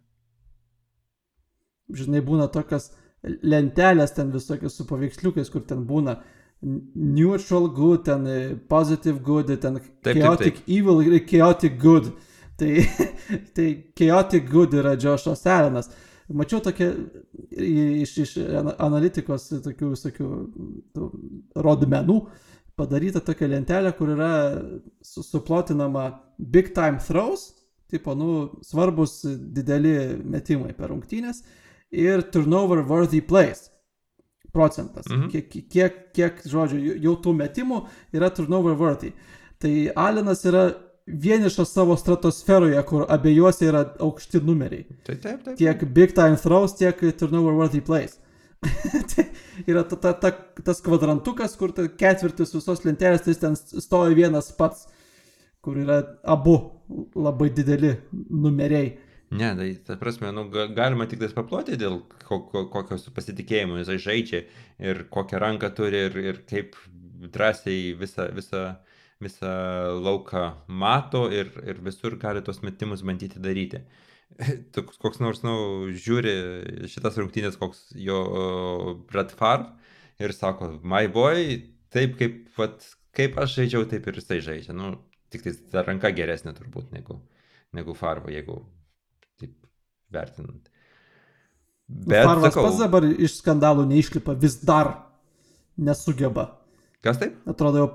Žinai, 2.03 2.23
būna 2.25 2.49
tokios 2.53 2.93
lentelės 3.23 4.15
ten 4.17 4.33
visokios 4.35 4.77
su 4.79 4.87
paveiksliukais, 4.89 5.51
kur 5.53 5.65
ten 5.67 5.85
būna 5.87 6.19
neutral 6.63 7.69
good, 7.75 8.05
ten 8.07 8.27
positive 8.71 9.19
good, 9.23 9.51
ten 9.61 9.79
taip, 10.03 10.19
chaotic 10.19 10.59
taip, 10.59 10.65
taip. 10.65 10.69
evil 10.79 11.03
ir 11.03 11.19
chaotic 11.27 11.79
good. 11.79 12.13
Tai, 12.63 12.87
tai 13.57 13.69
chaotic 13.99 14.47
good 14.51 14.75
yra 14.79 14.95
Džošas 14.97 15.47
Alenas. 15.51 15.91
Mačiau 16.33 16.63
tokia 16.63 16.93
iš, 17.51 18.13
iš 18.23 18.37
analitikos 18.81 19.49
tokių 19.65 19.89
visokių 19.97 20.29
rodmenų, 21.67 22.19
padaryta 22.79 23.21
tokia 23.25 23.51
lentelė, 23.51 23.91
kur 23.99 24.15
yra 24.15 24.31
suplotinama 25.03 26.07
big 26.39 26.71
time 26.77 27.03
throws, 27.03 27.51
tipo, 27.91 28.15
nu, 28.17 28.31
svarbus 28.65 29.19
dideli 29.27 30.15
metimai 30.23 30.73
per 30.79 30.95
rungtynės 30.95 31.43
ir 31.93 32.23
turnover 32.33 32.87
worthy 32.89 33.21
plays 33.21 33.67
procentas. 34.55 35.11
Mhm. 35.11 35.29
Kiek, 35.33 35.51
kiek, 35.69 36.01
kiek, 36.15 36.41
žodžiu, 36.49 36.97
jau 37.03 37.19
tų 37.25 37.35
metimų 37.43 37.83
yra 38.15 38.31
turnover 38.33 38.79
worthy. 38.79 39.13
Tai 39.61 39.75
Alenas 39.97 40.47
yra 40.49 40.71
vienišas 41.07 41.73
savo 41.73 41.97
stratosferoje, 41.97 42.83
kur 42.89 43.07
abiejose 43.09 43.69
yra 43.69 43.85
aukšti 44.01 44.43
numeriai. 44.47 44.87
Taip, 45.07 45.23
taip, 45.23 45.45
taip. 45.45 45.57
Tiek 45.59 45.85
big 45.95 46.15
time 46.15 46.39
throws, 46.41 46.77
tiek 46.79 47.01
turnover 47.19 47.57
worthy 47.59 47.83
plays. 47.85 48.19
tai 49.15 49.27
yra 49.67 49.83
ta, 49.89 49.97
ta, 49.99 50.13
ta, 50.15 50.31
tas 50.65 50.83
kvadrantukas, 50.85 51.57
kur 51.59 51.73
ta 51.75 51.89
ketvirtis 51.89 52.55
visos 52.55 52.85
lentelės, 52.87 53.25
tai 53.27 53.35
ten 53.41 53.57
stovi 53.59 54.21
vienas 54.21 54.53
pats, 54.59 54.87
kur 55.63 55.81
yra 55.83 56.03
abu 56.23 56.59
labai 57.19 57.51
dideli 57.55 57.97
numeriai. 58.13 58.93
Ne, 59.33 59.49
tai 59.57 59.69
ta 59.87 59.97
prasme, 59.97 60.31
nu, 60.37 60.45
galima 60.77 61.07
tik 61.09 61.23
tais 61.23 61.33
paploti 61.35 61.79
dėl 61.81 62.03
kokio, 62.29 62.67
kokios 62.71 63.09
pasitikėjimo 63.17 63.81
jisai 63.81 63.99
žaidžia 64.07 64.43
ir 64.85 65.07
kokią 65.11 65.41
ranką 65.41 65.71
turi 65.75 66.05
ir, 66.07 66.19
ir 66.21 66.41
kaip 66.49 66.77
drąsiai 67.33 67.95
visą, 67.99 68.29
visą, 68.37 68.65
visą 69.23 69.53
lauką 70.03 70.45
mato 70.69 71.27
ir, 71.33 71.53
ir 71.67 71.81
visur 71.85 72.19
gali 72.21 72.43
tos 72.45 72.63
metimus 72.67 73.05
bandyti 73.07 73.43
daryti. 73.43 73.83
toks 74.75 74.99
koks 75.01 75.21
nors, 75.23 75.43
nu, 75.47 75.55
žiūri 75.93 76.35
šitas 76.91 77.19
rungtynės, 77.21 77.59
koks 77.61 77.91
jo 77.99 78.19
Brad 79.11 79.33
Favre 79.37 79.73
ir 80.23 80.35
sako, 80.37 80.77
my 80.87 81.09
boy, 81.13 81.59
taip 81.93 82.17
kaip, 82.21 82.45
vat, 82.59 82.85
kaip 83.17 83.39
aš 83.43 83.59
žaidžiau, 83.61 83.87
taip 83.91 84.07
ir 84.09 84.21
jisai 84.21 84.41
žaidžia. 84.45 84.77
Nu, 84.77 84.95
tik 85.33 85.45
tai 85.47 85.55
ta 85.73 85.85
ranka 85.87 86.13
geresnė 86.15 86.55
turbūt 86.57 86.93
negu, 86.95 87.19
negu 87.77 87.97
Favre, 87.99 88.33
jeigu 88.35 88.61
taip 89.41 89.57
vertinant. 90.15 90.71
Bet 91.93 92.25
Farvas 92.25 92.53
sakau, 92.53 92.69
pats 92.69 92.81
dabar 92.81 93.07
iš 93.11 93.39
skandalų 93.43 93.85
neišlipa, 93.91 94.37
vis 94.41 94.57
dar 94.65 94.95
nesugeba. 95.77 96.49
Kas 97.03 97.19
taip? 97.19 97.35
Atrodo, 97.51 97.89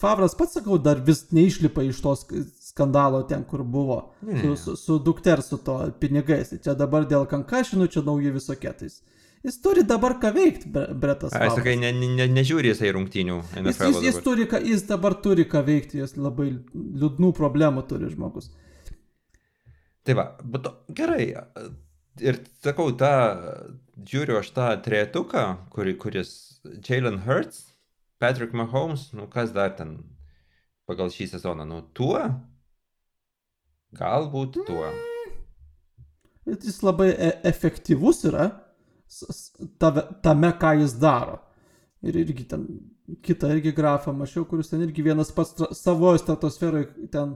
Favras 0.00 0.34
pats, 0.34 0.54
sakau, 0.56 0.78
dar 0.80 1.02
vis 1.04 1.26
neišlipa 1.36 1.82
iš 1.84 1.98
tos 2.00 2.22
skandalo 2.64 3.20
ten, 3.28 3.44
kur 3.44 3.60
buvo. 3.62 3.98
Ne, 4.24 4.38
su, 4.40 4.54
su, 4.56 4.76
su 4.80 4.96
dukter, 4.98 5.42
su 5.44 5.58
to 5.60 5.76
pinigais. 6.00 6.54
Čia 6.64 6.72
dabar 6.78 7.04
dėl 7.08 7.26
kankašinų, 7.28 7.90
čia 7.92 8.04
nauji 8.06 8.32
visokie. 8.38 8.72
Tais. 8.78 9.02
Jis 9.44 9.60
turi 9.62 9.84
dabar 9.86 10.16
ką 10.22 10.32
veikti, 10.34 10.72
Bretas. 10.72 11.36
Aš 11.36 11.58
sakai, 11.60 11.76
ne, 11.78 11.92
ne, 11.92 12.26
nežiūri 12.32 12.72
jisai 12.72 12.94
rungtynių. 12.96 13.36
Jis, 13.68 13.82
jis, 13.84 14.00
jis, 14.08 14.20
turi, 14.24 14.48
jis 14.64 14.86
dabar 14.88 15.18
turi 15.22 15.44
ką 15.46 15.60
veikti, 15.66 16.00
jis 16.00 16.16
labai 16.16 16.48
liūdnų 16.72 17.30
problemų 17.36 17.84
turi 17.90 18.08
žmogus. 18.10 18.48
Tai 20.06 20.16
va, 20.16 20.26
bet 20.42 20.72
gerai. 20.96 21.28
Ir 22.24 22.40
sakau, 22.64 22.88
tą, 22.96 23.12
žiūriu 24.08 24.40
aš 24.40 24.50
tą 24.56 24.72
trejetuką, 24.82 25.46
kuri, 25.76 25.94
kuris 26.00 26.30
Jalen 26.80 27.20
Hurts, 27.26 27.65
Patrick 28.18 28.52
Mahomes, 28.52 29.10
nu 29.12 29.26
kas 29.28 29.52
dar 29.52 29.74
ten 29.76 29.98
pagal 30.88 31.10
šį 31.12 31.28
sezoną, 31.34 31.66
nu 31.68 31.82
tuo? 31.96 32.20
Galbūt 33.96 34.60
tuo. 34.66 34.88
Bet 36.46 36.64
jis 36.64 36.78
labai 36.86 37.10
e 37.12 37.32
efektyvus 37.48 38.24
yra 38.30 38.48
tame, 40.22 40.52
ką 40.60 40.72
jis 40.80 40.96
daro. 41.00 41.40
Ir 42.06 42.16
irgi 42.22 42.44
ten 42.48 42.66
kitą 43.22 43.50
irgi 43.54 43.72
grafą 43.74 44.12
mačiau, 44.14 44.44
kuris 44.48 44.70
ten 44.70 44.82
irgi 44.84 45.04
vienas 45.04 45.32
pats 45.34 45.56
savoje 45.78 46.22
stratosferoje 46.22 47.08
ten 47.12 47.34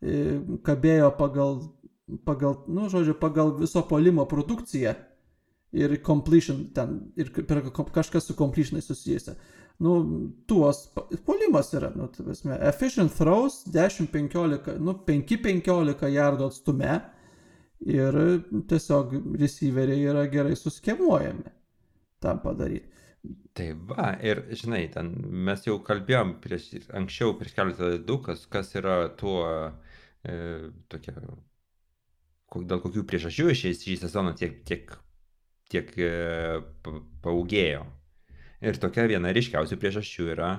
e, 0.00 0.40
kabėjo 0.64 1.12
pagal, 1.18 1.58
pagal, 2.26 2.58
nu, 2.68 2.88
žodžiu, 2.92 3.16
pagal 3.20 3.54
viso 3.60 3.82
polimo 3.88 4.26
produkciją 4.28 4.94
ir 5.72 5.96
completion 6.04 6.66
ten, 6.76 6.98
ir 7.16 7.32
per 7.32 7.62
kažkas 7.72 8.28
su 8.28 8.36
completionai 8.38 8.84
susijusia 8.84 9.36
nu, 9.82 9.92
tuos 10.46 10.92
polimas 11.24 11.72
yra, 11.74 11.90
nu, 11.96 12.06
tai 12.06 12.24
prasme, 12.26 12.58
efficient 12.68 13.14
throws 13.16 13.62
10-15, 13.72 14.78
nu, 14.78 14.94
5-15 15.08 16.12
jardų 16.12 16.48
atstume 16.50 16.98
ir 17.88 18.18
tiesiog 18.70 19.16
receiveriai 19.40 20.08
yra 20.12 20.26
gerai 20.30 20.54
suskemuojami 20.58 21.54
tam 22.22 22.42
padaryti. 22.44 22.88
Tai 23.54 23.68
va, 23.90 24.12
ir 24.24 24.44
žinai, 24.58 24.86
ten 24.94 25.10
mes 25.46 25.66
jau 25.66 25.76
kalbėjom 25.84 26.36
prieš, 26.42 26.70
anksčiau, 26.98 27.34
prieš 27.38 27.56
keletą 27.58 27.90
laidų, 27.90 28.18
kas, 28.28 28.46
kas 28.50 28.72
yra 28.78 28.96
tuo, 29.18 29.42
e, 30.24 30.36
tokia, 30.90 31.14
dėl 32.54 32.82
kokių 32.82 33.04
priežasčių 33.10 33.54
šiais 33.58 33.82
šį 33.84 33.98
sezoną 34.06 34.32
tiek, 34.38 34.62
tiek, 34.66 34.94
tiek 35.72 35.90
e, 35.98 36.10
paūgėjo. 37.24 37.82
Ir 38.62 38.78
tokia 38.82 39.08
viena 39.10 39.32
ryškiausių 39.34 39.78
priežasčių 39.82 40.28
yra 40.36 40.52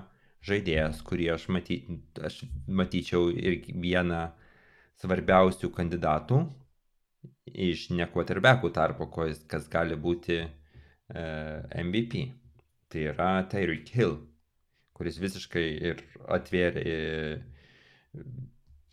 žaidėjas, 0.43 0.99
kurį 1.08 1.30
aš, 1.38 1.47
maty, 1.56 1.80
aš 2.19 2.41
matyčiau 2.67 3.30
ir 3.32 3.62
vieną 3.69 4.26
svarbiausių 4.99 5.71
kandidatų 5.73 6.41
iš 7.54 7.89
ne 7.95 8.08
quarterbackų 8.12 8.71
tarpo, 8.76 9.08
kas 9.12 9.69
gali 9.71 9.95
būti 9.99 10.41
e, 10.43 10.47
MVP. 11.84 12.26
Tai 12.91 13.08
yra 13.10 13.30
Tyreek 13.49 13.89
Hill, 13.95 14.19
kuris 14.93 15.17
visiškai 15.21 15.63
ir 15.89 16.04
atvėrė, 16.30 16.84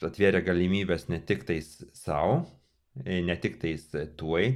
atvėrė 0.00 0.40
galimybės 0.46 1.10
ne 1.12 1.18
tik 1.28 1.44
tais 1.48 1.68
savo, 1.92 2.40
ne 3.04 3.36
tik 3.42 3.58
tais 3.60 3.84
tuoj, 4.16 4.48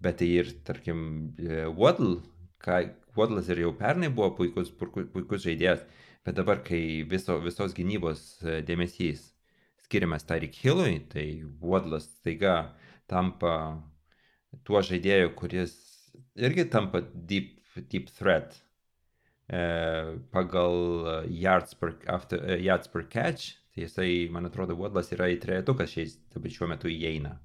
bet 0.00 0.20
tai 0.20 0.28
ir, 0.40 0.52
tarkim, 0.66 1.00
e, 1.38 1.64
Waddle, 1.68 2.20
ką, 2.64 2.80
Waddlas 3.16 3.50
ir 3.50 3.64
jau 3.64 3.72
pernai 3.76 4.10
buvo 4.12 4.30
puikus, 4.38 4.70
puikus 4.72 5.44
žaidėjas, 5.44 5.84
bet 6.26 6.38
dabar, 6.38 6.62
kai 6.64 7.02
viso, 7.08 7.38
visos 7.44 7.74
gynybos 7.76 8.24
e, 8.44 8.60
dėmesys 8.66 9.30
skiriamas 9.84 10.26
Tarik 10.28 10.56
Hillui, 10.62 11.00
tai 11.10 11.26
Waddlas 11.60 12.08
staiga 12.20 12.72
tampa 13.10 13.54
tuo 14.66 14.82
žaidėju, 14.86 15.34
kuris 15.38 15.74
irgi 16.38 16.66
tampa 16.70 17.02
deep, 17.02 17.58
deep 17.90 18.10
threat 18.14 18.56
e, 19.50 19.60
pagal 20.32 21.26
yards 21.28 21.74
per, 21.74 21.96
after, 22.06 22.56
yards 22.58 22.88
per 22.88 23.08
catch. 23.10 23.56
Tai 23.70 23.84
jisai, 23.84 24.26
man 24.34 24.48
atrodo, 24.48 24.74
Waddlas 24.78 25.12
yra 25.14 25.28
į 25.30 25.36
trejetuką 25.42 25.86
šiais, 25.86 26.16
šiuo 26.34 26.66
metu 26.70 26.90
įeina. 26.90 27.36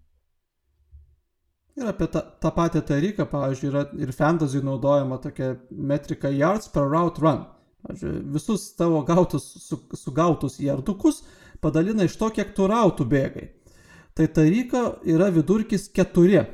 Ir 1.75 1.89
apie 1.91 2.07
tą, 2.07 2.21
tą 2.39 2.51
patį 2.55 2.81
tariką, 2.87 3.25
pavyzdžiui, 3.27 3.67
yra 3.67 3.81
ir 3.99 4.13
fantasy 4.15 4.61
naudojama 4.63 5.17
tokia 5.23 5.55
metrika 5.71 6.31
yards 6.31 6.69
per 6.71 6.87
route 6.87 7.19
run. 7.23 7.41
Pavyzdžiui, 7.83 8.21
visus 8.37 8.69
tavo 8.79 9.01
gautus, 9.07 9.49
su, 9.65 9.81
sugautus 9.99 10.55
jardukus 10.63 11.25
padalina 11.61 12.07
iš 12.07 12.15
to, 12.21 12.31
kiek 12.31 12.55
tu 12.55 12.69
rautų 12.71 13.07
bėgai. 13.11 13.49
Tai 14.15 14.29
taryka 14.31 14.85
yra 15.11 15.27
vidurkis 15.35 15.89
4 15.91 16.45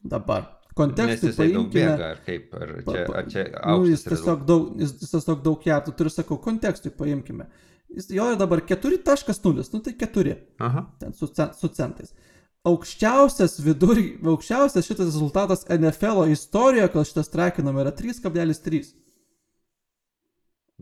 dabar. 0.00 0.48
Kontekstui 0.74 1.34
paimkime. 1.36 1.70
Bėga, 1.74 2.10
ar 2.14 2.22
kaip, 2.24 2.54
ar 2.56 2.72
čia, 2.88 3.04
ar 3.20 3.28
čia 3.30 3.44
nu, 3.68 3.84
jis, 3.92 4.08
tiesiog 4.08 4.48
daug, 4.48 4.72
jis, 4.80 4.96
jis 5.04 5.12
tiesiog 5.12 5.44
daug 5.44 5.68
jardų 5.68 5.92
turi, 5.98 6.10
sakau, 6.10 6.40
kontekstui 6.42 6.90
paimkime. 6.96 7.50
Jis, 7.94 8.08
jo 8.16 8.32
yra 8.32 8.40
dabar 8.40 8.64
4.0, 8.64 9.68
nu 9.76 9.84
tai 9.84 9.94
4. 10.00 10.38
Aha. 10.66 10.86
Ten 11.04 11.12
su, 11.14 11.28
su 11.28 11.70
centais 11.76 12.16
aukščiausias 12.64 13.58
vidur, 13.64 13.98
aukščiausias 14.34 14.86
šitas 14.86 15.10
rezultatas 15.10 15.66
NFL 15.68 16.30
istorijoje, 16.32 16.90
kol 16.94 17.06
šitas 17.06 17.30
trekinama 17.32 17.84
yra 17.84 17.92
3,3. 17.96 18.94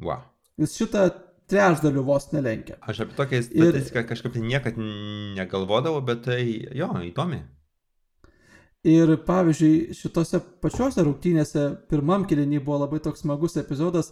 Wow. 0.03 0.23
Jis 0.61 0.77
šitą 0.79 1.09
trečdalių 1.51 2.05
vos 2.07 2.31
nelenkia. 2.33 2.79
Aš 2.89 3.03
apie 3.05 3.17
tokią 3.19 3.43
statistiką 3.49 4.05
ir, 4.05 4.09
kažkaip 4.09 4.37
tai 4.37 4.45
niekad 4.47 4.79
negalvodavau, 5.39 6.01
bet 6.07 6.25
tai 6.29 6.45
jo, 6.77 6.89
įdomi. 7.09 7.43
Ir 8.89 9.15
pavyzdžiui, 9.27 9.95
šitose 9.95 10.41
pačiose 10.63 11.05
rungtynėse 11.07 11.69
pirmam 11.91 12.25
kilinį 12.27 12.63
buvo 12.65 12.81
labai 12.83 12.99
toks 13.03 13.23
smagus 13.23 13.55
epizodas, 13.61 14.11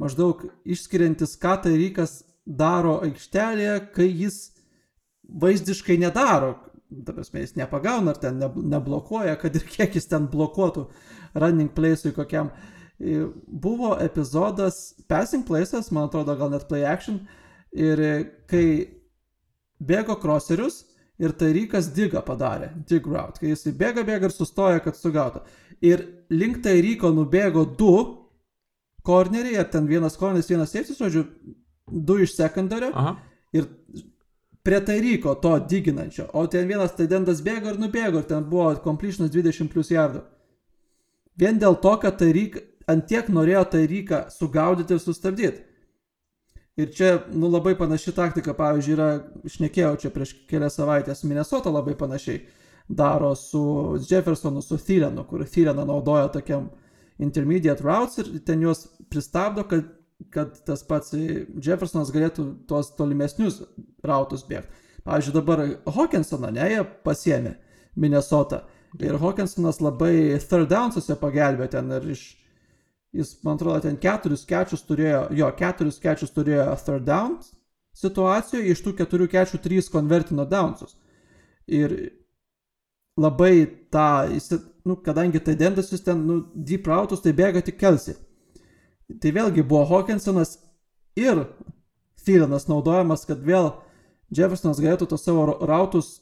maždaug 0.00 0.42
išskiriantis, 0.68 1.38
ką 1.40 1.54
tai 1.64 1.76
Rykas 1.78 2.18
daro 2.44 2.98
aikštelėje, 3.06 3.76
kai 3.94 4.08
jis 4.08 4.42
vaizdiškai 5.40 5.96
nedaro 6.02 6.56
ta 7.06 7.14
prasme, 7.14 7.44
jis 7.44 7.56
nepagauna 7.58 8.14
ar 8.14 8.20
ten 8.20 8.38
ne, 8.40 8.50
neblokuoja, 8.74 9.36
kad 9.40 9.56
ir 9.56 9.66
kiek 9.68 9.96
jis 9.98 10.08
ten 10.10 10.28
blokuotų 10.30 10.86
running 11.38 11.72
place'ui 11.76 12.14
kokiam. 12.16 12.50
Buvo 13.00 13.94
epizodas 14.02 14.80
passing 15.08 15.46
place'as, 15.48 15.90
man 15.94 16.08
atrodo, 16.08 16.36
gal 16.36 16.52
net 16.52 16.66
play 16.68 16.84
action, 16.84 17.22
ir 17.72 18.02
kai 18.50 18.64
bėgo 19.80 20.18
crosserius 20.20 20.84
ir 21.20 21.34
Tairykas 21.36 21.90
digą 21.96 22.22
padarė, 22.24 22.70
dig 22.88 23.06
route, 23.06 23.40
kai 23.40 23.52
jis 23.52 23.68
bėga, 23.76 24.04
bėga 24.08 24.28
ir 24.28 24.34
sustoja, 24.34 24.80
kad 24.84 24.96
sugautų. 24.96 25.44
Ir 25.84 26.04
link 26.32 26.60
Tairyko 26.64 27.12
nubėgo 27.14 27.64
du 27.78 27.94
korneriai, 29.06 29.58
ar 29.60 29.68
ten 29.72 29.88
vienas 29.88 30.16
korneris, 30.20 30.48
vienas 30.50 30.72
safety, 30.72 30.96
žodžiu, 30.96 31.24
du 31.90 32.20
iš 32.24 32.34
sekundario. 32.36 32.92
Aha. 32.96 33.16
Ir 33.56 33.68
prie 34.62 34.80
Tairyko 34.84 35.34
to 35.40 35.54
diginančio, 35.68 36.28
o 36.32 36.46
ten 36.46 36.68
vienas 36.68 36.92
taidendas 36.96 37.40
bėgo 37.44 37.72
ir 37.72 37.80
nubėgo 37.80 38.20
ir 38.20 38.28
ten 38.28 38.44
buvo 38.44 38.74
completionas 38.84 39.32
20 39.32 39.72
plus 39.72 39.90
jardų. 39.92 40.22
Vien 41.40 41.58
dėl 41.58 41.78
to, 41.80 41.94
kad 42.02 42.18
Tairyk 42.20 42.58
antiek 42.90 43.28
norėjo 43.32 43.64
Tairyką 43.74 44.24
sugaudyti 44.34 44.96
ir 44.96 45.00
sustabdyti. 45.00 45.66
Ir 46.80 46.92
čia, 46.96 47.10
nu, 47.32 47.48
labai 47.50 47.74
panaši 47.76 48.12
taktika, 48.16 48.54
pavyzdžiui, 48.56 48.94
yra, 48.94 49.08
išnekėjau 49.48 49.94
čia 50.00 50.10
prieš 50.14 50.34
kelias 50.48 50.78
savaitės, 50.78 51.24
Minnesota 51.28 51.72
labai 51.72 51.96
panašiai 51.98 52.44
daro 52.88 53.34
su 53.36 53.98
Jeffersonu, 54.10 54.62
su 54.62 54.78
Thielenu, 54.78 55.24
kur 55.28 55.44
Thieleną 55.44 55.84
naudoja 55.86 56.30
tokiam 56.32 56.70
intermediate 57.20 57.84
routes 57.84 58.22
ir 58.22 58.40
ten 58.46 58.62
juos 58.64 58.86
pristabdo, 59.10 59.66
kad 59.68 59.84
kad 60.34 60.58
tas 60.66 60.82
pats 60.86 61.14
Jeffersonas 61.14 62.12
galėtų 62.14 62.46
tuos 62.68 62.92
tolimesnius 62.98 63.62
rautus 64.06 64.44
bėgti. 64.48 64.80
Pavyzdžiui, 65.06 65.32
dabar 65.34 65.62
Hawkinsoną, 65.88 66.50
ne, 66.52 66.66
jie 66.74 66.82
pasiemė 67.06 67.54
Minnesota. 67.96 68.64
Ir 69.00 69.16
Hawkinsonas 69.22 69.80
labai 69.80 70.36
third 70.42 70.68
downsuose 70.70 71.16
pagelbė 71.18 71.70
ten 71.72 71.88
ir 71.96 72.10
iš, 72.12 72.24
jis, 73.16 73.32
man 73.46 73.56
atrodo, 73.56 73.80
ten 73.86 73.96
keturis 74.02 74.44
kečius 74.48 74.84
turėjo, 74.86 75.24
jo, 75.38 75.48
keturis 75.56 76.00
kečius 76.02 76.34
turėjo 76.36 76.68
third 76.84 77.06
downs 77.08 77.52
situacijoje, 77.96 78.70
iš 78.70 78.82
tų 78.84 78.94
keturių 79.00 79.28
kečių 79.30 79.60
trys 79.62 79.90
konvertino 79.92 80.44
downsus. 80.48 80.96
Ir 81.70 81.94
labai 83.20 83.66
tą, 83.92 84.26
jis, 84.32 84.52
nu, 84.86 84.96
kadangi 85.04 85.42
tai 85.44 85.56
dendas 85.58 85.90
jis 85.92 86.04
ten, 86.06 86.22
nu, 86.26 86.40
deep 86.54 86.86
routus, 86.88 87.22
tai 87.24 87.34
bėga 87.36 87.62
tik 87.66 87.78
kelsi. 87.80 88.16
Tai 89.20 89.32
vėlgi 89.34 89.64
buvo 89.66 89.84
Hawkinsonas 89.90 90.58
ir 91.18 91.46
Thielenas 92.20 92.66
naudojamas, 92.68 93.24
kad 93.24 93.40
vėl 93.42 93.72
Jeffersonas 94.30 94.80
galėtų 94.82 95.08
tos 95.10 95.24
savo 95.24 95.46
rautus, 95.66 96.18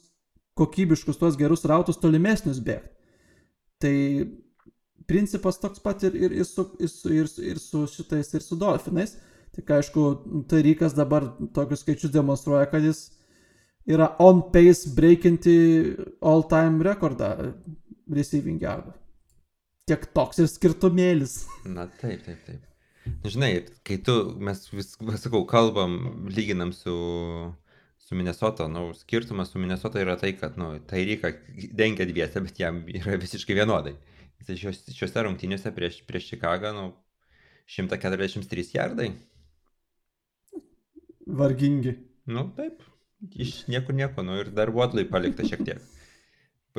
kokybiškus, 0.57 1.19
tuos 1.19 1.37
gerus 1.39 1.65
rautus 1.67 1.99
tolimesnius 1.99 2.61
bėgti. 2.63 2.95
Tai 3.79 3.95
principas 5.07 5.59
toks 5.61 5.83
pat 5.83 6.03
ir, 6.07 6.15
ir, 6.15 6.35
ir, 6.41 6.47
su, 6.47 6.65
ir, 6.79 6.91
su, 6.91 7.11
ir, 7.13 7.29
ir 7.51 7.59
su 7.61 7.85
šitais, 7.91 8.31
ir 8.33 8.45
su 8.45 8.57
dolfinais. 8.59 9.15
Tik 9.55 9.71
aišku, 9.75 10.05
Tarikas 10.51 10.95
dabar 10.97 11.25
tokius 11.55 11.83
skaičius 11.83 12.13
demonstruoja, 12.13 12.67
kad 12.71 12.85
jis 12.85 13.07
yra 13.89 14.11
on 14.23 14.43
pace 14.53 14.93
breakinti 14.95 15.57
all 16.21 16.45
time 16.51 16.85
rekordą 16.85 17.33
receiving 18.13 18.61
yardų. 18.61 18.93
Tiek 19.89 20.09
toks 20.13 20.43
ir 20.43 20.49
skirtumėlis. 20.51 21.41
Na 21.65 21.89
taip, 21.99 22.21
taip, 22.25 22.43
taip. 22.45 22.68
Žinai, 23.25 23.51
kai 23.87 23.97
tu, 24.05 24.15
mes 24.43 24.61
vis, 24.73 24.93
sakau, 25.23 25.41
kalbam, 25.49 25.97
lyginam 26.29 26.73
su, 26.75 26.95
su 27.97 28.17
Minnesota, 28.17 28.67
nu, 28.71 28.89
skirtumas 28.97 29.53
su 29.53 29.61
Minnesota 29.61 30.01
yra 30.03 30.17
tai, 30.19 30.33
kad, 30.37 30.57
nu, 30.59 30.71
tai 30.89 31.05
reikia 31.07 31.33
dengia 31.79 32.07
dviese, 32.09 32.43
bet 32.45 32.59
jam 32.61 32.83
yra 32.91 33.17
visiškai 33.21 33.57
vienodai. 33.57 33.95
Šios, 34.49 34.85
šiuose 34.95 35.25
rungtynėse 35.25 35.71
prieš, 35.75 36.01
prieš 36.07 36.29
Čikagą, 36.33 36.73
nu, 36.75 36.91
143 37.69 38.75
jardai. 38.77 39.11
Vargingi. 41.39 41.97
Nu, 42.29 42.47
taip, 42.57 42.83
iš 43.35 43.63
niekur 43.69 43.97
nieko, 43.97 44.25
nu, 44.25 44.39
ir 44.41 44.51
dar 44.55 44.71
Vodlai 44.73 45.05
palikta 45.09 45.47
šiek 45.47 45.65
tiek 45.65 45.87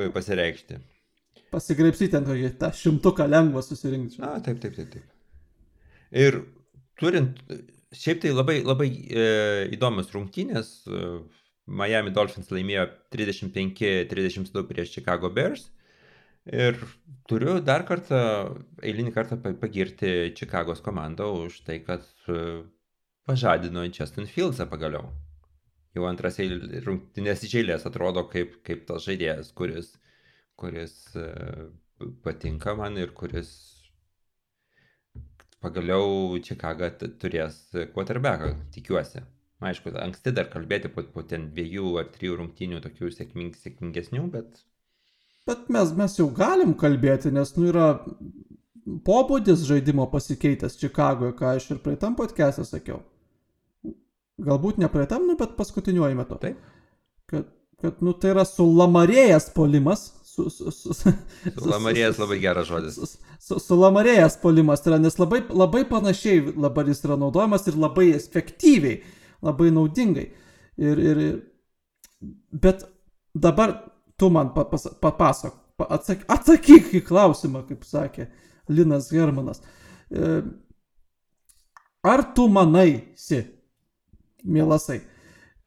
pasireikšti. 0.09 0.79
Pasigraipsyti 1.51 2.17
ant 2.17 2.29
tokį 2.31 2.51
tą 2.61 2.71
šimtuką 2.75 3.27
lengvą 3.29 3.63
susirinkti. 3.65 4.21
Na, 4.23 4.37
taip, 4.45 4.61
taip, 4.63 4.77
taip, 4.77 4.93
taip. 4.95 5.20
Ir 6.11 6.41
turint, 6.99 7.39
šiaip 7.95 8.23
tai 8.25 8.33
labai, 8.35 8.61
labai 8.67 8.89
e, 8.91 9.27
įdomios 9.77 10.11
rungtynės. 10.15 10.73
E, 10.87 11.05
Miami 11.71 12.11
Dolphins 12.11 12.51
laimėjo 12.51 12.89
35-32 13.15 14.65
prieš 14.67 14.97
Chicago 14.97 15.31
Bears. 15.31 15.69
Ir 16.51 16.79
turiu 17.29 17.59
dar 17.63 17.85
kartą, 17.87 18.21
eilinį 18.83 19.13
kartą 19.15 19.39
pagirti 19.61 20.33
Čikagos 20.35 20.81
komandą 20.83 21.29
už 21.45 21.61
tai, 21.67 21.79
kad 21.85 22.07
e, 22.27 22.63
pažadino 23.29 23.85
Justin 23.87 24.27
Fieldsą 24.27 24.67
pagaliau. 24.71 25.13
Jau 25.95 26.07
antras 26.07 26.39
rungtynės 26.87 27.45
iš 27.47 27.57
eilės 27.61 27.87
atrodo 27.87 28.25
kaip, 28.31 28.61
kaip 28.67 28.87
tas 28.89 29.05
žaidėjas, 29.07 29.51
kuris, 29.59 29.93
kuris 30.59 30.97
e, 31.19 31.29
patinka 32.25 32.75
man 32.79 32.99
ir 32.99 33.13
kuris 33.15 33.51
pagaliau 35.65 36.39
Čikaga 36.45 36.91
turės 37.01 37.61
quarterbacką, 37.95 38.55
tikiuosi. 38.75 39.23
Aišku, 39.61 39.93
anksti 40.01 40.33
dar 40.33 40.49
kalbėti 40.49 40.89
po, 40.89 41.05
po 41.13 41.23
ten 41.29 41.51
dviejų 41.53 41.93
ar 42.01 42.09
trijų 42.15 42.39
rungtynių 42.39 42.81
tokių 42.81 43.11
sėkming, 43.13 43.57
sėkmingesnių, 43.61 44.25
bet... 44.33 44.63
Bet 45.49 45.69
mes, 45.73 45.93
mes 45.97 46.15
jau 46.17 46.29
galim 46.33 46.73
kalbėti, 46.79 47.33
nes 47.35 47.53
nu 47.59 47.69
yra 47.69 47.91
pobūdis 49.05 49.67
žaidimo 49.69 50.07
pasikeitęs 50.13 50.79
Čikagoje, 50.81 51.35
ką 51.37 51.55
aš 51.57 51.71
ir 51.75 51.81
praeitam 51.85 52.17
podcast'e 52.17 52.65
sakiau. 52.65 53.03
Galbūt 54.41 54.81
ne 54.81 54.89
praeitam, 54.89 55.27
nu, 55.29 55.37
bet 55.37 55.57
paskutiniuoju 55.59 56.17
metu. 56.17 56.39
Taip. 56.41 56.61
Kad, 57.29 57.51
kad, 57.83 58.01
nu, 58.05 58.15
tai 58.17 58.33
yra 58.33 58.47
sulamarėjęs 58.49 59.51
polimas, 59.57 60.07
su, 60.35 60.51
su, 60.51 60.71
su, 60.71 60.95
su 60.95 61.69
Lamarėjas 61.69 62.19
labai 62.21 62.39
geras 62.43 62.69
žodis. 62.69 62.97
Su, 62.97 63.09
su, 63.41 63.59
su 63.63 63.79
Lamarėjas 63.79 64.39
polimas 64.43 64.85
yra, 64.87 64.99
nes 65.03 65.19
labai, 65.19 65.43
labai 65.49 65.83
panašiai 65.89 66.55
dabar 66.55 66.89
jis 66.91 67.03
yra 67.07 67.19
naudojamas 67.21 67.67
ir 67.71 67.79
labai 67.81 68.11
efektyviai, 68.17 69.01
labai 69.47 69.71
naudingai. 69.75 70.29
Ir, 70.81 71.03
ir, 71.13 71.23
bet 72.53 72.85
dabar 73.35 73.75
tu 74.21 74.31
man 74.33 74.53
papasak, 74.55 75.57
atsakyk, 75.81 76.27
atsakyk 76.31 76.91
į 77.01 77.05
klausimą, 77.09 77.65
kaip 77.69 77.87
sakė 77.89 78.29
Linas 78.71 79.11
Germanas. 79.13 79.63
E, 80.11 80.43
ar 82.07 82.25
tu 82.37 82.47
manaisi, 82.53 83.43
mielasai, 84.45 85.01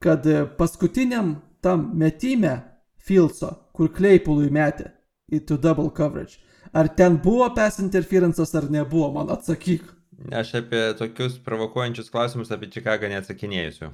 kad 0.04 0.26
paskutiniam 0.58 1.36
tam 1.64 1.92
metime 1.98 2.62
Filso 3.04 3.63
kur 3.74 3.92
Kleipului 3.94 4.52
metė 4.54 4.92
į 5.34 5.44
to 5.50 5.58
double 5.58 5.90
coverage. 5.98 6.40
Ar 6.74 6.90
ten 6.98 7.18
buvo 7.22 7.50
pass 7.56 7.82
interferences 7.82 8.54
ar 8.58 8.70
nebuvo, 8.72 9.12
man 9.18 9.30
atsakyk. 9.34 9.86
Aš 10.32 10.56
apie 10.62 10.82
tokius 10.98 11.38
provokuojančius 11.44 12.12
klausimus 12.14 12.52
apie 12.54 12.70
Čikagą 12.72 13.10
neatsakinėjusiu. 13.12 13.92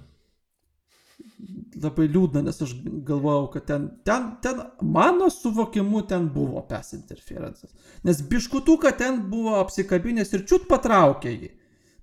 Labai 1.80 2.08
liūdna, 2.12 2.44
nes 2.44 2.60
aš 2.64 2.74
galvojau, 3.08 3.48
kad 3.54 3.66
ten, 3.68 3.86
ten, 4.08 4.26
ten 4.44 4.60
mano 4.84 5.30
suvokimu 5.32 6.02
ten 6.08 6.28
buvo 6.34 6.62
pass 6.68 6.96
interferences. 6.96 7.72
Nes 8.04 8.20
biškutuką 8.32 8.92
ten 9.00 9.22
buvo 9.32 9.56
apsikabinęs 9.62 10.34
ir 10.36 10.46
čiut 10.50 10.68
patraukė 10.72 11.34
jį. 11.34 11.52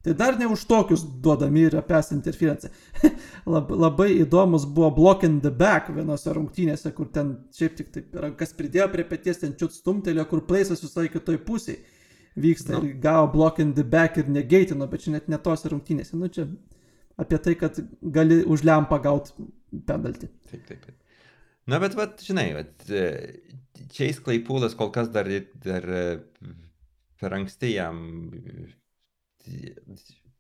Tai 0.07 0.15
dar 0.15 0.37
ne 0.39 0.47
už 0.47 0.61
tokius 0.71 1.03
duodami 1.03 1.65
yra 1.67 1.81
pass 1.83 2.13
interference. 2.15 2.69
Lab, 3.53 3.73
labai 3.75 4.13
įdomus 4.21 4.63
buvo 4.71 4.93
block 4.95 5.25
in 5.27 5.41
the 5.43 5.51
back 5.51 5.89
vienose 5.91 6.31
rungtynėse, 6.31 6.93
kur 6.95 7.09
ten 7.11 7.33
šiaip 7.57 7.75
tik 7.81 7.91
taip 7.91 8.15
rankas 8.23 8.55
pridėjo 8.55 8.87
prie 8.93 9.03
pėties, 9.09 9.41
ten 9.43 9.57
čiut 9.59 9.75
stumtelėjo, 9.75 10.29
kur 10.31 10.45
plaisas 10.47 10.85
visai 10.85 11.09
kitoj 11.11 11.41
pusėje 11.49 11.83
vyksta 12.39 12.77
no. 12.77 12.85
ir 12.87 13.01
gavo 13.03 13.33
block 13.35 13.59
in 13.65 13.75
the 13.75 13.83
back 13.83 14.21
ir 14.23 14.31
negaitino, 14.31 14.87
bet 14.87 15.03
čia 15.03 15.17
net 15.17 15.27
ne 15.33 15.43
tose 15.43 15.75
rungtynėse. 15.75 16.15
Nu 16.15 16.31
čia 16.31 16.47
apie 17.19 17.43
tai, 17.43 17.57
kad 17.59 17.83
gali 18.03 18.45
už 18.47 18.63
lempą 18.69 19.01
gauti 19.03 19.51
penaltį. 19.91 20.31
Taip, 20.53 20.71
taip, 20.71 20.87
taip. 20.87 20.97
Na, 21.67 21.83
bet, 21.83 21.99
vat, 21.99 22.23
žinai, 22.23 22.53
vat, 22.55 22.87
čia 22.87 24.13
įsklaipūlas 24.13 24.79
kol 24.79 24.95
kas 24.95 25.11
dar, 25.11 25.27
dar 25.67 25.91
per 27.19 27.41
anksti 27.43 27.75
jam 27.75 28.05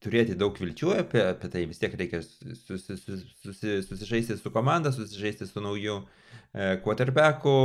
turėti 0.04 0.36
daug 0.38 0.56
vilčių 0.60 0.92
apie, 1.00 1.22
apie 1.32 1.50
tai, 1.52 1.64
vis 1.70 1.80
tiek 1.80 1.94
reikia 1.98 2.20
susi, 2.22 2.96
susi, 3.00 3.76
susižaisti 3.86 4.36
su 4.38 4.52
komanda, 4.54 4.92
susižaisti 4.94 5.48
su 5.48 5.62
nauju 5.64 5.98
e, 6.02 6.76
quarterbacku, 6.84 7.56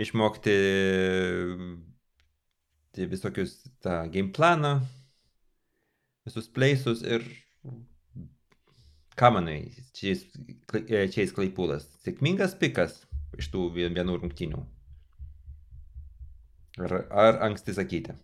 išmokti 0.00 0.56
tai 2.92 3.08
visokius 3.08 3.56
tą 3.84 4.02
game 4.12 4.32
planą, 4.36 4.74
visus 6.28 6.48
pleisus 6.52 7.02
ir 7.04 7.24
ką 9.18 9.32
manai, 9.34 9.58
čia 9.96 11.24
įsklaipūlas. 11.26 11.88
Sėkmingas 12.04 12.56
pikas 12.60 13.02
iš 13.38 13.48
tų 13.52 13.68
vienų 13.76 14.20
rungtynių. 14.22 14.60
Ar, 16.80 16.94
ar 17.10 17.40
anksti 17.48 17.74
sakyti? 17.76 18.16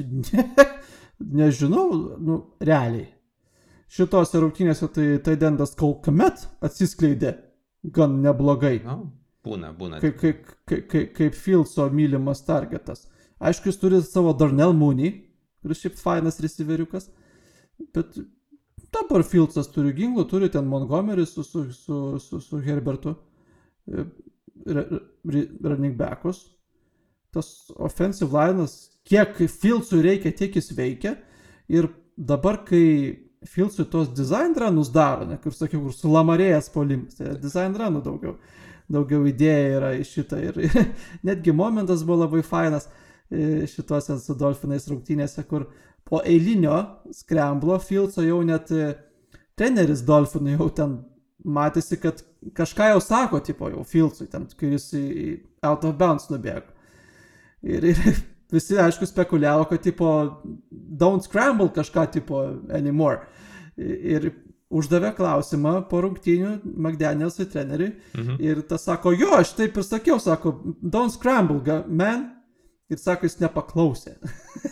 Ne, 0.00 0.44
nežinau, 1.40 1.86
nu, 2.18 2.40
realiai. 2.64 3.08
Šitose 3.90 4.38
rungtynėse 4.38 4.86
tai 4.94 5.06
Taidendas 5.24 5.74
kol 5.78 5.96
kamet 6.04 6.44
atsiskleidė 6.62 7.34
gan 7.96 8.20
neblogai. 8.22 8.76
No, 8.84 9.00
būna, 9.46 9.72
būna. 9.76 9.98
Kaip, 10.02 10.20
kaip, 10.20 10.44
kaip, 10.70 10.84
kaip, 10.92 11.14
kaip 11.16 11.38
Filso 11.38 11.88
mylimas 11.90 12.44
targetas. 12.46 13.08
Aišku, 13.40 13.70
jis 13.70 13.80
turi 13.80 13.98
savo 14.04 14.34
Darnell 14.36 14.76
Mooney, 14.76 15.14
kuris 15.64 15.80
šiaip 15.82 15.98
fainas 15.98 16.38
receiveriukas, 16.44 17.08
bet 17.96 18.20
dabar 18.94 19.24
Filsas 19.26 19.70
turi 19.72 19.94
ginklų, 19.96 20.26
turi 20.30 20.50
ten 20.52 20.68
Montgomery 20.70 21.26
su, 21.26 21.44
su, 21.46 21.66
su, 21.74 22.00
su, 22.22 22.40
su 22.44 22.60
Herbertu, 22.62 23.16
e, 23.88 24.06
running 24.66 25.96
backus. 25.98 26.44
Tas 27.30 27.70
offensive 27.78 28.34
line'as 28.34 28.90
kiek 29.10 29.42
Filsui 29.50 30.04
reikia, 30.06 30.32
tiek 30.36 30.54
jis 30.56 30.70
veikia. 30.76 31.16
Ir 31.70 31.90
dabar, 32.16 32.62
kai 32.66 33.18
Filsui 33.46 33.86
tos 33.90 34.10
design 34.14 34.54
runus 34.58 34.90
daro, 34.92 35.26
ne, 35.28 35.38
kaip 35.40 35.54
sakiau, 35.56 35.82
kur 35.86 35.94
sulamarėjęs 35.96 36.70
polimas, 36.74 37.18
tai 37.18 37.34
design 37.40 37.76
runų 37.78 38.02
daugiau, 38.04 38.34
daugiau 38.90 39.24
idėja 39.30 39.76
yra 39.78 39.92
iš 39.98 40.14
šitą. 40.18 40.40
Ir, 40.44 40.58
ir 40.66 40.90
netgi 41.30 41.54
momentas 41.56 42.04
buvo 42.06 42.26
labai 42.26 42.42
fainas 42.46 42.88
e, 42.88 43.66
šituose 43.70 44.18
su 44.20 44.36
Dolfinais 44.38 44.88
rungtynėse, 44.90 45.46
kur 45.48 45.70
po 46.04 46.20
eilinio 46.26 46.82
skramblo 47.14 47.78
Filso 47.80 48.24
jau 48.26 48.42
net 48.44 48.72
e, 48.74 48.92
treneris 49.58 50.04
Dolfinų 50.06 50.58
jau 50.58 50.68
ten 50.76 50.98
matėsi, 51.40 51.96
kad 52.00 52.20
kažką 52.56 52.90
jau 52.92 53.00
sako, 53.04 53.40
tipo 53.44 53.70
jau 53.72 53.86
Filsui, 53.88 54.28
ten, 54.28 54.44
į 54.44 55.30
out 55.64 55.86
of 55.88 55.96
bounds 55.96 56.28
nubėgo. 56.28 56.76
Ir, 57.64 57.84
ir 57.92 58.20
visi, 58.52 58.78
aišku, 58.80 59.06
spekuliavo, 59.08 59.66
kad 59.70 59.82
tipo 59.84 60.10
don't 60.72 61.24
scramble 61.26 61.70
kažką 61.74 62.06
tipo 62.16 62.42
anymore. 62.76 63.26
Ir 63.78 64.30
uždavė 64.70 65.12
klausimą 65.18 65.74
po 65.90 66.02
rungtynių 66.04 66.56
McDanielsui 66.64 67.48
treneriui. 67.50 67.94
Mhm. 68.14 68.36
Ir 68.42 68.62
tas 68.70 68.86
sako, 68.86 69.14
jo, 69.18 69.32
aš 69.38 69.54
taip 69.58 69.78
ir 69.80 69.86
sakiau, 69.86 70.20
sako, 70.22 70.54
don't 70.82 71.14
scramble, 71.14 71.82
man. 71.88 72.28
Ir 72.90 72.98
sako, 72.98 73.28
jis 73.28 73.38
nepaklausė. 73.38 74.16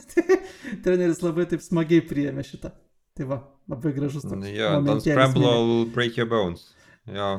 Treneris 0.84 1.22
labai 1.22 1.46
taip 1.50 1.62
smagiai 1.62 2.02
priėmė 2.06 2.42
šitą. 2.46 2.72
Tai 3.18 3.26
va, 3.30 3.38
labai 3.70 3.92
gražus 3.94 4.26
toks. 4.26 4.48
Jo, 4.54 4.72
don't 4.86 5.02
scramble, 5.02 5.84
break 5.94 6.18
your 6.18 6.26
bones. 6.30 6.72
Jo. 7.06 7.36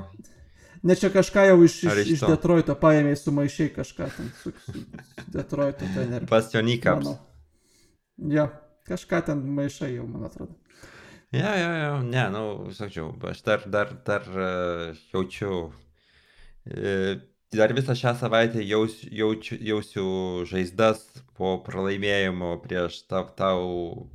Ne 0.83 0.95
čia 0.95 1.09
kažką 1.11 1.43
jau 1.49 1.57
iš, 1.65 1.75
iš, 1.83 1.97
iš, 2.03 2.11
iš 2.15 2.21
Detroito 2.23 2.75
paėmė 2.79 3.11
sumaišiai 3.19 3.71
kažką 3.75 4.07
ten 4.15 4.29
su, 4.39 4.53
su 4.63 4.83
Detroito 5.33 5.87
treneriu. 5.95 6.29
Bastionikas. 6.29 7.09
Ja, 8.31 8.47
kažką 8.87 9.21
ten 9.27 9.43
maišai 9.57 9.93
jau, 9.97 10.07
man 10.07 10.27
atrodo. 10.29 10.55
Ja, 11.35 11.51
ja, 11.59 11.71
ja, 11.77 11.89
ne, 12.01 12.23
nu, 12.33 12.43
sakiau, 12.73 13.11
aš 13.29 13.43
dar, 13.45 13.65
dar, 13.69 13.91
dar 14.07 14.23
uh, 14.33 15.01
jaučiu, 15.13 15.59
uh, 15.69 17.11
dar 17.53 17.75
visą 17.77 17.93
šią 17.99 18.15
savaitę 18.17 18.63
jaus, 18.65 18.95
jaučiu, 19.03 19.59
jausiu 19.61 20.07
žaizdas 20.49 21.03
po 21.37 21.57
pralaimėjimo 21.67 22.55
prieš, 22.63 23.03
tau, 23.11 23.27
tau, 23.37 23.61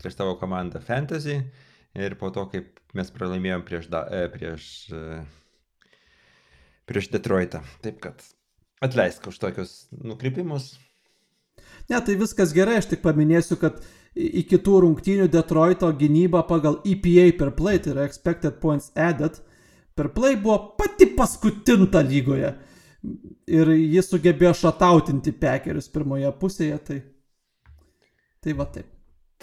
prieš 0.00 0.18
tavo 0.18 0.34
komandą 0.40 0.82
Fantasy 0.82 1.38
ir 1.94 2.18
po 2.18 2.32
to, 2.34 2.48
kaip 2.50 2.82
mes 2.98 3.14
pralaimėjom 3.14 3.62
prieš, 3.68 3.88
da, 3.94 4.02
prieš 4.34 4.66
uh, 4.90 5.22
prieš 6.88 7.10
Detroitą. 7.12 7.62
Taip 7.84 8.00
kad 8.04 8.22
atleisk 8.84 9.26
už 9.30 9.38
tokius 9.40 9.74
nukrypimus. 9.92 10.74
Ne, 11.88 12.00
tai 12.00 12.16
viskas 12.20 12.54
gerai, 12.56 12.78
aš 12.80 12.88
tik 12.92 13.02
paminėsiu, 13.04 13.58
kad 13.60 13.80
į 14.16 14.44
kitų 14.50 14.80
rungtynių 14.84 15.26
Detroito 15.32 15.90
gynyba 15.98 16.44
pagal 16.48 16.78
EPA 16.86 17.26
per 17.38 17.52
play, 17.56 17.80
tai 17.82 17.94
yra 17.94 18.06
expected 18.08 18.60
points 18.62 18.92
added, 18.94 19.40
per 19.96 20.10
play 20.14 20.38
buvo 20.40 20.76
pati 20.78 21.10
paskutinta 21.16 22.02
lygoje. 22.04 22.54
Ir 23.52 23.68
jis 23.74 24.08
sugebėjo 24.08 24.54
šatautinti 24.62 25.34
pekerius 25.36 25.90
pirmoje 25.92 26.30
pusėje, 26.40 26.78
tai, 26.86 27.00
tai 28.40 28.56
va 28.56 28.68
taip. 28.72 28.88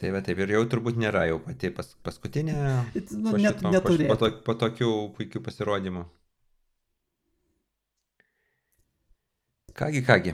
Tai 0.02 0.10
va 0.16 0.22
taip 0.26 0.39
ir 0.42 0.56
jau 0.56 0.64
turbūt 0.66 0.98
nėra 0.98 1.28
jau 1.30 1.38
pati 1.44 1.70
pas, 1.76 1.92
paskutinė. 2.02 2.56
Nu, 3.12 3.36
net, 3.38 3.62
neturėjo. 3.62 4.10
Po, 4.10 4.18
to, 4.18 4.32
po 4.48 4.56
tokių 4.58 4.89
puikių 5.18 5.44
pasirodymų. 5.46 6.08
Kągi, 9.78 10.03
kągi. 10.03 10.34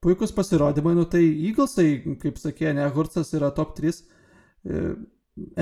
Puikus 0.00 0.32
pasirodymai, 0.32 0.94
nu 0.94 1.04
tai 1.10 1.24
Eaglesai, 1.48 2.16
kaip 2.22 2.38
sakė, 2.38 2.72
ne, 2.76 2.84
Hurtsas 2.94 3.32
yra 3.34 3.50
top 3.54 3.72
3 3.78 3.90
e, 3.90 4.82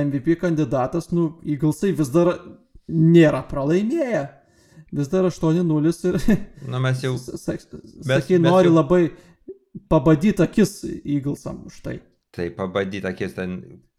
MVP 0.03 0.37
kandidatas, 0.43 1.09
nu 1.15 1.29
Eaglesai 1.47 1.95
vis 1.97 2.11
dar 2.13 2.33
nėra 2.89 3.45
pralaimėję. 3.49 4.25
Vis 4.95 5.09
dar 5.11 5.27
8-0 5.31 5.95
ir... 6.11 6.19
Na 6.73 6.81
mes 6.83 7.01
jau... 7.03 7.15
Sakai, 7.19 8.39
nori 8.43 8.69
jau... 8.69 8.75
labai 8.75 9.01
pabadyti 9.91 10.45
akis 10.45 10.83
Eaglesam 10.85 11.65
už 11.71 11.81
tai. 11.87 11.97
Tai 12.35 12.51
pabadyti 12.59 13.09
akis 13.09 13.39
ten 13.39 13.57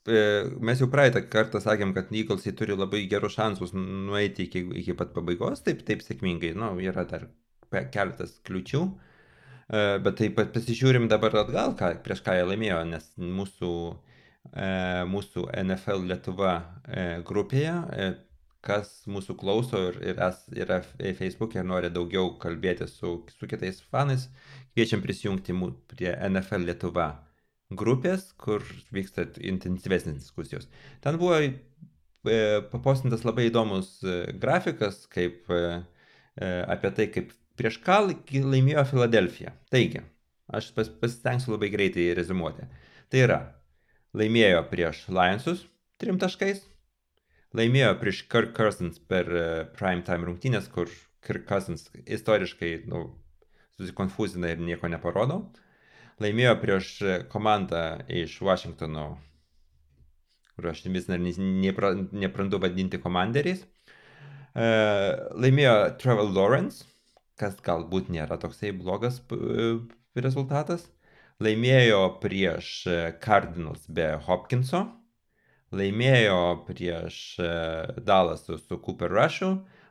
e, 0.07 0.21
mes 0.59 0.83
jau 0.83 0.91
praeitą 0.91 1.23
kartą 1.31 1.63
sakėm, 1.63 1.95
kad 1.95 2.11
Eaglesai 2.13 2.53
turi 2.59 2.77
labai 2.77 3.07
gerus 3.11 3.39
šansus 3.39 3.73
nueiti 3.75 4.45
iki, 4.49 4.67
iki 4.83 4.95
pat 4.99 5.15
pabaigos, 5.15 5.63
taip, 5.65 5.81
taip 5.87 6.03
sėkmingai, 6.05 6.53
nu, 6.59 6.75
yra 6.83 7.07
dar 7.09 7.27
keletas 7.93 8.37
kliučių, 8.47 8.83
e, 8.85 9.83
bet 10.05 10.19
taip 10.21 10.37
pat 10.39 10.53
pasižiūrim 10.55 11.09
dabar 11.11 11.35
atgal, 11.43 11.75
ką, 11.79 11.95
prieš 12.05 12.23
ką 12.25 12.37
jie 12.37 12.45
laimėjo, 12.49 12.79
nes 12.91 13.09
mūsų, 13.19 13.73
e, 14.51 14.69
mūsų 15.11 15.49
NFL 15.63 16.07
Lietuva 16.11 16.55
e, 16.87 17.05
grupėje, 17.27 17.75
kas 18.65 18.95
mūsų 19.11 19.35
klauso 19.37 19.83
ir, 19.91 19.99
ir 20.13 20.21
es, 20.25 20.39
yra 20.57 20.79
Facebook'e 20.95 21.61
ir 21.61 21.67
nori 21.69 21.91
daugiau 21.93 22.31
kalbėti 22.41 22.87
su, 22.89 23.19
su 23.29 23.49
kitais 23.49 23.83
fanais, 23.91 24.25
kviečiam 24.73 25.03
prisijungti 25.05 25.53
prie 25.91 26.09
NFL 26.31 26.65
Lietuva 26.65 27.11
grupės, 27.69 28.31
kur 28.41 28.65
vyksta 28.93 29.27
intensyvesnės 29.41 30.17
diskusijos. 30.17 30.65
Ten 31.01 31.17
buvo 31.21 31.37
papostintas 32.71 33.25
labai 33.25 33.51
įdomus 33.51 33.99
grafikas, 34.41 35.03
kaip 35.13 35.45
apie 35.45 36.91
tai, 36.97 37.07
kaip 37.13 37.33
Prieš 37.55 37.79
ką 37.83 38.01
laimėjo 38.05 38.83
Filadelfija? 38.89 39.53
Taigi, 39.71 40.01
aš 40.51 40.71
pas, 40.75 40.89
pasistengsiu 41.01 41.53
labai 41.53 41.69
greitai 41.71 42.09
rezumuoti. 42.17 42.67
Tai 43.11 43.21
yra, 43.23 43.39
laimėjo 44.17 44.63
prieš 44.71 45.05
Lionsus 45.07 45.63
trim 46.01 46.19
taškais, 46.19 46.65
laimėjo 47.55 47.93
prieš 48.01 48.25
Kirk 48.31 48.55
Cousins 48.57 48.99
per 48.99 49.29
uh, 49.31 49.43
prime 49.77 50.03
time 50.07 50.27
rungtynės, 50.27 50.67
kur 50.71 50.91
Kirk 51.25 51.47
Cousins 51.47 51.87
istoriškai 52.03 52.73
nu, 52.91 53.05
susikonfuzina 53.79 54.51
ir 54.51 54.59
nieko 54.63 54.91
neparodo. 54.91 55.45
Laimėjo 56.23 56.53
prieš 56.61 56.89
e, 57.03 57.15
komandą 57.27 57.79
iš 58.07 58.37
Washingtono, 58.45 59.17
kur 60.55 60.69
aš 60.71 60.85
vis 60.87 61.09
dar 61.09 61.19
neprandu 61.19 62.59
vadinti 62.63 63.01
komanderiais. 63.03 63.65
Uh, 64.55 65.33
laimėjo 65.35 65.73
Trevor 65.99 66.29
Lawrence 66.31 66.85
kas 67.39 67.57
galbūt 67.65 68.11
nėra 68.13 68.37
toksai 68.41 68.71
blogas 68.75 69.21
rezultatas. 70.15 70.87
Laimėjo 71.43 72.01
prieš 72.23 72.67
e, 72.87 72.99
Cardinals 73.19 73.89
be 73.91 74.13
Hopkinso, 74.23 74.85
laimėjo 75.75 76.37
prieš 76.67 77.17
e, 77.43 77.49
Dallas 78.07 78.45
su, 78.47 78.55
su 78.61 78.77
Cooper 78.79 79.11
Rushu, 79.11 79.49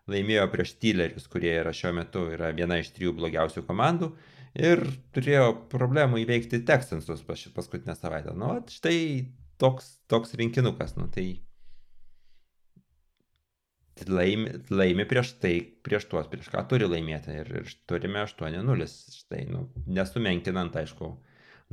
laimėjo 0.08 0.46
prieš 0.52 0.72
Steelerius, 0.78 1.28
kurie 1.28 1.52
yra 1.58 1.74
šiuo 1.76 1.92
metu 1.98 2.24
yra 2.32 2.48
viena 2.56 2.80
iš 2.80 2.94
trijų 2.96 3.12
blogiausių 3.18 3.64
komandų 3.68 4.14
ir 4.56 4.84
turėjo 5.12 5.50
problemų 5.72 6.22
įveikti 6.22 6.62
Texansus 6.64 7.24
paskutinę 7.28 7.96
savaitę. 7.98 8.32
Nu, 8.38 8.54
štai 8.70 8.96
toks, 9.60 9.98
toks 10.08 10.32
rinkinukas, 10.40 10.96
nu 10.96 11.10
tai 11.12 11.28
laimi, 14.08 14.50
laimi 14.74 15.06
prieš 15.08 15.34
tai, 15.42 15.54
prieš 15.86 16.08
tuos, 16.10 16.26
prieš 16.30 16.50
ką 16.52 16.64
turi 16.70 16.88
laimėti. 16.90 17.34
Ir, 17.42 17.50
ir 17.60 17.74
turime 17.88 18.24
8-0. 18.24 18.88
Štai, 19.20 19.44
nu, 19.50 19.68
nesumenkinant, 19.86 20.74
aišku, 20.80 21.10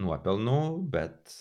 nuopelnų, 0.01 0.59
bet 0.93 1.34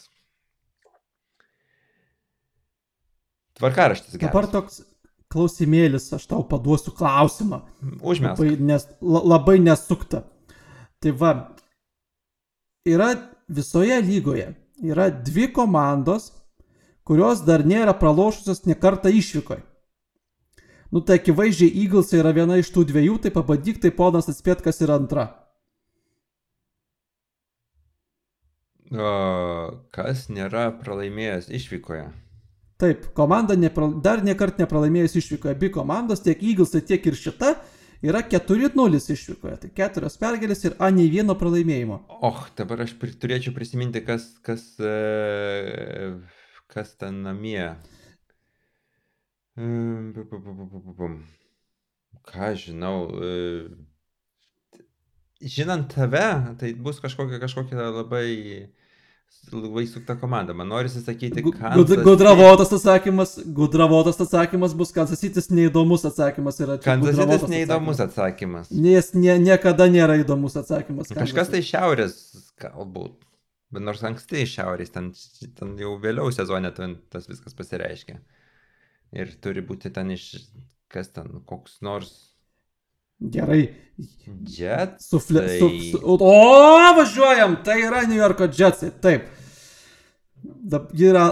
tvarkaraštis 3.61 4.17
geras. 4.17 4.33
Dabar 4.33 4.49
toks 4.51 4.81
klausimėlis, 5.31 6.09
aš 6.17 6.27
tau 6.33 6.43
paduosiu 6.49 6.95
klausimą. 6.97 7.63
Užmės. 8.01 8.41
Labai, 8.41 8.57
nes, 8.73 8.87
labai 9.01 9.59
nesukta. 9.63 10.25
Tai 11.01 11.15
va, 11.17 11.35
yra 12.89 13.13
visoje 13.51 14.01
lygoje, 14.05 14.51
yra 14.85 15.09
dvi 15.13 15.49
komandos, 15.55 16.33
kurios 17.07 17.45
dar 17.47 17.65
nėra 17.67 17.95
pralošusios 17.99 18.65
ne 18.69 18.77
kartą 18.79 19.13
išvykoje. 19.13 19.63
Nu 20.91 21.01
tai 21.07 21.21
akivaizdžiai 21.21 21.71
Eagles 21.85 22.11
yra 22.19 22.33
viena 22.35 22.57
iš 22.59 22.73
tų 22.75 22.83
dviejų, 22.89 23.21
tai 23.23 23.31
pabandyk 23.35 23.79
tai 23.83 23.93
ponas 23.95 24.27
atspėt, 24.31 24.63
kas 24.65 24.83
yra 24.83 24.97
antra. 24.99 25.29
O, 28.91 29.11
kas 29.95 30.27
nėra 30.35 30.73
pralaimėjęs 30.81 31.47
išvykoje? 31.55 32.09
Taip, 32.83 33.05
komanda 33.15 33.55
nepra, 33.55 33.87
dar 34.03 34.25
niekart 34.27 34.59
nepralaimėjęs 34.59 35.15
išvykoje. 35.21 35.55
Abi 35.55 35.71
komandos, 35.71 36.25
tiek 36.25 36.43
Eagles, 36.43 36.75
tiek 36.89 37.07
ir 37.07 37.15
šita, 37.15 37.53
yra 38.03 38.25
4-0 38.27 38.99
išvykoje. 39.15 39.61
Tai 39.63 39.71
keturios 39.77 40.19
pergalės 40.19 40.67
ir 40.67 40.75
A 40.83 40.91
nei 40.91 41.07
vieno 41.13 41.39
pralaimėjimo. 41.39 42.01
Och, 42.19 42.49
dabar 42.59 42.83
aš 42.89 42.97
turėčiau 42.99 43.55
prisiminti, 43.55 44.03
kas, 44.03 44.27
kas, 44.43 44.67
e, 44.83 46.17
kas 46.73 46.97
ten 46.99 47.23
namie. 47.29 47.77
Ką 52.31 52.51
žinau. 52.57 53.09
Žinant 55.41 55.89
tave, 55.95 56.27
tai 56.61 56.75
bus 56.77 57.01
kažkokia, 57.01 57.41
kažkokia 57.41 57.89
labai 57.97 58.29
labai 59.53 59.87
sukta 59.87 60.17
komanda. 60.21 60.55
Man 60.55 60.69
norisi 60.69 61.01
sakyti, 61.01 61.43
kad... 61.43 61.77
Gudravotas 62.05 62.73
atsakymas, 62.73 63.39
gudravotas 63.47 64.21
atsakymas 64.21 64.75
bus 64.77 64.93
Kansasytis 64.95 65.49
neįdomus 65.55 66.05
atsakymas 66.07 66.61
yra. 66.61 66.77
Kansasytis 66.83 67.47
neįdomus 67.51 68.03
atsakymas. 68.05 68.71
Nes 68.75 69.13
nie, 69.15 69.33
niekada 69.43 69.89
nėra 69.91 70.19
įdomus 70.21 70.59
atsakymas. 70.61 71.09
Kansas. 71.09 71.23
Kažkas 71.25 71.55
tai 71.55 71.63
šiaurės 71.67 72.19
galbūt. 72.61 73.17
Bet 73.71 73.87
nors 73.87 74.03
anksti 74.03 74.45
iš 74.45 74.59
šiaurės, 74.59 74.91
ten, 74.93 75.13
ten 75.59 75.77
jau 75.79 75.95
vėliau 76.03 76.31
sezone 76.35 76.73
tas 76.75 77.31
viskas 77.31 77.55
pasireiškia 77.55 78.19
ir 79.13 79.33
turi 79.43 79.63
būti 79.67 79.93
ten 79.95 80.13
iš, 80.15 80.27
kas 80.93 81.13
ten, 81.15 81.41
koks 81.47 81.81
nors. 81.87 82.13
Gerai. 83.21 83.63
Jetsai. 83.99 84.97
Su, 85.05 85.21
fle, 85.21 85.45
su, 85.59 85.69
su, 85.91 86.01
o, 86.01 86.17
važiuojam, 86.97 87.59
tai 87.65 87.83
yra 87.85 88.07
New 88.09 88.17
Yorko 88.17 88.49
Jetsai, 88.49 88.95
taip. 89.03 89.29
Dab, 90.41 90.89
yra 90.97 91.27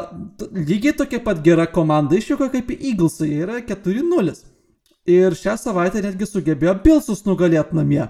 lygiai 0.53 0.93
tokia 0.97 1.23
pat 1.25 1.41
gera 1.45 1.65
komanda 1.73 2.19
išvyko 2.19 2.51
kaip 2.53 2.75
Eaglesai, 2.77 3.31
yra 3.41 3.63
4-0. 3.65 4.37
Ir 5.09 5.37
šią 5.41 5.55
savaitę 5.57 6.03
netgi 6.05 6.29
sugebėjo 6.29 6.75
Bilsus 6.85 7.25
nugalėti 7.25 7.79
namie. 7.79 8.05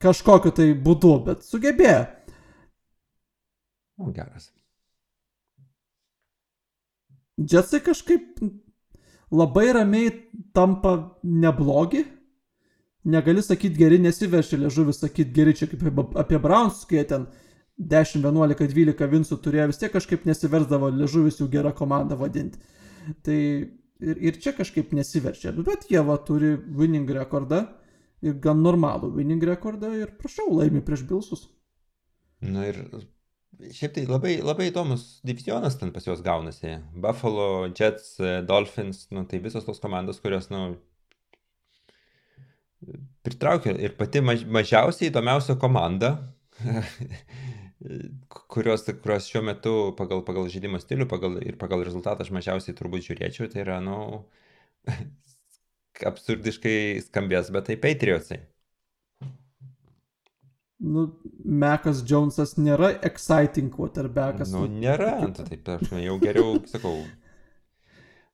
Kažkokiu 0.00 0.52
tai 0.56 0.70
būdu, 0.76 1.14
bet 1.24 1.46
sugebėjo. 1.48 2.04
Geras. 4.16 4.50
Jetsai 7.40 7.80
kažkaip 7.80 8.40
labai 9.32 9.72
ramiai 9.72 10.10
tampa 10.54 11.16
neblogi. 11.24 12.04
Negali 13.10 13.40
sakyti 13.42 13.78
geri, 13.80 13.98
nesiveršia 14.02 14.58
liežuvis 14.60 15.00
sakyti 15.00 15.32
geri, 15.32 15.54
čia 15.56 15.70
kaip 15.70 16.16
apie 16.20 16.38
Browns, 16.42 16.82
kai 16.88 17.06
ten 17.08 17.30
10, 17.80 18.20
11, 18.20 18.74
12 18.74 19.08
vinsų 19.14 19.38
turėjo, 19.40 19.70
vis 19.70 19.80
tiek 19.80 19.92
kažkaip 19.94 20.26
nesiversdavo 20.28 20.90
liežuvis 20.98 21.40
jų 21.40 21.48
gerą 21.52 21.72
komandą 21.76 22.18
vadinti. 22.20 22.60
Tai 23.24 23.38
ir, 23.40 24.20
ir 24.20 24.40
čia 24.42 24.52
kažkaip 24.56 24.92
nesiverčia. 24.96 25.54
Bet 25.64 25.88
jie 25.88 26.02
va 26.04 26.18
turi 26.26 26.52
winning 26.76 27.08
rekordą 27.16 27.64
ir 28.20 28.36
gan 28.44 28.60
normalų 28.60 29.14
winning 29.16 29.48
rekordą 29.48 29.94
ir 29.96 30.12
prašau, 30.20 30.50
laimi 30.58 30.84
prieš 30.84 31.06
Bilsus. 31.08 31.46
Na 32.44 32.66
ir 32.68 32.82
šiaip 33.74 33.94
tai 33.96 34.04
labai, 34.08 34.34
labai 34.44 34.68
įdomus 34.70 35.20
divizionas 35.26 35.76
ten 35.80 35.92
pas 35.94 36.06
juos 36.06 36.22
gaunasi. 36.24 36.78
Buffalo, 37.04 37.68
Jets, 37.76 38.16
Dolphins, 38.48 39.06
nu, 39.14 39.24
tai 39.28 39.40
visos 39.44 39.66
tos 39.66 39.82
komandos, 39.82 40.20
kurios, 40.22 40.48
nu, 40.52 40.74
pritraukia 43.26 43.74
ir 43.76 43.96
pati 43.98 44.22
maž, 44.24 44.44
mažiausiai 44.48 45.10
įdomiausia 45.10 45.56
komanda, 45.60 46.12
kurios, 48.54 48.86
kurios 49.02 49.28
šiuo 49.30 49.44
metu 49.46 49.74
pagal, 49.98 50.24
pagal 50.26 50.48
žaidimo 50.52 50.80
stilių 50.80 51.08
pagal, 51.10 51.40
ir 51.44 51.58
pagal 51.60 51.84
rezultatą 51.88 52.26
aš 52.26 52.32
mažiausiai 52.36 52.76
turbūt 52.76 53.08
žiūrėčiau, 53.08 53.50
tai 53.52 53.64
yra, 53.64 53.80
nu, 53.84 53.98
absurdiškai 56.10 56.78
skambės, 57.08 57.52
bet 57.54 57.68
tai 57.68 57.80
Patriotsai 57.80 58.40
nu, 60.80 61.06
Mekas 61.44 62.02
Jonesas 62.06 62.56
nėra 62.58 62.94
exciting 63.06 63.70
quarterbackas. 63.72 64.52
Nu, 64.54 64.66
nėra, 64.70 65.12
nu, 65.22 65.32
taip, 65.36 65.68
aš 65.76 65.92
jau 66.00 66.16
geriau 66.22 66.60
sakau. 66.72 66.96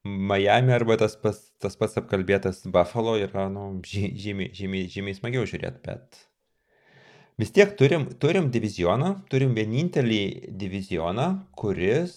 Miami 0.06 0.70
arba 0.70 0.94
tas 1.00 1.16
pats, 1.18 1.48
tas 1.58 1.74
pats 1.78 1.98
apkalbėtas 1.98 2.62
Buffalo 2.70 3.16
yra 3.18 3.48
nu, 3.50 3.72
žymiai, 3.82 4.52
žymiai, 4.54 4.86
žymiai 4.92 5.16
smagiau 5.18 5.42
žiūrėti, 5.50 5.82
bet 5.82 6.20
vis 7.42 7.50
tiek 7.56 7.72
turim, 7.78 8.06
turim 8.22 8.52
divizioną, 8.54 9.16
turim 9.32 9.56
vienintelį 9.58 10.20
divizioną, 10.62 11.26
kuris, 11.58 12.14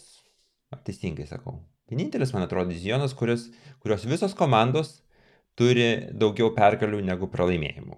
teisingai 0.85 1.25
sakau, 1.31 1.57
vienintelis, 1.89 2.35
man 2.35 2.45
atrodo, 2.45 2.69
divizionas, 2.69 3.17
kuris, 3.17 3.47
kurios 3.81 4.05
visos 4.05 4.37
komandos 4.37 4.99
turi 5.57 5.89
daugiau 6.13 6.53
pergalių 6.53 7.01
negu 7.09 7.27
pralaimėjimų. 7.33 7.97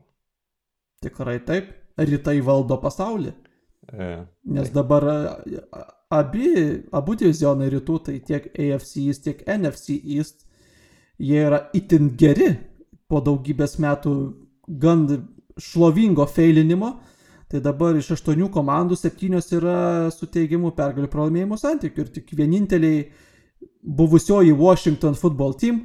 Tikrai 1.04 1.42
taip 1.44 1.81
rytai 1.98 2.40
valdo 2.46 2.78
pasaulį. 2.82 3.34
E, 3.92 4.10
Nes 4.46 4.70
tai. 4.70 4.76
dabar 4.76 5.08
abi, 6.12 6.48
abu 6.92 7.16
divizionai 7.20 7.70
rytų, 7.74 8.00
tai 8.08 8.18
tiek 8.26 8.50
AFC 8.52 8.98
East, 9.08 9.26
tiek 9.28 9.44
NFC 9.48 9.98
East, 10.02 10.46
jie 11.22 11.46
yra 11.48 11.66
itin 11.78 12.14
geri 12.18 12.52
po 13.12 13.22
daugybės 13.24 13.78
metų 13.84 14.16
gan 14.82 15.08
šlovingo 15.60 16.26
feilinimo. 16.28 16.96
Tai 17.52 17.60
dabar 17.60 17.98
iš 18.00 18.14
aštuonių 18.16 18.48
komandų 18.54 18.96
septynios 18.96 19.50
yra 19.52 20.08
su 20.16 20.30
teigiamu 20.32 20.72
pergalių 20.72 21.10
pralaimėjimo 21.12 21.58
santykiu 21.60 22.06
ir 22.06 22.12
tik 22.16 22.30
vieninteliai 22.40 23.02
buvusioji 23.84 24.54
Washington 24.56 25.18
football 25.20 25.58
team 25.60 25.82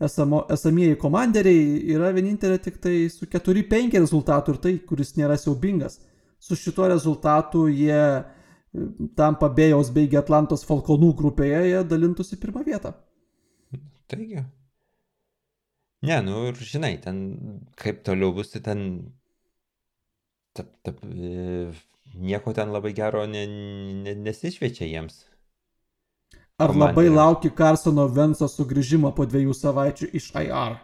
esamo, 0.00 0.42
esamieji 0.52 0.98
komanderiai 1.00 1.94
yra 1.94 2.10
vienintelė 2.16 2.58
tik 2.62 2.78
tai 2.82 2.96
su 3.12 3.28
4-5 3.32 3.96
rezultatu 3.98 4.54
ir 4.54 4.60
tai, 4.62 4.74
kuris 4.88 5.14
nėra 5.16 5.38
siaubingas. 5.40 6.00
Su 6.38 6.58
šituo 6.58 6.88
rezultatu 6.92 7.66
jie 7.72 7.96
e, 7.96 8.24
tampa 9.16 9.48
Bėjaus 9.52 9.90
beigi 9.94 10.18
Atlantos 10.20 10.66
Falkonų 10.68 11.14
grupėje, 11.16 11.62
jie 11.70 11.82
dalintųsi 11.88 12.38
pirmą 12.42 12.64
vietą. 12.66 12.92
Taigi. 14.06 14.44
Ne, 16.06 16.18
nu 16.22 16.44
ir 16.50 16.58
žinai, 16.60 16.94
ten 17.02 17.22
kaip 17.80 18.04
toliau 18.06 18.34
bus, 18.36 18.52
tai 18.52 18.60
ten 18.62 18.82
tap, 20.54 20.68
tap, 20.86 21.00
e, 21.08 21.72
nieko 22.14 22.52
ten 22.54 22.70
labai 22.74 22.92
gero 22.96 23.24
ne, 23.26 23.46
ne, 24.04 24.14
nesišviečia 24.28 24.86
jiems. 24.92 25.24
Ar 26.56 26.72
komandė. 26.72 26.86
labai 26.88 27.08
lauki 27.12 27.50
Karsono 27.52 28.06
Venso 28.08 28.46
sugrįžimo 28.48 29.10
po 29.16 29.26
dviejų 29.28 29.52
savaičių 29.56 30.08
iš 30.16 30.30
IR? 30.40 30.78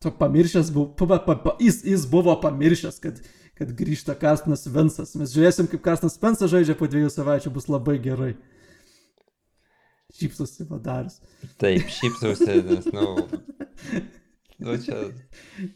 Tu 0.00 0.12
pamiršęs, 0.14 0.70
buvo, 0.72 0.94
pa, 0.96 1.18
pa, 1.26 1.34
pa, 1.42 1.56
jis, 1.60 1.82
jis 1.84 2.06
buvo 2.08 2.32
pamiršęs, 2.40 3.00
kad, 3.02 3.18
kad 3.58 3.74
grįžta 3.76 4.14
Karsonas 4.16 4.64
Vensas. 4.70 5.12
Mes 5.18 5.34
žiūrėsim, 5.34 5.68
kaip 5.68 5.82
Karsonas 5.84 6.16
Vensas 6.22 6.54
žaidžia 6.54 6.78
po 6.78 6.88
dviejų 6.88 7.10
savaičių, 7.12 7.52
bus 7.52 7.68
labai 7.68 7.98
gerai. 8.00 8.30
Šypsosi 10.16 10.64
padaris. 10.70 11.18
Taip, 11.60 11.90
šypsosi, 11.98 12.62
nes, 12.70 12.88
nu, 12.94 13.10
nu 14.64 14.80
čia. 14.86 15.02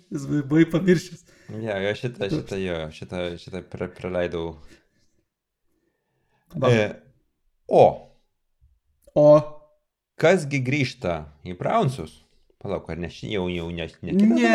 Jis 0.09 0.29
buvo 0.31 0.65
pamiršęs. 0.73 1.27
Ja, 1.61 1.83
jo, 1.85 1.93
šitą, 2.01 2.33
šitą, 2.33 2.65
jo, 2.65 2.83
šitą, 2.97 3.25
šitą 3.43 3.67
praleidau. 3.99 4.55
Va. 6.57 6.71
E, 6.73 7.12
O. 7.73 7.85
O. 9.17 9.29
Kasgi 10.21 10.61
grįžta 10.61 11.23
į 11.49 11.55
Brownsus? 11.57 12.19
Palauk, 12.63 12.85
ar 12.93 12.99
ne 13.01 13.09
jau, 13.11 13.47
jau 13.51 13.69
ne. 13.75 13.87
Ne, 14.07 14.13
ne 14.13 14.51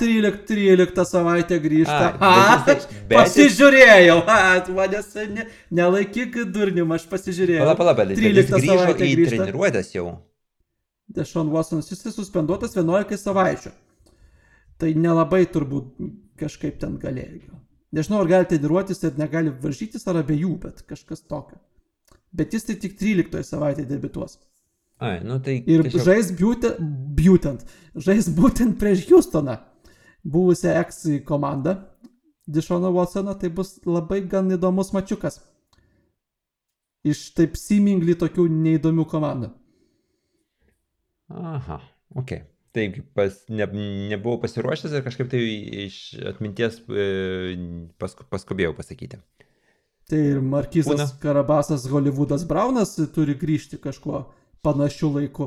13, 0.00 0.38
13 0.48 1.04
savaitę 1.06 1.58
grįžta. 1.62 2.08
A, 2.16 2.30
bet, 2.64 2.64
bet, 2.66 2.86
bet, 3.10 3.18
pasižiūrėjau, 3.20 4.16
a, 4.24 4.38
manęs 4.74 5.12
ne, 5.30 5.44
nelaikyk 5.78 6.40
durnium, 6.50 6.96
aš 6.96 7.04
pasižiūrėjau. 7.12 7.62
Palauk, 7.62 7.82
palauk, 7.84 8.00
bet 8.00 8.14
13 8.18 8.66
savaitę 8.66 9.06
į 9.06 9.12
grįžta. 9.20 9.36
treniruotės 9.36 9.92
jau. 9.94 10.06
Dešon 11.12 11.52
Watsonas, 11.52 11.92
jis 11.92 12.02
suspenduotas 12.16 12.74
11 12.74 13.20
savaičių. 13.20 13.74
Tai 14.80 14.94
nelabai 14.98 15.44
turbūt 15.52 15.92
kažkaip 16.40 16.80
ten 16.80 16.96
galėjo. 16.98 17.60
Nežinau, 17.94 18.24
ar 18.24 18.32
gali 18.32 18.48
treniruotis 18.48 19.04
ir 19.04 19.20
negali 19.20 19.52
varžytis, 19.62 20.08
ar 20.08 20.24
abiejų, 20.24 20.56
bet 20.64 20.82
kažkas 20.88 21.22
tokio 21.28 21.60
bet 22.32 22.56
jis 22.56 22.68
tai 22.68 22.78
tik 22.80 22.96
13 23.00 23.46
savaitėje 23.46 23.88
debituos. 23.90 24.38
Ai, 25.02 25.18
nu 25.26 25.38
tai. 25.42 25.58
Ir 25.66 25.84
tiesiog... 25.86 26.04
žais 26.06 26.32
būtent, 26.38 26.82
būtent, 27.18 27.64
žais 27.98 28.28
būtent 28.32 28.78
prieš 28.80 29.08
Houstoną, 29.10 29.58
buvusią 30.22 30.76
ex 30.82 31.04
komandą 31.26 31.80
Dišono 32.46 32.90
Watsono, 32.90 33.34
tai 33.38 33.50
bus 33.54 33.76
labai 33.86 34.20
gan 34.26 34.50
įdomus 34.50 34.92
mačiukas. 34.94 35.40
Iš 37.06 37.32
taip 37.36 37.58
simingly 37.58 38.14
tokių 38.18 38.46
neįdomių 38.50 39.06
komandų. 39.10 39.50
Aha, 41.32 41.78
ok. 42.18 42.34
Taigi, 42.72 43.02
pas, 43.14 43.34
ne, 43.52 43.66
nebuvau 44.10 44.40
pasiruošęs 44.40 44.94
ir 44.96 45.04
kažkaip 45.04 45.28
tai 45.32 45.40
iš 45.84 45.96
atminties 46.30 46.78
e, 46.88 47.06
pas, 48.00 48.14
paskubėjau 48.32 48.72
pasakyti. 48.78 49.20
Tai 50.12 50.20
ir 50.20 50.42
Markizas 50.44 50.92
Būna. 50.92 51.06
Karabasas 51.22 51.86
Hollywoodas 51.88 52.42
Braunas 52.44 52.98
turi 53.14 53.32
grįžti 53.40 53.78
kažkuo 53.80 54.26
panašiu 54.60 55.08
laiku. 55.14 55.46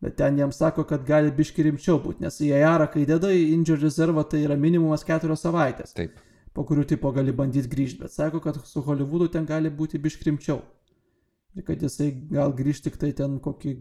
Bet 0.00 0.14
ten 0.20 0.36
jam 0.38 0.52
sako, 0.54 0.84
kad 0.86 1.02
gali 1.08 1.32
biški 1.34 1.64
rimčiau 1.66 1.96
būti, 2.04 2.22
nes 2.22 2.36
į 2.44 2.52
AR, 2.54 2.84
kai 2.92 3.02
deda 3.08 3.32
į 3.34 3.48
injured 3.56 3.82
reservą, 3.82 4.22
tai 4.30 4.44
yra 4.44 4.54
minimumas 4.60 5.02
keturios 5.08 5.42
savaitės. 5.42 5.96
Taip. 5.96 6.20
Po 6.54 6.62
kurių 6.68 6.84
tipo 6.92 7.10
gali 7.16 7.34
bandyti 7.34 7.72
grįžti, 7.72 8.04
bet 8.04 8.14
sako, 8.14 8.42
kad 8.44 8.60
su 8.68 8.84
Hollywoodu 8.86 9.30
ten 9.32 9.48
gali 9.48 9.72
būti 9.72 9.98
biški 10.04 10.28
rimčiau. 10.28 10.60
Ir 11.56 11.66
kad 11.66 11.82
jisai 11.82 12.12
gal 12.30 12.54
grįžti 12.54 12.90
tik 12.90 13.00
tai 13.02 13.10
ten 13.16 13.40
kokį 13.42 13.74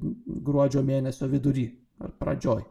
gruodžio 0.47 0.81
mėnesio 0.87 1.29
vidury 1.29 1.67
ar 2.01 2.15
pradžioj. 2.17 2.65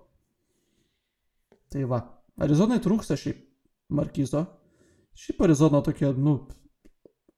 Tai 1.71 1.87
va. 1.93 2.03
Arizonai 2.43 2.81
trūksta 2.83 3.15
šiaip 3.21 3.47
Markizo. 3.95 4.43
Šiaip 5.15 5.47
Arizona 5.47 5.85
tokia, 5.85 6.11
nu, 6.17 6.41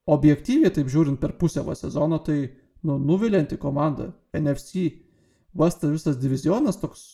objektyviai 0.06 0.72
taip 0.74 0.88
žiūrint 0.92 1.20
per 1.20 1.34
pusę 1.40 1.64
va 1.66 1.74
sezono, 1.78 2.20
tai 2.22 2.44
nu, 2.86 2.98
nuvilinti 2.98 3.58
komanda. 3.58 4.12
NFC 4.36 4.90
Vastas 5.56 5.88
visas 5.88 6.18
divizionas 6.20 6.76
toks 6.76 7.04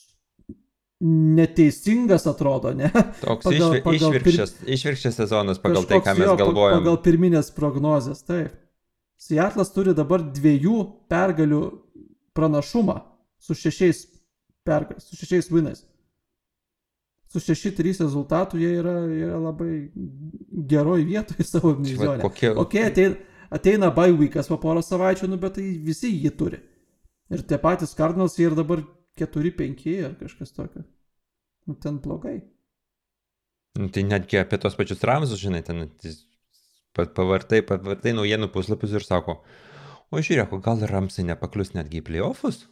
neteisingas 1.02 2.26
atrodo, 2.30 2.72
ne? 2.74 2.90
Toks 3.22 3.46
pagal, 3.46 3.76
išvi, 3.76 3.82
pagal 3.84 4.16
išvirkščias, 4.16 4.54
pir... 4.58 4.72
išvirkščias 4.76 5.18
sezonas 5.18 5.60
pagal 5.62 5.86
tai, 5.86 6.00
ką 6.02 6.14
mes 6.18 6.26
jo, 6.26 6.34
galvojame. 6.40 6.80
Pagal 6.82 6.98
pirminės 7.06 7.52
prognozes, 7.54 8.22
taip. 8.26 8.56
Seatlas 9.22 9.70
turi 9.74 9.94
dabar 9.94 10.24
dviejų 10.34 10.76
pergalių 11.10 11.62
pranašumą 12.34 12.98
su 13.42 13.54
šešiais, 13.58 14.04
pergal, 14.66 14.98
su 15.02 15.18
šešiais 15.18 15.50
winais 15.54 15.84
su 17.32 17.40
6-3 17.40 18.02
rezultatu 18.04 18.60
jie 18.60 18.70
yra, 18.80 18.94
yra 19.08 19.38
labai 19.40 19.72
geroj 20.72 21.04
vietoje 21.08 21.46
savo 21.52 21.74
divizionė. 21.78 22.20
Kokie... 22.22 22.52
Okay, 22.64 22.86
ateina, 22.90 23.16
ateina 23.50 23.92
weekas 23.96 24.50
po 24.50 24.58
porą 24.62 24.84
savaičių, 24.84 25.30
nu, 25.32 25.40
bet 25.42 25.56
tai 25.58 25.68
visi 25.86 26.12
jį 26.12 26.34
turi. 26.38 26.60
Ir 27.32 27.44
tie 27.48 27.58
patys 27.58 27.96
Cardinals 27.96 28.36
jie 28.36 28.50
ir 28.50 28.56
dabar 28.58 28.84
4-5 29.20 29.86
ar 30.06 30.16
kažkas 30.20 30.52
tokio. 30.52 30.84
Nu, 31.66 31.76
ten 31.80 31.98
blogai. 32.02 32.42
Nu, 33.78 33.88
tai 33.88 34.04
netgi 34.04 34.36
apie 34.40 34.58
tos 34.60 34.76
pačius 34.76 35.00
Ramsus, 35.08 35.40
žinai, 35.40 35.62
ten 35.64 35.86
pavartai, 36.92 37.62
pavartai 37.64 38.12
naujienų 38.12 38.50
puslapius 38.52 38.98
ir 38.98 39.06
sako, 39.06 39.38
o 40.12 40.20
žiūrėk, 40.20 40.52
gal 40.60 40.84
Ramsai 40.90 41.24
nepaklius 41.24 41.72
netgi 41.72 42.02
į 42.02 42.06
playoffus? 42.10 42.66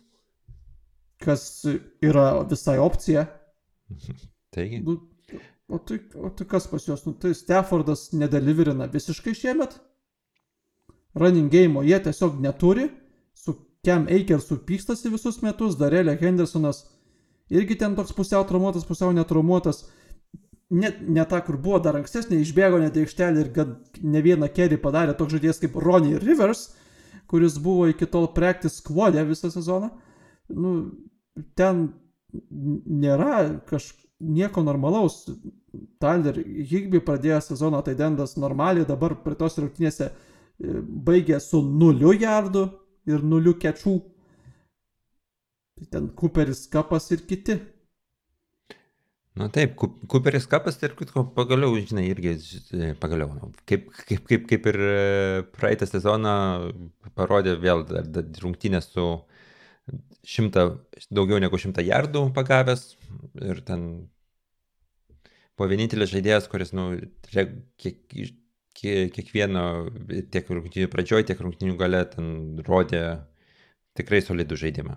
kas 1.21 1.67
yra 2.03 2.43
visai 2.49 2.79
opcija. 2.81 3.27
Taigi. 4.51 4.81
Nu, 4.87 4.99
o, 5.69 5.79
tai, 5.79 6.01
o 6.15 6.31
tai 6.35 6.47
kas 6.47 6.67
pas 6.67 6.87
juos? 6.87 7.05
Nu, 7.07 7.13
tai 7.13 7.35
Staffordas 7.35 8.11
nedeliverina 8.13 8.89
visiškai 8.91 9.35
šiemet. 9.35 9.77
Running 11.15 11.51
game 11.51 11.85
jie 11.87 12.01
tiesiog 12.03 12.41
neturi. 12.43 12.89
Su 13.35 13.55
Kem 13.85 14.09
Eikersu 14.11 14.59
pykstasi 14.67 15.13
visus 15.13 15.41
metus. 15.45 15.79
Darelė 15.79 16.17
Hendersonas 16.21 16.85
irgi 17.51 17.79
ten 17.79 17.95
toks 17.99 18.13
pusiau 18.15 18.45
traumuotas, 18.47 18.87
pusiau 18.87 19.15
netraumuotas. 19.15 19.85
Net 20.71 21.01
ne 21.03 21.23
ta, 21.27 21.41
kur 21.43 21.57
buvo 21.59 21.81
dar 21.83 21.97
ankstesnė, 21.99 22.39
išbėgo 22.39 22.79
net 22.79 22.95
į 22.95 23.07
aikštelę 23.07 23.41
ir 23.43 23.49
kad 23.55 24.03
ne 24.07 24.21
vieną 24.23 24.47
kerį 24.55 24.79
padarė 24.83 25.17
toks 25.19 25.35
žaidėjas 25.35 25.59
kaip 25.63 25.79
Ronnie 25.83 26.19
Rivers, 26.23 26.69
kuris 27.31 27.57
buvo 27.59 27.89
iki 27.91 28.07
tol 28.07 28.29
practice 28.37 28.77
squadė 28.77 29.25
visą 29.27 29.51
sezoną. 29.51 29.91
Nu, 30.55 30.77
ten 31.59 31.89
nėra 32.51 33.63
kažkas 33.67 34.10
nieko 34.21 34.63
normalaus. 34.63 35.25
Tyler 36.03 36.39
Higby 36.41 37.01
pradėjo 37.05 37.41
sezoną 37.45 37.83
tai 37.87 37.95
dendas 37.99 38.37
normaliai, 38.41 38.87
dabar 38.89 39.15
prie 39.25 39.37
tos 39.39 39.59
rungtynėse 39.61 40.09
e, 40.11 40.15
baigė 40.81 41.41
su 41.43 41.63
nuliu 41.63 42.13
jardų 42.17 42.65
ir 43.11 43.23
nuliu 43.27 43.55
kečių. 43.61 43.99
Ten 45.91 46.11
Cooperis 46.17 46.67
kapas 46.69 47.09
ir 47.15 47.23
kiti. 47.29 47.61
Na 49.39 49.47
nu, 49.47 49.53
taip, 49.55 49.77
Cooperis 50.11 50.45
kapas, 50.51 50.77
tarp 50.77 50.99
kitko, 50.99 51.23
pagaliau, 51.37 51.77
žinai, 51.79 52.09
irgi, 52.11 52.35
e, 52.75 52.91
pagaliau, 53.01 53.31
nu, 53.39 53.53
kaip, 53.65 53.87
kaip, 54.09 54.25
kaip, 54.27 54.49
kaip 54.51 54.67
ir 54.73 54.79
e, 54.85 54.97
praeitą 55.55 55.87
sezoną 55.89 56.35
parodė 57.17 57.55
vėl 57.63 57.87
rungtynės 58.43 58.91
su 58.91 59.07
šimtą, 60.27 60.67
daugiau 61.13 61.41
negu 61.43 61.59
šimtą 61.61 61.85
jardų 61.85 62.27
pagavęs 62.37 62.85
ir 63.47 63.63
ten 63.67 63.87
buvo 65.59 65.69
vienintelis 65.71 66.13
žaidėjas, 66.13 66.49
kuris, 66.51 66.73
nu, 66.77 66.91
kiek, 67.29 67.57
kiek, 67.81 68.37
kiekvieno, 68.81 69.65
tiek 70.33 70.49
rungtynių 70.49 70.89
pradžioje, 70.93 71.29
tiek 71.31 71.41
rungtynių 71.45 71.77
gale 71.81 72.05
ten 72.09 72.31
rodė 72.67 73.03
tikrai 73.99 74.23
solidų 74.25 74.59
žaidimą. 74.61 74.97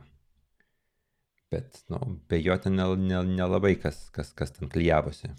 Bet, 1.53 1.83
nu, 1.91 1.99
be 2.29 2.39
jo 2.41 2.55
ten 2.61 2.77
nelabai 2.79 3.73
ne, 3.73 3.75
ne 3.75 3.81
kas, 3.81 4.07
kas, 4.15 4.31
kas 4.33 4.55
ten 4.55 4.71
klyjavosi. 4.71 5.33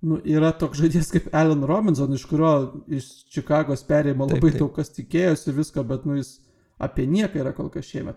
Nu, 0.00 0.16
yra 0.24 0.54
toks 0.56 0.80
žaidėjas 0.80 1.12
kaip 1.12 1.28
Alan 1.36 1.66
Robinson, 1.68 2.14
iš 2.16 2.24
kurio 2.30 2.52
iš 2.88 3.10
Čikagos 3.30 3.84
perėjimo 3.86 4.26
labai 4.30 4.48
taip, 4.48 4.54
taip. 4.54 4.62
daug 4.64 4.72
kas 4.78 4.90
tikėjosi 4.96 5.54
visko, 5.54 5.84
bet 5.86 6.08
nu, 6.08 6.16
jis 6.16 6.38
apie 6.80 7.04
nieką 7.10 7.42
yra 7.42 7.52
kol 7.56 7.68
kas 7.72 7.90
šiemet. 7.90 8.16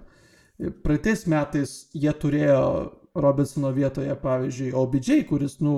Praeitais 0.83 1.25
metais 1.27 1.71
jie 1.93 2.13
turėjo 2.13 2.63
Robinsono 3.13 3.69
vietoje, 3.75 4.13
pavyzdžiui, 4.21 4.71
OBJ, 4.77 5.11
kuris, 5.29 5.59
nu, 5.61 5.75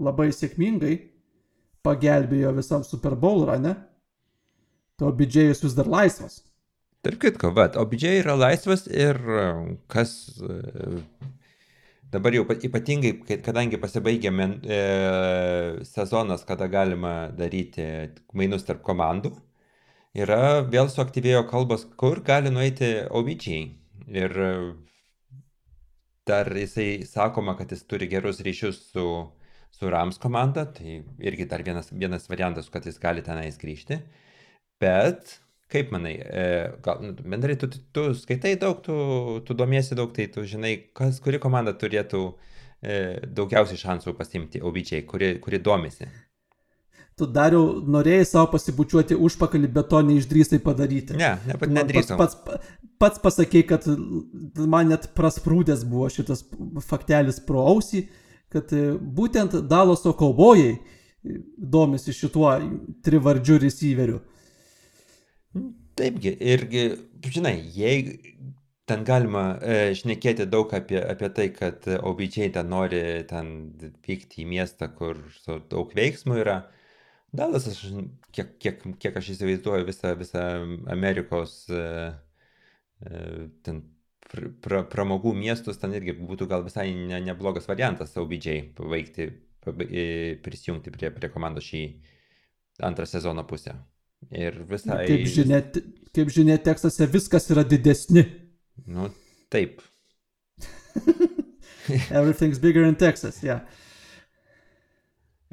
labai 0.00 0.30
sėkmingai 0.34 0.96
pagelbėjo 1.86 2.52
visam 2.56 2.84
Super 2.84 3.14
Bowl 3.18 3.46
rane. 3.48 3.76
To 4.98 5.10
OBJ 5.12 5.52
vis 5.62 5.76
dar 5.76 5.88
laisvas. 5.92 6.40
Tarp 7.06 7.20
kitko, 7.22 7.52
va, 7.54 7.68
OBJ 7.78 8.06
yra 8.22 8.34
laisvas 8.34 8.86
ir 8.88 9.18
kas 9.92 10.14
e, 10.42 10.96
dabar 12.10 12.34
jau 12.34 12.46
ypatingai, 12.48 13.12
kadangi 13.44 13.78
pasibaigė 13.78 14.32
men, 14.34 14.56
e, 14.64 14.80
sezonas, 15.86 16.42
kada 16.48 16.66
galima 16.72 17.28
daryti 17.36 17.86
mainus 18.34 18.66
tarp 18.66 18.82
komandų, 18.86 19.36
yra 20.18 20.64
vėl 20.66 20.90
suaktyvėjo 20.90 21.44
kalbos, 21.52 21.86
kur 22.00 22.24
gali 22.26 22.50
nueiti 22.50 22.96
OBJ. 23.06 23.50
Ir 24.10 24.36
e, 24.38 24.52
dar 26.26 26.50
jisai 26.54 27.06
sakoma, 27.08 27.56
kad 27.58 27.72
jis 27.74 27.86
turi 27.88 28.10
gerus 28.10 28.42
ryšius 28.44 28.82
su, 28.92 29.06
su 29.74 29.90
Rams 29.90 30.20
komanda, 30.22 30.66
tai 30.72 31.00
irgi 31.18 31.48
dar 31.50 31.64
vienas, 31.66 31.90
vienas 31.92 32.30
variantas, 32.30 32.70
kad 32.70 32.86
jis 32.86 33.00
gali 33.02 33.24
tenais 33.26 33.58
grįžti. 33.62 34.02
Bet 34.82 35.38
Kaip 35.66 35.90
manai, 35.90 36.12
e, 36.14 36.42
gal, 36.82 37.00
nu, 37.02 37.14
bendrai 37.26 37.56
tu, 37.58 37.66
tu, 37.66 38.02
skaitai 38.14 38.54
daug, 38.54 38.78
tu, 38.86 38.94
tu 39.42 39.54
domiesi 39.58 39.96
daug, 39.98 40.12
tai 40.14 40.28
tu 40.30 40.44
žinai, 40.46 40.76
kas, 40.94 41.18
kuri 41.24 41.40
komanda 41.42 41.72
turėtų 41.74 42.20
e, 42.30 42.98
daugiausiai 43.34 43.80
šansų 43.80 44.14
pasimti 44.14 44.62
OBJ, 44.62 45.00
kuri, 45.10 45.32
kuri 45.42 45.58
domisi. 45.58 46.06
Tu 47.18 47.26
dariau, 47.34 47.80
norėjai 47.82 48.28
savo 48.30 48.52
pasibučiuoti 48.52 49.18
užpakalį, 49.26 49.72
bet 49.74 49.90
to 49.90 50.04
neišdrįstai 50.06 50.60
padaryti. 50.62 51.18
Ne, 51.18 51.32
ne 51.50 51.70
nedrįsau. 51.80 52.20
Pats, 52.20 52.38
pats, 52.46 52.70
pats 53.00 53.20
pasakė, 53.22 53.62
kad 53.68 53.86
man 54.56 54.92
net 54.92 55.10
prasprūdęs 55.16 55.84
buvo 55.88 56.08
šitas 56.12 56.44
faktelis 56.86 57.40
pro 57.44 57.64
ausį, 57.72 58.06
kad 58.52 58.72
e, 58.72 58.92
būtent 58.96 59.58
Daloso 59.68 60.14
kaubojai 60.16 60.76
domisi 61.56 62.14
šituo 62.14 62.52
trivardžiu 63.04 63.58
receiveriu. 63.62 64.20
Taipgi, 65.96 66.34
irgi, 66.44 66.84
žinai, 67.32 67.56
jei 67.72 68.18
ten 68.86 69.02
galima 69.06 69.46
e, 69.58 69.94
šnekėti 69.98 70.46
daug 70.50 70.70
apie, 70.76 70.98
apie 71.00 71.30
tai, 71.34 71.48
kad 71.54 71.86
OBJ 71.96 72.50
ten 72.54 72.68
nori 72.70 73.02
ten 73.30 73.52
vykti 74.06 74.44
į 74.44 74.50
miestą, 74.52 74.90
kur 74.94 75.18
daug 75.70 75.94
veiksmų 75.96 76.42
yra. 76.44 76.60
Dalasas, 77.36 77.80
kiek, 78.32 78.54
kiek, 78.62 78.84
kiek 79.02 79.16
aš 79.18 79.32
įsivaizduoju 79.34 79.88
visą, 79.88 80.12
visą 80.16 80.44
Amerikos 80.92 81.64
e, 81.68 81.80
e, 81.80 82.25
ten 83.66 83.82
pra, 84.62 84.82
pramogų 84.90 85.34
miestus, 85.36 85.78
ten 85.80 85.94
irgi 85.96 86.16
būtų 86.18 86.48
gal 86.50 86.64
visai 86.66 86.88
ne, 86.94 87.20
neblogas 87.24 87.68
variantas 87.68 88.16
OBJ 88.16 88.72
paveikti, 88.78 89.28
prisijungti 90.44 90.92
prie, 90.94 91.10
prie 91.14 91.30
komandos 91.32 91.66
šį 91.66 91.82
antrą 92.86 93.06
sezono 93.08 93.44
pusę. 93.48 93.74
Ir 94.32 94.62
visai. 94.68 95.04
Kaip 95.06 95.26
žinia, 95.30 95.60
kaip 96.16 96.30
žinia, 96.32 96.56
Teksase 96.62 97.08
viskas 97.10 97.50
yra 97.52 97.66
didesni. 97.68 98.24
Nu, 98.86 99.10
taip. 99.52 99.82
Everything's 102.10 102.58
bigger 102.58 102.86
in 102.88 102.96
Texas, 102.98 103.42
yeah. 103.44 103.66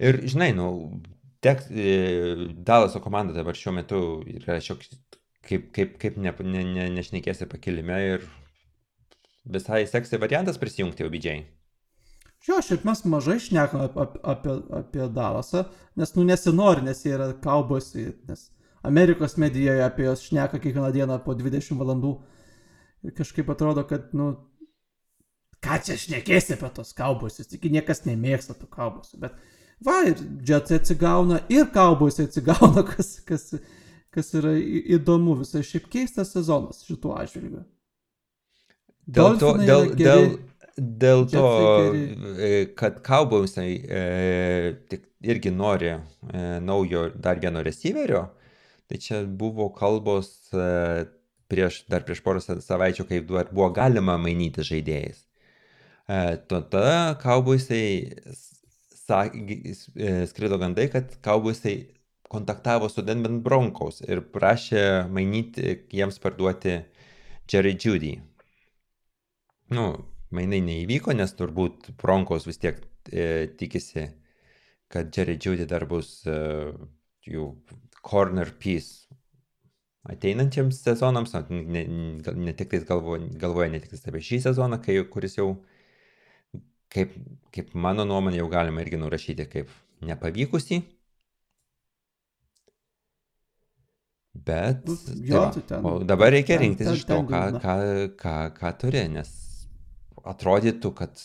Ir 0.02 0.24
žinai, 0.26 0.54
nu, 0.58 0.68
tek, 1.44 1.68
e, 1.70 2.48
Dalaso 2.66 3.02
komanda 3.04 3.36
dabar 3.36 3.58
šiuo 3.58 3.76
metu 3.76 4.00
yra 4.26 4.58
šioks, 4.64 4.96
kaip, 5.48 5.72
kaip, 5.76 5.98
kaip 6.02 6.18
ne, 6.22 6.34
ne, 6.46 6.64
ne, 6.70 6.88
nešnekėsi 6.98 7.50
pakilime 7.52 8.00
ir 8.14 8.30
visai 9.44 9.84
seksai 9.90 10.20
variantas 10.22 10.60
prisijungti 10.62 11.06
OBJ. 11.08 11.30
Jo, 12.48 12.60
šiaip 12.60 12.84
mes 12.84 13.06
mažai 13.08 13.38
šnekame 13.40 13.88
apie, 13.88 14.20
apie, 14.34 14.56
apie 14.80 15.06
Dalasą, 15.16 15.64
nes 16.00 16.12
nu 16.18 16.26
nesinori, 16.28 16.84
nes 16.84 17.06
jie 17.06 17.14
yra 17.16 17.30
kaubos, 17.44 17.94
nes 17.96 18.50
Amerikos 18.84 19.38
medijoje 19.40 19.84
apie 19.86 20.10
juos 20.10 20.26
šneka 20.28 20.60
kiekvieną 20.60 20.90
dieną 20.92 21.22
po 21.24 21.36
20 21.40 21.80
valandų. 21.80 22.18
Ir 23.08 23.16
kažkaip 23.16 23.48
atrodo, 23.52 23.86
kad, 23.88 24.10
nu, 24.16 24.34
ką 25.64 25.80
čia 25.88 25.96
šnekėsi 26.00 26.58
apie 26.58 26.72
tos 26.76 26.92
kaubosius, 26.98 27.48
tik 27.52 27.70
niekas 27.72 28.04
nemėgsta 28.08 28.58
tų 28.60 28.68
kaubosių. 28.76 29.22
Bet 29.24 29.40
va, 29.88 30.02
ir 30.10 30.20
džetai 30.20 30.82
atsigauna, 30.82 31.40
ir 31.52 31.72
kaubosiai 31.72 32.28
atsigauna, 32.28 32.84
kas, 32.92 33.16
kas, 33.28 33.48
kas 34.14 34.34
yra 34.38 34.54
įdomu, 34.98 35.36
visai 35.42 35.64
šiaip 35.66 35.90
keistas 35.92 36.34
sezonas 36.36 36.84
šituo 36.88 37.16
atžvilgiu. 37.20 37.64
Dėl 39.04 39.40
to, 39.42 39.54
dėl, 39.60 39.90
dėl, 40.00 40.28
Dėl 40.74 41.28
to, 41.30 41.50
e, 41.94 42.66
kad 42.74 43.04
Cowboysai 43.06 43.74
e, 43.78 44.00
tik 44.90 45.04
irgi 45.22 45.52
nori 45.54 45.92
e, 45.94 46.00
naujo 46.66 47.12
dar 47.14 47.38
vieno 47.38 47.62
receiverio, 47.62 48.24
tai 48.90 48.98
čia 48.98 49.22
buvo 49.24 49.68
kalbos 49.78 50.32
e, 50.50 51.06
prieš, 51.46 51.84
dar 51.94 52.02
prieš 52.08 52.24
porą 52.26 52.42
savaičių, 52.42 53.06
kai 53.06 53.22
dar 53.22 53.52
buvo 53.54 53.70
galima 53.76 54.18
mainyti 54.18 54.66
žaidėjais. 54.66 55.22
E, 56.10 56.20
tada 56.50 57.14
Cowboysai 57.22 57.86
e, 59.06 59.76
skrido 60.34 60.58
gandai, 60.58 60.90
kad 60.90 61.14
Cowboysai 61.22 61.78
kontaktavo 62.34 62.90
su 62.90 63.04
Denver 63.06 63.36
Broncos 63.46 64.02
ir 64.08 64.24
prašė 64.34 64.84
mainyti, 65.14 65.78
jiems 65.94 66.18
parduoti 66.24 66.80
Jerry 67.52 67.76
Judy. 67.78 68.16
Nu, 69.74 69.86
mainai 70.34 70.62
neįvyko, 70.66 71.14
nes 71.18 71.36
turbūt 71.38 71.94
Bronkos 72.02 72.48
vis 72.50 72.60
tiek 72.62 72.82
e, 73.12 73.48
tikisi, 73.60 74.08
kad 74.92 75.14
Jerry 75.14 75.38
Judy 75.38 75.68
dar 75.70 75.86
bus 75.90 76.22
e, 76.26 76.38
jų 77.30 77.50
corner 78.04 78.52
piece 78.60 79.04
ateinantiems 80.10 80.82
sezonams, 80.84 81.36
ne, 81.50 81.86
ne 81.88 82.56
tik 82.58 82.74
tais 82.74 82.84
galvoja, 82.88 83.30
galvoja 83.40 83.70
ne 83.72 83.80
tik 83.80 83.94
tais 83.94 84.10
apie 84.10 84.24
šį 84.26 84.42
sezoną, 84.50 84.82
kai, 84.84 84.98
kuris 85.14 85.38
jau, 85.38 85.54
kaip, 86.92 87.14
kaip 87.56 87.72
mano 87.86 88.04
nuomonė, 88.10 88.42
jau 88.42 88.50
galima 88.52 88.84
irgi 88.84 89.00
nurašyti 89.00 89.48
kaip 89.54 89.72
nepavykusį. 90.04 90.82
Bet 94.34 94.88
jo, 95.22 95.44
tai 95.54 95.62
ten, 95.70 95.86
o 95.86 96.00
dabar 96.10 96.34
reikia 96.34 96.58
rinktis 96.58 96.88
ten, 96.88 96.98
iš 96.98 97.06
to, 97.06 97.20
ką, 97.30 97.42
ką, 97.62 97.76
ką, 98.18 98.38
ką 98.58 98.72
turi, 98.82 99.04
nes 99.14 99.30
atrodytų, 100.26 100.90
kad 100.98 101.22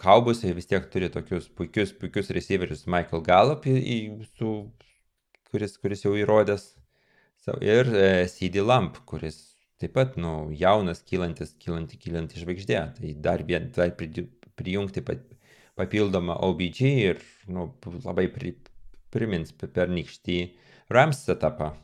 kaubusai 0.00 0.54
vis 0.56 0.68
tiek 0.70 0.86
turi 0.92 1.10
tokius 1.12 1.50
puikius, 1.52 1.92
puikius 2.00 2.32
receiverius 2.32 2.86
Michael 2.88 3.24
Gallup, 3.26 3.68
į, 3.68 3.76
į, 3.76 3.98
su, 4.38 4.54
kuris, 5.50 5.76
kuris 5.82 6.06
jau 6.06 6.14
įrodęs, 6.16 6.70
ir 7.60 7.92
e, 7.92 8.08
CD 8.32 8.64
Lamp, 8.64 8.98
kuris 9.08 9.38
taip 9.80 9.92
pat, 9.96 10.16
nu, 10.20 10.48
jaunas, 10.56 11.02
kylantis, 11.04 11.52
kylanti, 11.60 11.98
kylanti 12.00 12.40
žvaigždė. 12.40 12.78
Tai 12.96 13.14
dar 13.22 13.44
vien, 13.46 13.68
dar 13.76 13.92
prijungti 14.56 15.04
papildomą 15.76 16.38
OBG 16.48 16.80
ir, 16.88 17.20
nu, 17.52 17.68
labai 18.04 18.30
pri, 18.32 18.56
primins 19.12 19.52
per 19.52 19.92
nykštį 19.92 20.38
Rams 20.92 21.26
setupą. 21.28 21.74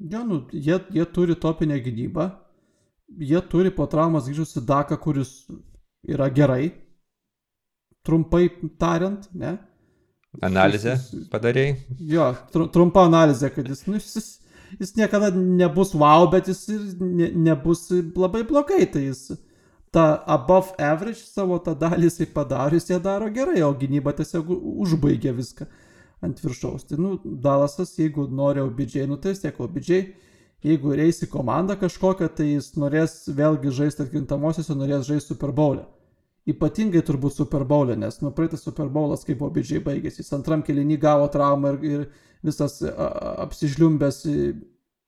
Ja, 0.00 0.24
nu, 0.24 0.46
jie, 0.52 0.78
jie 0.90 1.06
turi 1.06 1.36
topinę 1.36 1.80
gynybą, 1.80 2.30
jie 3.18 3.40
turi 3.42 3.70
po 3.70 3.86
traumas 3.86 4.28
grįžusi 4.28 4.62
Daką, 4.64 4.96
kuris 4.96 5.32
yra 6.08 6.30
gerai, 6.32 6.70
trumpai 8.06 8.46
tariant, 8.80 9.26
ne? 9.36 9.58
Analizę 10.40 10.94
padarėjai? 11.32 11.74
Jo, 12.14 12.30
tr 12.54 12.68
trumpa 12.72 13.04
analizė, 13.10 13.50
kad 13.52 13.68
jis, 13.68 13.82
nu, 13.90 13.98
jis, 14.00 14.38
jis 14.78 14.96
niekada 14.96 15.28
nebus 15.36 15.92
wow, 15.92 16.30
bet 16.32 16.48
jis 16.48 16.62
ir 16.72 16.80
ne, 17.02 17.28
nebus 17.50 17.88
labai 17.92 18.44
blogai, 18.48 18.86
tai 18.88 19.04
jis 19.10 19.26
tą 19.92 20.06
above 20.24 20.78
average 20.80 21.26
savo 21.26 21.58
tą 21.60 21.74
dalį 21.76 22.08
jisai 22.08 22.30
padaro, 22.32 22.78
jis 22.78 22.88
ją 22.94 23.02
daro 23.04 23.28
gerai, 23.34 23.60
o 23.66 23.72
gynyba 23.76 24.16
tiesiog 24.16 24.48
užbaigia 24.86 25.36
viską 25.36 25.68
ant 26.24 26.42
viršaus. 26.44 26.86
Tai, 26.88 26.98
nu, 27.00 27.14
Dalasas, 27.24 27.94
jeigu 27.98 28.26
nori 28.28 28.62
obidžiai, 28.62 29.08
nu 29.08 29.16
tai 29.16 29.34
vis 29.34 29.44
tiek 29.44 29.60
obidžiai 29.60 30.08
jeigu 30.64 30.92
reis 30.96 31.20
į 31.24 31.28
komandą 31.32 31.76
kažkokią, 31.80 32.28
tai 32.36 32.50
jis 32.54 32.74
norės 32.80 33.22
vėlgi 33.36 33.72
žaisti 33.74 34.04
atkrintamosiose, 34.04 34.76
norės 34.76 35.08
žaisti 35.08 35.32
Super 35.32 35.54
Bowl'e. 35.56 35.86
Ypatingai 36.48 37.02
turbūt 37.06 37.36
Super 37.36 37.64
Bowl'e, 37.68 37.96
nes 38.00 38.20
nu 38.24 38.32
praeitas 38.36 38.64
Super 38.64 38.90
Bowl'as 38.92 39.24
kaip 39.26 39.42
obidžiai 39.44 39.82
baigėsi. 39.84 40.22
Jis 40.22 40.32
antram 40.36 40.64
kelinį 40.66 40.98
gavo 41.00 41.28
traumą 41.32 41.74
ir, 41.76 41.80
ir 41.84 42.06
visas 42.44 42.80
apsižliumbęs 42.84 44.22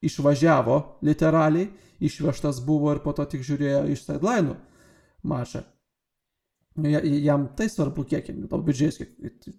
išvažiavo 0.02 0.78
literaliai, 1.04 1.70
išvežtas 2.02 2.60
buvo 2.64 2.92
ir 2.92 3.02
po 3.04 3.14
to 3.16 3.26
tik 3.28 3.44
žiūrėjo 3.46 3.84
iš 3.92 4.06
sideline'ų 4.08 4.56
mačą. 5.28 5.66
Nu, 6.76 6.88
jam 6.88 7.48
tai 7.56 7.66
svarbu, 7.68 8.06
kiek 8.08 8.30
jam, 8.30 8.46
obidžiai, 8.56 9.08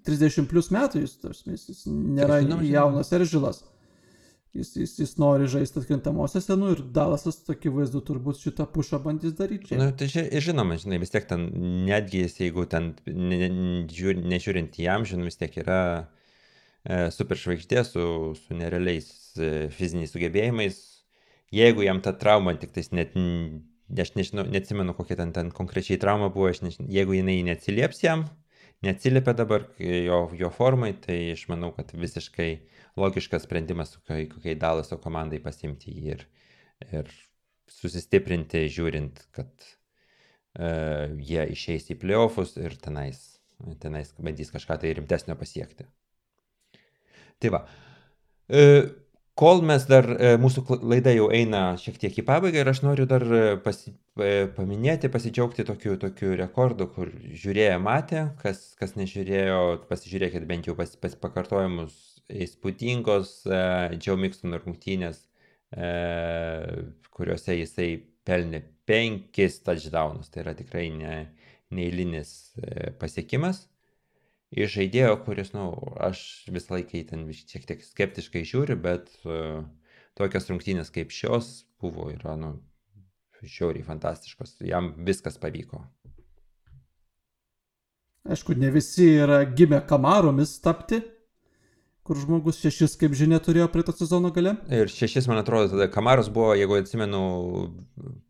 30 0.07 0.49
plus 0.49 0.71
metų 0.73 1.03
jis, 1.03 1.19
jis, 1.45 1.67
jis 1.69 1.83
nėra 1.89 2.39
jaunas 2.41 3.13
ir 3.13 3.27
žilas 3.29 3.61
jis, 4.53 4.75
jis, 4.77 4.93
jis 4.99 5.13
nori 5.17 5.47
žaisti 5.49 5.81
atkrintamosiose, 5.81 6.55
nu 6.59 6.71
ir 6.75 6.83
Dalasas 6.95 7.39
tokį 7.47 7.73
vaizdą 7.77 8.03
turbūt 8.05 8.41
šitą 8.43 8.67
pušą 8.73 8.99
bandys 9.03 9.35
daryti. 9.37 9.77
Na, 9.79 9.89
nu, 9.89 9.97
tai 9.97 10.07
ži, 10.11 10.25
žinoma, 10.45 10.77
žinai, 10.81 10.99
vis 11.01 11.13
tiek 11.13 11.25
ten, 11.29 11.47
netgi 11.87 12.25
jeigu 12.27 12.67
ten, 12.69 12.93
ne, 13.07 13.49
ne, 13.49 14.15
nežiūrint 14.33 14.79
į 14.81 14.89
amžių, 14.97 15.21
nu, 15.21 15.29
vis 15.29 15.39
tiek 15.41 15.57
yra 15.63 15.81
e, 15.97 17.09
superžvaigždė 17.15 17.85
su, 17.89 18.07
su 18.39 18.57
nerealiais 18.57 19.09
e, 19.37 19.53
fiziniais 19.73 20.13
sugebėjimais. 20.13 20.81
Jeigu 21.53 21.85
jam 21.85 22.01
ta 22.01 22.15
trauma 22.17 22.55
tik 22.57 22.73
tais 22.73 22.89
net, 22.93 23.13
aš 24.01 24.13
nežinau, 24.17 24.45
neatsimenu, 24.49 24.95
kokia 24.97 25.17
ten, 25.19 25.33
ten 25.35 25.51
konkrečiai 25.53 25.99
trauma 26.01 26.29
buvo, 26.33 26.49
nežinau, 26.65 26.87
jeigu 26.91 27.17
jinai 27.17 27.41
neatsilieps 27.45 28.01
jam, 28.05 28.25
neatsiliepia 28.83 29.35
dabar 29.37 29.67
jo, 29.79 30.23
jo 30.37 30.49
formai, 30.53 30.93
tai 31.03 31.17
aš 31.33 31.45
manau, 31.51 31.71
kad 31.75 31.93
visiškai 31.95 32.49
logiškas 32.99 33.45
sprendimas 33.47 33.95
kokiai, 33.97 34.27
kokiai 34.31 34.57
Dalaso 34.59 34.97
komandai 35.01 35.39
pasimti 35.43 35.93
jį 35.93 36.15
ir, 36.15 36.25
ir 36.89 37.13
susistiprinti, 37.71 38.65
žiūrint, 38.73 39.23
kad 39.35 39.51
uh, 40.57 41.13
jie 41.17 41.47
išeis 41.55 41.89
į 41.93 41.99
playoffus 42.01 42.57
ir 42.61 42.75
tenais, 42.81 43.21
tenais 43.81 44.11
bandys 44.19 44.51
kažką 44.53 44.81
tai 44.81 44.93
rimtesnio 44.97 45.37
pasiekti. 45.39 45.87
Tai 47.41 47.55
va. 47.55 47.63
Uh, 48.51 48.91
Kol 49.39 49.63
mes 49.65 49.87
dar, 49.89 50.05
e, 50.21 50.35
mūsų 50.37 50.77
laida 50.85 51.09
jau 51.15 51.25
eina 51.33 51.73
šiek 51.81 51.97
tiek 52.01 52.17
į 52.21 52.25
pabaigą 52.27 52.61
ir 52.61 52.69
aš 52.69 52.83
noriu 52.85 53.07
dar 53.09 53.23
pasi, 53.65 53.95
paminėti, 54.57 55.09
pasidžiaugti 55.09 55.65
tokiu, 55.65 55.95
tokiu 56.01 56.35
rekordu, 56.37 56.85
kur 56.93 57.09
žiūrėjo 57.43 57.79
matė, 57.81 58.27
kas, 58.43 58.61
kas 58.77 58.93
nežiūrėjo, 58.99 59.87
pasižiūrėkit 59.89 60.45
bent 60.49 60.69
jau 60.69 60.77
pas, 60.77 60.93
pas 61.01 61.17
pakartojimus 61.25 61.97
įspūdingos 62.29 63.33
Džiau 63.97 64.19
Miksono 64.21 64.61
rungtynės, 64.61 65.25
e, 65.73 65.89
kuriuose 67.13 67.57
jisai 67.57 67.89
pelnė 68.27 68.63
penkis 68.85 69.59
touchdownus. 69.65 70.31
Tai 70.31 70.43
yra 70.45 70.55
tikrai 70.57 70.87
ne, 70.93 71.15
neįlinis 71.73 72.33
e, 72.57 72.91
pasiekimas. 72.99 73.65
Iš 74.53 74.75
žaidėjo, 74.77 75.15
kuris, 75.25 75.49
na, 75.55 75.65
nu, 75.65 75.93
aš 76.03 76.19
visą 76.53 76.75
laiką 76.75 77.01
ten 77.09 77.25
šiek 77.33 77.65
tiek 77.69 77.81
skeptiškai 77.81 78.43
žiūriu, 78.45 78.77
bet 78.77 79.09
uh, 79.25 79.63
tokios 80.19 80.45
rungtynės 80.51 80.93
kaip 80.93 81.13
šios 81.15 81.63
buvo, 81.81 82.11
yra, 82.13 82.35
nu, 82.37 82.55
žiauriai 83.41 83.85
fantastiškos. 83.87 84.59
Jam 84.67 84.93
viskas 85.07 85.39
pavyko. 85.41 85.81
Aišku, 88.23 88.55
ne 88.55 88.69
visi 88.71 89.09
yra 89.19 89.41
gimę 89.43 89.81
kamaromis 89.89 90.53
tapti, 90.63 91.01
kur 92.07 92.19
žmogus 92.19 92.61
šešis, 92.63 92.95
kaip 92.99 93.15
žinia, 93.19 93.39
turėjo 93.43 93.67
praeito 93.71 93.95
sezono 93.95 94.31
gale. 94.35 94.55
Ir 94.71 94.91
šešis, 94.91 95.27
man 95.31 95.41
atrodo, 95.41 95.73
tada 95.73 95.89
Kamaras 95.91 96.29
buvo, 96.31 96.53
jeigu 96.55 96.77
atsimenu, 96.79 97.23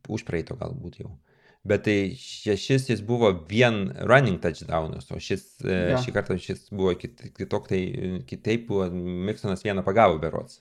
už 0.10 0.26
praeito 0.26 0.58
galbūt 0.58 1.02
jau. 1.04 1.14
Bet 1.64 1.86
tai 1.86 2.12
šešis 2.20 2.90
jis 2.90 3.02
buvo 3.08 3.30
vien 3.48 3.86
running 4.04 4.42
touchdownas, 4.44 5.08
o 5.16 5.20
šis, 5.24 5.46
e, 5.64 5.78
ja. 5.94 6.00
šį 6.04 6.12
kartą 6.18 6.36
šis 6.36 6.66
buvo 6.76 6.92
kitok, 7.00 7.70
tai 7.70 7.80
kitaip 8.28 8.66
buvo, 8.68 8.90
Miksonas 8.92 9.64
vieną 9.64 9.86
pagavo 9.86 10.20
berots. 10.20 10.60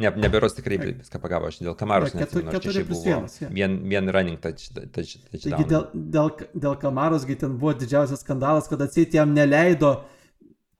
Ne, 0.00 0.08
neberos 0.16 0.54
tikrai 0.56 0.78
viską 0.80 1.20
pagavo, 1.20 1.50
aš 1.50 1.58
dėl 1.60 1.74
Kamaros 1.76 2.14
ja, 2.14 2.22
neatsimenu, 2.22 2.54
aš 2.56 2.64
šeši 2.70 2.84
buvo 2.88 3.02
vienas, 3.04 3.34
ja. 3.42 3.50
vien, 3.52 3.74
vien 3.90 4.08
running 4.08 4.40
touchdown. 4.40 4.88
Touch, 4.94 5.18
touch 5.28 5.44
Taigi 5.44 5.66
dėl, 5.68 5.84
dėl, 5.92 6.32
dėl 6.54 6.78
Kamaros, 6.80 7.26
kai 7.28 7.36
ten 7.42 7.58
buvo 7.60 7.74
didžiausias 7.76 8.24
skandalas, 8.24 8.70
kad 8.70 8.80
atseit 8.80 9.12
jam 9.18 9.34
neleido 9.36 9.98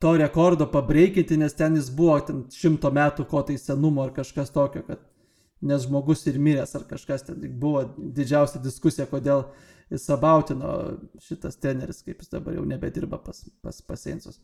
to 0.01 0.15
rekordo 0.17 0.71
pabreikinti, 0.73 1.37
nes 1.37 1.53
ten 1.59 1.77
jis 1.77 1.93
buvo 1.93 2.17
ten 2.25 2.47
šimto 2.55 2.89
metų 2.97 3.29
ko 3.29 3.45
tai 3.45 3.59
senumo 3.61 4.07
ar 4.07 4.15
kažkas 4.17 4.57
tokio, 4.57 4.87
kad 4.89 5.05
nes 5.61 5.85
žmogus 5.85 6.25
ir 6.27 6.39
miręs 6.41 6.75
ar 6.77 6.87
kažkas 6.89 7.27
ten 7.27 7.43
buvo 7.61 7.85
didžiausia 7.97 8.61
diskusija, 8.65 9.07
kodėl 9.11 9.47
jis 9.91 10.07
abautino 10.15 10.75
šitas 11.25 11.59
treneris, 11.61 12.05
kaip 12.07 12.23
jis 12.23 12.33
dabar 12.33 12.57
jau 12.57 12.65
nebedirba 12.69 13.19
pas, 13.25 13.43
pas, 13.63 13.81
pas 13.85 14.01
Seinsus. 14.01 14.41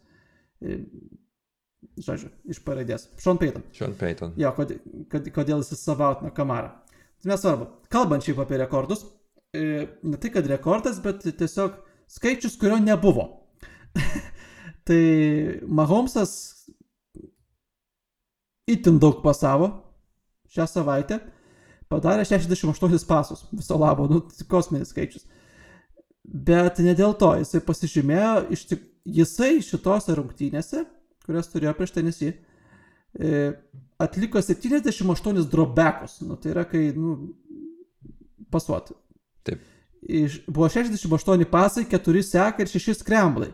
Žodžiu, 1.96 2.32
iš 2.50 2.60
pareidės. 2.66 3.06
Sean 3.22 3.38
Payton. 3.38 3.64
Sean 3.76 3.94
Payton. 3.96 4.34
Jo, 4.40 4.50
kodėl, 4.56 4.80
kodėl 5.32 5.62
jis 5.62 5.78
sabautino 5.80 6.32
kamarą. 6.34 6.72
Tai 7.22 7.30
nesvarbu. 7.32 7.68
Kalbant 7.92 8.26
šiaip 8.26 8.40
apie 8.42 8.58
rekordus, 8.60 9.06
ne 9.54 10.20
tai 10.20 10.32
kad 10.34 10.48
rekordas, 10.50 10.98
bet 11.04 11.24
tiesiog 11.24 11.78
skaičius, 12.10 12.58
kurio 12.60 12.80
nebuvo. 12.82 13.28
Tai 14.86 15.02
Mahomesas 15.66 16.32
itin 18.70 19.00
daug 19.02 19.18
pasavo 19.24 19.85
šią 20.56 20.66
savaitę, 20.70 21.20
padarė 21.92 22.26
68 22.26 23.06
pasus, 23.08 23.46
viso 23.52 23.78
labo, 23.78 24.08
nu, 24.10 24.22
kosminis 24.50 24.92
skaičius. 24.94 25.26
Bet 26.26 26.80
ne 26.82 26.96
dėl 26.98 27.14
to, 27.18 27.30
jisai 27.38 27.62
pasižymėjo, 27.62 28.32
iš 28.56 28.66
tik, 28.72 28.82
jisai 29.06 29.60
šitose 29.62 30.16
rungtynėse, 30.18 30.82
kurias 31.26 31.52
turėjo 31.52 31.74
prieš 31.78 31.94
tenisį, 31.94 32.32
e, 32.34 33.44
atliko 34.02 34.42
78 34.42 35.46
dropbackus, 35.52 36.18
nu, 36.26 36.38
tai 36.40 36.52
yra 36.54 36.66
kai, 36.66 36.88
nu, 36.96 37.14
pasuoti. 38.50 38.96
Taip. 39.46 39.62
Iš, 40.06 40.42
buvo 40.46 40.68
68 40.70 41.46
pasai, 41.50 41.86
4 41.90 42.22
seka 42.22 42.62
ir 42.62 42.70
6 42.70 43.00
skremblai. 43.02 43.50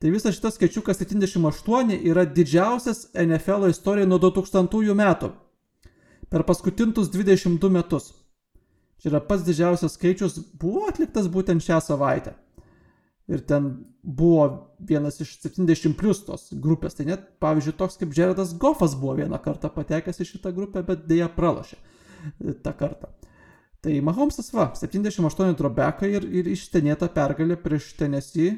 Tai 0.00 0.10
visas 0.12 0.34
šitas 0.36 0.58
skaičiukas 0.58 0.98
78 1.00 1.94
yra 2.04 2.26
didžiausias 2.28 3.06
NFL 3.14 3.70
istorijoje 3.70 4.08
nuo 4.10 4.18
2000 4.20 4.96
metų. 4.98 5.30
Per 6.34 6.42
paskutintus 6.46 7.10
22 7.14 7.70
metus. 7.70 8.10
Čia 8.98 9.12
yra 9.12 9.20
pats 9.22 9.44
didžiausias 9.46 9.94
skaičius, 9.94 10.40
buvo 10.58 10.88
atliktas 10.90 11.28
būtent 11.30 11.62
šią 11.62 11.78
savaitę. 11.84 12.34
Ir 13.30 13.44
ten 13.48 13.68
buvo 14.02 14.74
vienas 14.84 15.20
iš 15.22 15.36
70 15.44 15.94
plus 15.96 16.24
tos 16.26 16.48
grupės. 16.66 16.98
Tai 16.98 17.06
net, 17.08 17.28
pavyzdžiui, 17.40 17.76
toks 17.78 18.00
kaip 18.00 18.12
Jaredas 18.16 18.52
Goffas 18.60 18.96
buvo 18.98 19.14
vieną 19.22 19.38
kartą 19.44 19.70
patekęs 19.72 20.20
į 20.20 20.28
šitą 20.34 20.52
grupę, 20.56 20.82
bet 20.84 21.06
dėja 21.08 21.30
pralašė 21.32 21.78
tą 22.64 22.74
kartą. 22.76 23.14
Tai 23.84 23.94
Mahomesas 24.04 24.50
va, 24.56 24.70
78 24.76 25.56
drobekai 25.60 26.14
ir, 26.18 26.28
ir 26.28 26.48
ištenėta 26.52 27.10
pergalė 27.12 27.56
prieš 27.60 27.92
Tennessee 28.00 28.56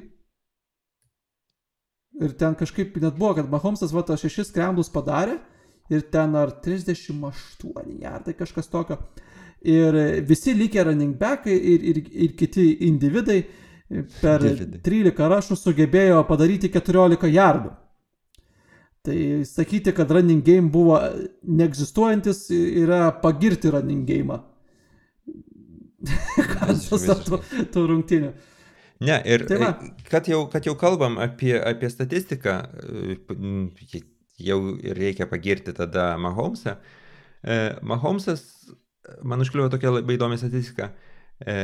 Ir 2.16 2.32
ten 2.40 2.54
kažkaip 2.56 2.96
net 3.02 3.18
buvo, 3.18 3.34
kad 3.36 3.50
Mahomesas 3.52 3.92
va 3.92 4.00
tos 4.06 4.22
šešis 4.24 4.52
kremblus 4.54 4.88
padarė 4.92 5.36
ir 5.90 6.06
ten 6.10 6.34
ar 6.34 6.50
38 6.64 8.00
jardai 8.02 8.34
kažkas 8.34 8.68
tokio. 8.68 8.98
ir 9.66 9.94
visi 10.28 10.54
likę 10.54 10.84
running 10.84 11.16
backai 11.20 11.54
ir, 11.54 11.80
ir, 11.82 11.96
ir 12.12 12.36
kiti 12.36 12.66
individai 12.86 13.40
per 14.20 14.44
individai. 14.44 14.82
13 14.84 15.30
rašų 15.32 15.56
sugebėjo 15.58 16.22
padaryti 16.28 16.70
14 16.74 17.30
jardų. 17.32 17.72
Tai 19.06 19.18
sakyti, 19.46 19.92
kad 19.94 20.10
running 20.10 20.42
game 20.42 20.70
buvo 20.70 20.98
neegzistuojantis, 21.46 22.48
yra 22.50 23.12
pagirti 23.22 23.70
running 23.70 24.06
game. 24.06 24.40
Kansas 26.56 27.06
tų, 27.26 27.38
tų 27.72 27.86
rungtynių. 27.92 28.32
Ne, 29.06 29.20
ir 29.28 29.44
tai 29.46 29.58
va. 29.60 29.70
kad, 30.08 30.26
jau, 30.30 30.46
kad 30.50 30.66
jau 30.66 30.74
kalbam 30.80 31.18
apie, 31.20 31.52
apie 31.60 31.90
statistiką, 31.92 32.56
jau 34.38 34.60
reikia 34.98 35.26
pagirti 35.30 35.74
tada 35.76 36.14
Mahomesą. 36.20 36.76
E, 37.42 37.76
Mahomesas, 37.82 38.44
man 39.22 39.42
užkliuvo 39.44 39.70
tokia 39.72 39.92
labai 39.94 40.16
įdomi 40.18 40.38
statistika. 40.40 40.90
E, 41.40 41.56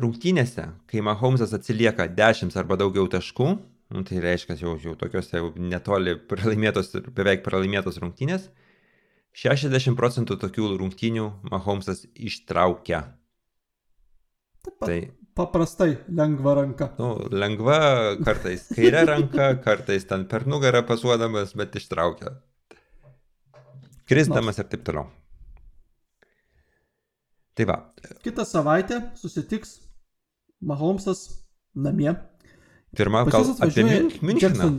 rungtynėse, 0.00 0.66
kai 0.90 1.02
Mahomesas 1.04 1.54
atsilieka 1.56 2.08
10 2.12 2.56
arba 2.58 2.78
daugiau 2.80 3.08
taškų, 3.10 3.48
nu, 3.94 4.02
tai 4.06 4.22
reiškia 4.22 4.58
jau, 4.60 4.76
jau 4.82 4.96
tokiuose 4.98 5.38
jau 5.38 5.52
netoli 5.56 6.16
pralaimėtos, 6.30 6.92
beveik 7.16 7.44
pralaimėtos 7.46 8.00
rungtynės, 8.02 8.48
60 9.36 9.98
procentų 9.98 10.38
tokių 10.40 10.72
rungtynių 10.80 11.26
Mahomesas 11.52 12.06
ištraukia. 12.14 13.02
Taip 14.64 14.78
pat. 14.80 14.88
Tai 14.88 15.00
paprastai 15.36 15.98
lengva 16.08 16.54
ranka. 16.60 16.90
Nu, 17.00 17.12
lengva, 17.30 17.78
kartais 18.24 18.66
kairė 18.72 19.04
ranka, 19.10 19.52
kartais 19.64 20.08
ten 20.08 20.24
per 20.30 20.46
nugarą 20.48 20.82
pasuodamas, 20.88 21.52
bet 21.58 21.76
ištraukia. 21.80 22.38
Krisdamas 24.06 24.60
ir 24.62 24.68
taip 24.70 24.84
toliau. 24.86 25.10
Tai 27.56 27.66
va. 27.68 27.76
Kitą 28.24 28.44
savaitę 28.46 29.00
susitiks 29.16 29.80
Mahomesas 30.60 31.26
namie. 31.74 32.14
Pirmą 32.96 33.24
kalbą 33.28 33.56
apie 33.60 33.84
Müncheną. 34.22 34.40
Jackson, 34.40 34.76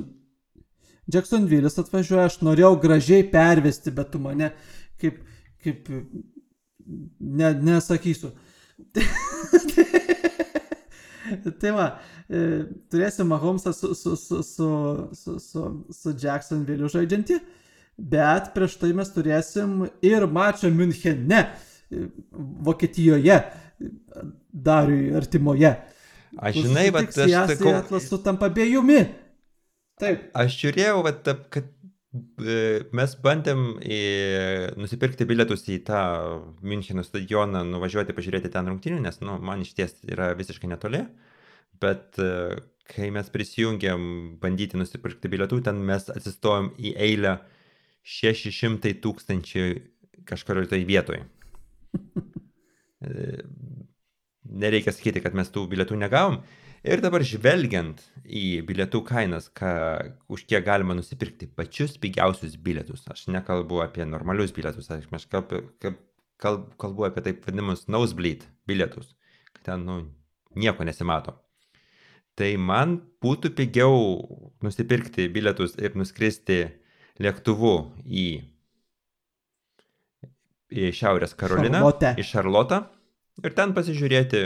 Jacksonville'is 1.13 1.77
atvažiuoja, 1.81 2.27
aš 2.31 2.39
norėjau 2.45 2.73
gražiai 2.81 3.25
pervesti, 3.31 3.93
bet 3.93 4.09
tu 4.13 4.21
mane 4.21 4.51
kaip, 5.01 5.21
kaip 5.63 5.89
ne, 7.19 7.53
nesakysiu. 7.69 8.33
tai 11.61 11.73
va, 11.75 11.88
e, 12.30 12.41
turėsim 12.91 13.30
Mahomesą 13.32 13.73
su, 13.75 13.93
su, 13.97 14.15
su, 14.19 14.41
su, 14.43 14.69
su, 15.17 15.38
su, 15.43 15.67
su 15.99 16.15
Jacksonville 16.23 16.89
žaidžiantį, 16.93 17.39
bet 18.13 18.51
prieš 18.55 18.80
tai 18.82 18.93
mes 18.97 19.11
turėsim 19.13 19.86
ir 20.05 20.28
mačą 20.32 20.71
Münchene, 20.73 21.45
e, 21.91 22.07
Vokietijoje, 22.67 23.39
Dariui 24.67 25.13
artimoje. 25.17 25.75
Aš 26.38 26.61
žinai, 26.65 26.89
bet 26.93 27.13
aš 27.13 27.34
sakau... 27.53 27.75
Atlas 27.78 28.07
sutampa 28.09 28.49
abiejumi. 28.49 29.03
Taip. 30.01 30.28
Aš 30.38 30.57
žiūrėjau, 30.61 30.97
vat, 31.05 31.30
kad 31.53 31.69
mes 32.97 33.15
bandėm 33.23 33.63
į, 33.83 33.99
nusipirkti 34.79 35.27
bilietus 35.27 35.65
į 35.69 35.81
tą 35.87 36.01
Müncheno 36.63 37.03
stadioną, 37.03 37.65
nuvažiuoti 37.67 38.15
pažiūrėti 38.15 38.51
ten 38.53 38.69
rungtynių, 38.71 39.01
nes 39.03 39.19
nu, 39.21 39.35
man 39.43 39.61
iš 39.65 39.73
ties 39.77 39.97
yra 40.07 40.31
visiškai 40.37 40.69
netoli, 40.71 41.03
bet 41.81 42.17
kai 42.87 43.09
mes 43.13 43.29
prisijungėm 43.33 44.01
bandyti 44.41 44.79
nusipirkti 44.79 45.29
bilietų, 45.31 45.59
ten 45.67 45.81
mes 45.85 46.07
atsistojom 46.13 46.71
į 46.79 46.93
eilę 47.09 47.37
600 48.07 48.93
tūkstančių 49.03 49.65
kažkurioje 50.27 50.71
tai 50.71 50.81
vietoje. 50.87 51.25
Nereikia 54.63 54.93
sakyti, 54.95 55.21
kad 55.23 55.35
mes 55.35 55.51
tų 55.51 55.67
bilietų 55.71 55.99
negavom. 55.99 56.39
Ir 56.86 57.01
dabar 57.01 57.23
žvelgiant 57.25 58.01
į 58.23 58.61
bilietų 58.67 59.01
kainas, 59.07 59.47
ką, 59.55 59.71
už 60.34 60.43
kiek 60.49 60.65
galima 60.65 60.95
nusipirkti 60.97 61.49
pačius 61.49 61.95
pigiausius 62.01 62.57
bilietus, 62.61 63.05
aš 63.09 63.25
nekalbu 63.34 63.82
apie 63.86 64.05
normalius 64.05 64.53
bilietus, 64.55 64.89
aš, 64.93 65.07
kalbu, 65.32 65.63
kalbu, 65.82 66.69
kalbu 66.78 67.07
apie 67.09 67.23
taip 67.25 67.47
vadinamus 67.47 67.88
nosebleed 67.89 68.45
bilietus, 68.69 69.15
kad 69.55 69.71
ten 69.71 69.88
nu, 69.88 69.97
nieko 70.55 70.86
nesimato. 70.88 71.38
Tai 72.38 72.51
man 72.61 72.99
būtų 73.23 73.55
pigiau 73.57 73.97
nusipirkti 74.61 75.25
bilietus 75.34 75.73
ir 75.82 75.97
nuskristi 75.97 76.59
lėktuvu 77.17 77.73
į, 78.05 78.28
į 80.69 80.91
Šiaurės 80.93 81.34
Karoliną, 81.34 81.82
Šarlotę. 81.82 82.13
į 82.21 82.28
Šarlotą 82.28 82.84
ir 83.41 83.57
ten 83.57 83.73
pasižiūrėti 83.73 84.43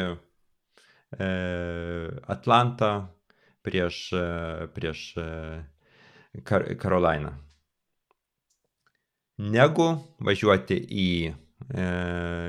Atlantą 1.12 2.92
prieš, 3.62 4.14
e, 4.14 4.68
prieš 4.74 5.18
e, 5.18 5.28
Kar 6.48 6.66
Karolainą. 6.80 7.34
Negu 9.42 9.88
važiuoti 10.22 10.78
į 10.78 11.10
e, 11.28 11.34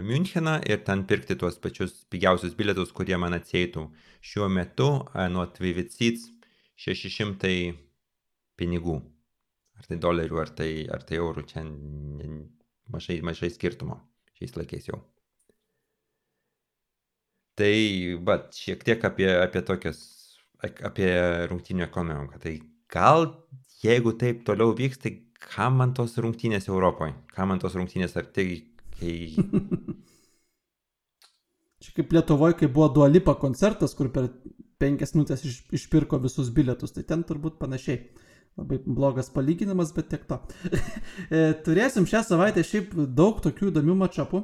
Müncheną 0.06 0.58
ir 0.68 0.82
ten 0.86 1.06
pirkti 1.08 1.36
tuos 1.40 1.56
pačius 1.62 2.02
pigiausius 2.12 2.56
bilietus, 2.58 2.92
kurie 2.92 3.16
man 3.18 3.36
atseitų 3.38 3.86
šiuo 4.22 4.48
metu 4.52 4.90
nuo 5.32 5.46
Tvivitsits 5.56 6.28
600 6.76 7.72
pinigų. 8.60 9.00
Ar 9.80 9.88
tai 9.88 9.98
dolerių, 9.98 10.38
ar 10.38 10.52
tai, 10.54 10.70
ar 10.94 11.02
tai 11.06 11.18
eurų, 11.18 11.46
čia 11.50 11.64
mažai, 12.92 13.18
mažai 13.24 13.50
skirtumo 13.50 13.98
šiais 14.36 14.54
laikais 14.58 14.92
jau. 14.92 15.00
Tai, 17.58 17.74
bet 18.24 18.56
šiek 18.56 18.84
tiek 18.86 19.02
apie, 19.04 19.28
apie 19.28 19.60
tokias, 19.68 19.98
apie 20.62 21.10
rungtynio 21.50 21.84
ekonomiką. 21.84 22.40
Tai 22.40 22.54
gal, 22.92 23.26
jeigu 23.84 24.14
taip 24.20 24.46
toliau 24.46 24.72
vyks, 24.76 25.02
tai 25.02 25.12
kam 25.42 25.76
man 25.80 25.92
tos 25.96 26.16
rungtynės 26.22 26.70
Europoje? 26.70 27.14
Kam 27.36 27.52
man 27.52 27.60
tos 27.62 27.76
rungtynės, 27.76 28.16
ar 28.16 28.30
tai, 28.32 28.46
kai... 28.96 29.16
Čia 31.82 31.96
kaip 31.96 32.12
Lietuvoje, 32.14 32.54
kai 32.60 32.68
buvo 32.70 32.88
Dualipa 32.94 33.34
koncertas, 33.42 33.96
kur 33.98 34.08
per 34.14 34.28
penkias 34.82 35.16
minutės 35.16 35.42
iš, 35.46 35.56
išpirko 35.74 36.20
visus 36.22 36.50
bilietus, 36.54 36.94
tai 36.94 37.02
ten 37.06 37.24
turbūt 37.26 37.58
panašiai. 37.60 38.04
Labai 38.60 38.82
blogas 38.84 39.30
palyginimas, 39.32 39.94
bet 39.96 40.10
tiek 40.12 40.26
to. 40.28 40.38
E, 41.32 41.52
turėsim 41.64 42.04
šią 42.08 42.20
savaitę 42.26 42.62
šiaip 42.66 42.92
daug 43.16 43.40
tokių 43.44 43.70
įdomių 43.70 43.94
mačapų. 44.02 44.42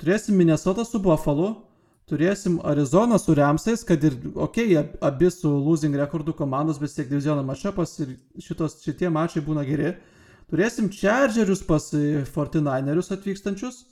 Turėsim 0.00 0.38
Minnesota 0.40 0.84
su 0.88 1.00
Buffalo, 1.04 1.50
turėsim 2.12 2.58
Arizoną 2.68 3.16
su 3.18 3.34
Remsais, 3.34 3.84
kad 3.88 4.02
ir, 4.04 4.18
okei, 4.34 4.76
okay, 4.76 4.98
abi 5.00 5.30
su 5.32 5.48
losing 5.48 5.96
rekordų 5.96 6.34
komandos, 6.36 6.80
bet 6.82 6.92
tiek 6.92 7.08
diviziono 7.08 7.44
mačapas 7.48 7.94
ir 8.04 8.16
šitos, 8.44 8.82
šitie 8.84 9.08
mačai 9.12 9.40
būna 9.46 9.64
geri. 9.64 9.94
Turėsim 10.52 10.90
Chargerius 10.92 11.62
pas 11.64 11.86
49erius 11.94 13.08
atvykstančius. 13.16 13.86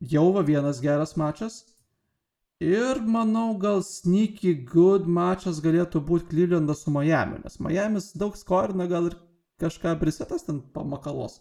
Jau 0.00 0.30
va 0.32 0.40
vienas 0.46 0.80
geras 0.80 1.12
mačas. 1.20 1.60
Ir 2.60 3.02
manau, 3.04 3.58
gal 3.60 3.84
sneaky 3.84 4.54
good 4.68 5.06
mačas 5.08 5.60
galėtų 5.64 6.00
būti 6.04 6.32
Clevelandas 6.32 6.82
su 6.84 6.92
Miami, 6.92 7.38
nes 7.44 7.60
Miami's 7.60 8.10
daug 8.20 8.36
skorina, 8.36 8.88
gal 8.88 9.08
ir 9.08 9.16
kažką 9.60 9.94
brisetas 10.00 10.44
ten 10.48 10.58
pamakalos. 10.74 11.38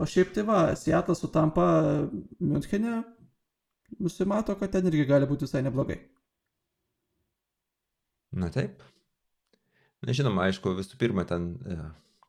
O 0.00 0.06
šiaip 0.08 0.32
tai 0.32 0.44
va, 0.48 0.60
Seatlas 0.76 1.20
sutampa 1.20 1.66
Münchenė, 2.40 3.02
nusimato, 3.98 4.54
kad 4.60 4.72
ten 4.72 4.86
irgi 4.90 5.08
gali 5.08 5.28
būti 5.28 5.46
visai 5.48 5.64
neblogai. 5.66 5.98
Na 8.32 8.50
taip. 8.54 8.84
Na 10.06 10.14
žinoma, 10.16 10.46
aišku, 10.48 10.72
visų 10.78 10.96
pirma, 11.00 11.26
ten, 11.28 11.52
e, 11.66 11.76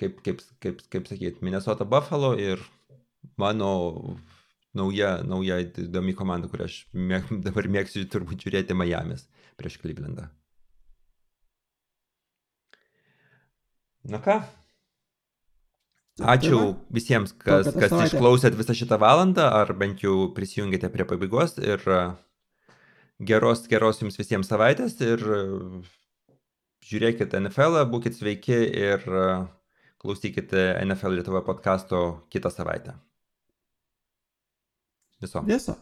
kaip, 0.01 0.19
kaip, 0.25 0.41
kaip, 0.63 0.81
kaip 0.91 1.07
sakyt, 1.07 1.39
Minnesota 1.45 1.85
Buffalo 1.87 2.33
ir 2.39 2.63
mano 3.39 4.17
nauja, 4.77 5.19
nauja 5.27 5.59
įdomi 5.63 6.15
komanda, 6.17 6.49
kurią 6.51 6.67
aš 6.67 6.77
mėg, 6.95 7.29
dabar 7.47 7.69
mėgsiu 7.71 8.07
turbūt 8.11 8.47
žiūrėti 8.47 8.77
Miami's 8.77 9.27
prieš 9.59 9.77
Clevelandą. 9.83 10.27
Na 14.11 14.17
ką, 14.17 14.39
Ačiū 16.19 16.75
visiems, 16.91 17.31
kas, 17.39 17.69
kas 17.71 17.93
išklausėt 18.09 18.57
visą 18.59 18.75
šitą 18.75 18.97
valandą, 18.99 19.45
ar 19.61 19.71
bent 19.79 20.03
jau 20.03 20.27
prisijungėte 20.35 20.89
prie 20.91 21.05
pabaigos 21.07 21.55
ir 21.61 21.81
e, 21.87 22.01
geros, 23.31 23.63
geros 23.71 24.01
jums 24.03 24.19
visiems 24.19 24.51
savaitės 24.51 24.97
ir 25.01 25.23
e, 25.23 25.39
žiūrėkite 26.89 27.39
NFL, 27.39 27.79
būkite 27.93 28.19
sveiki 28.19 28.59
ir 28.59 29.07
e, 29.07 29.29
klausykite 30.03 30.67
NFL 30.83 31.15
Lietuva 31.21 31.45
podkasto 31.47 32.27
kitą 32.33 32.51
savaitę. 32.51 32.97
Viso. 35.21 35.45
Viso. 35.47 35.77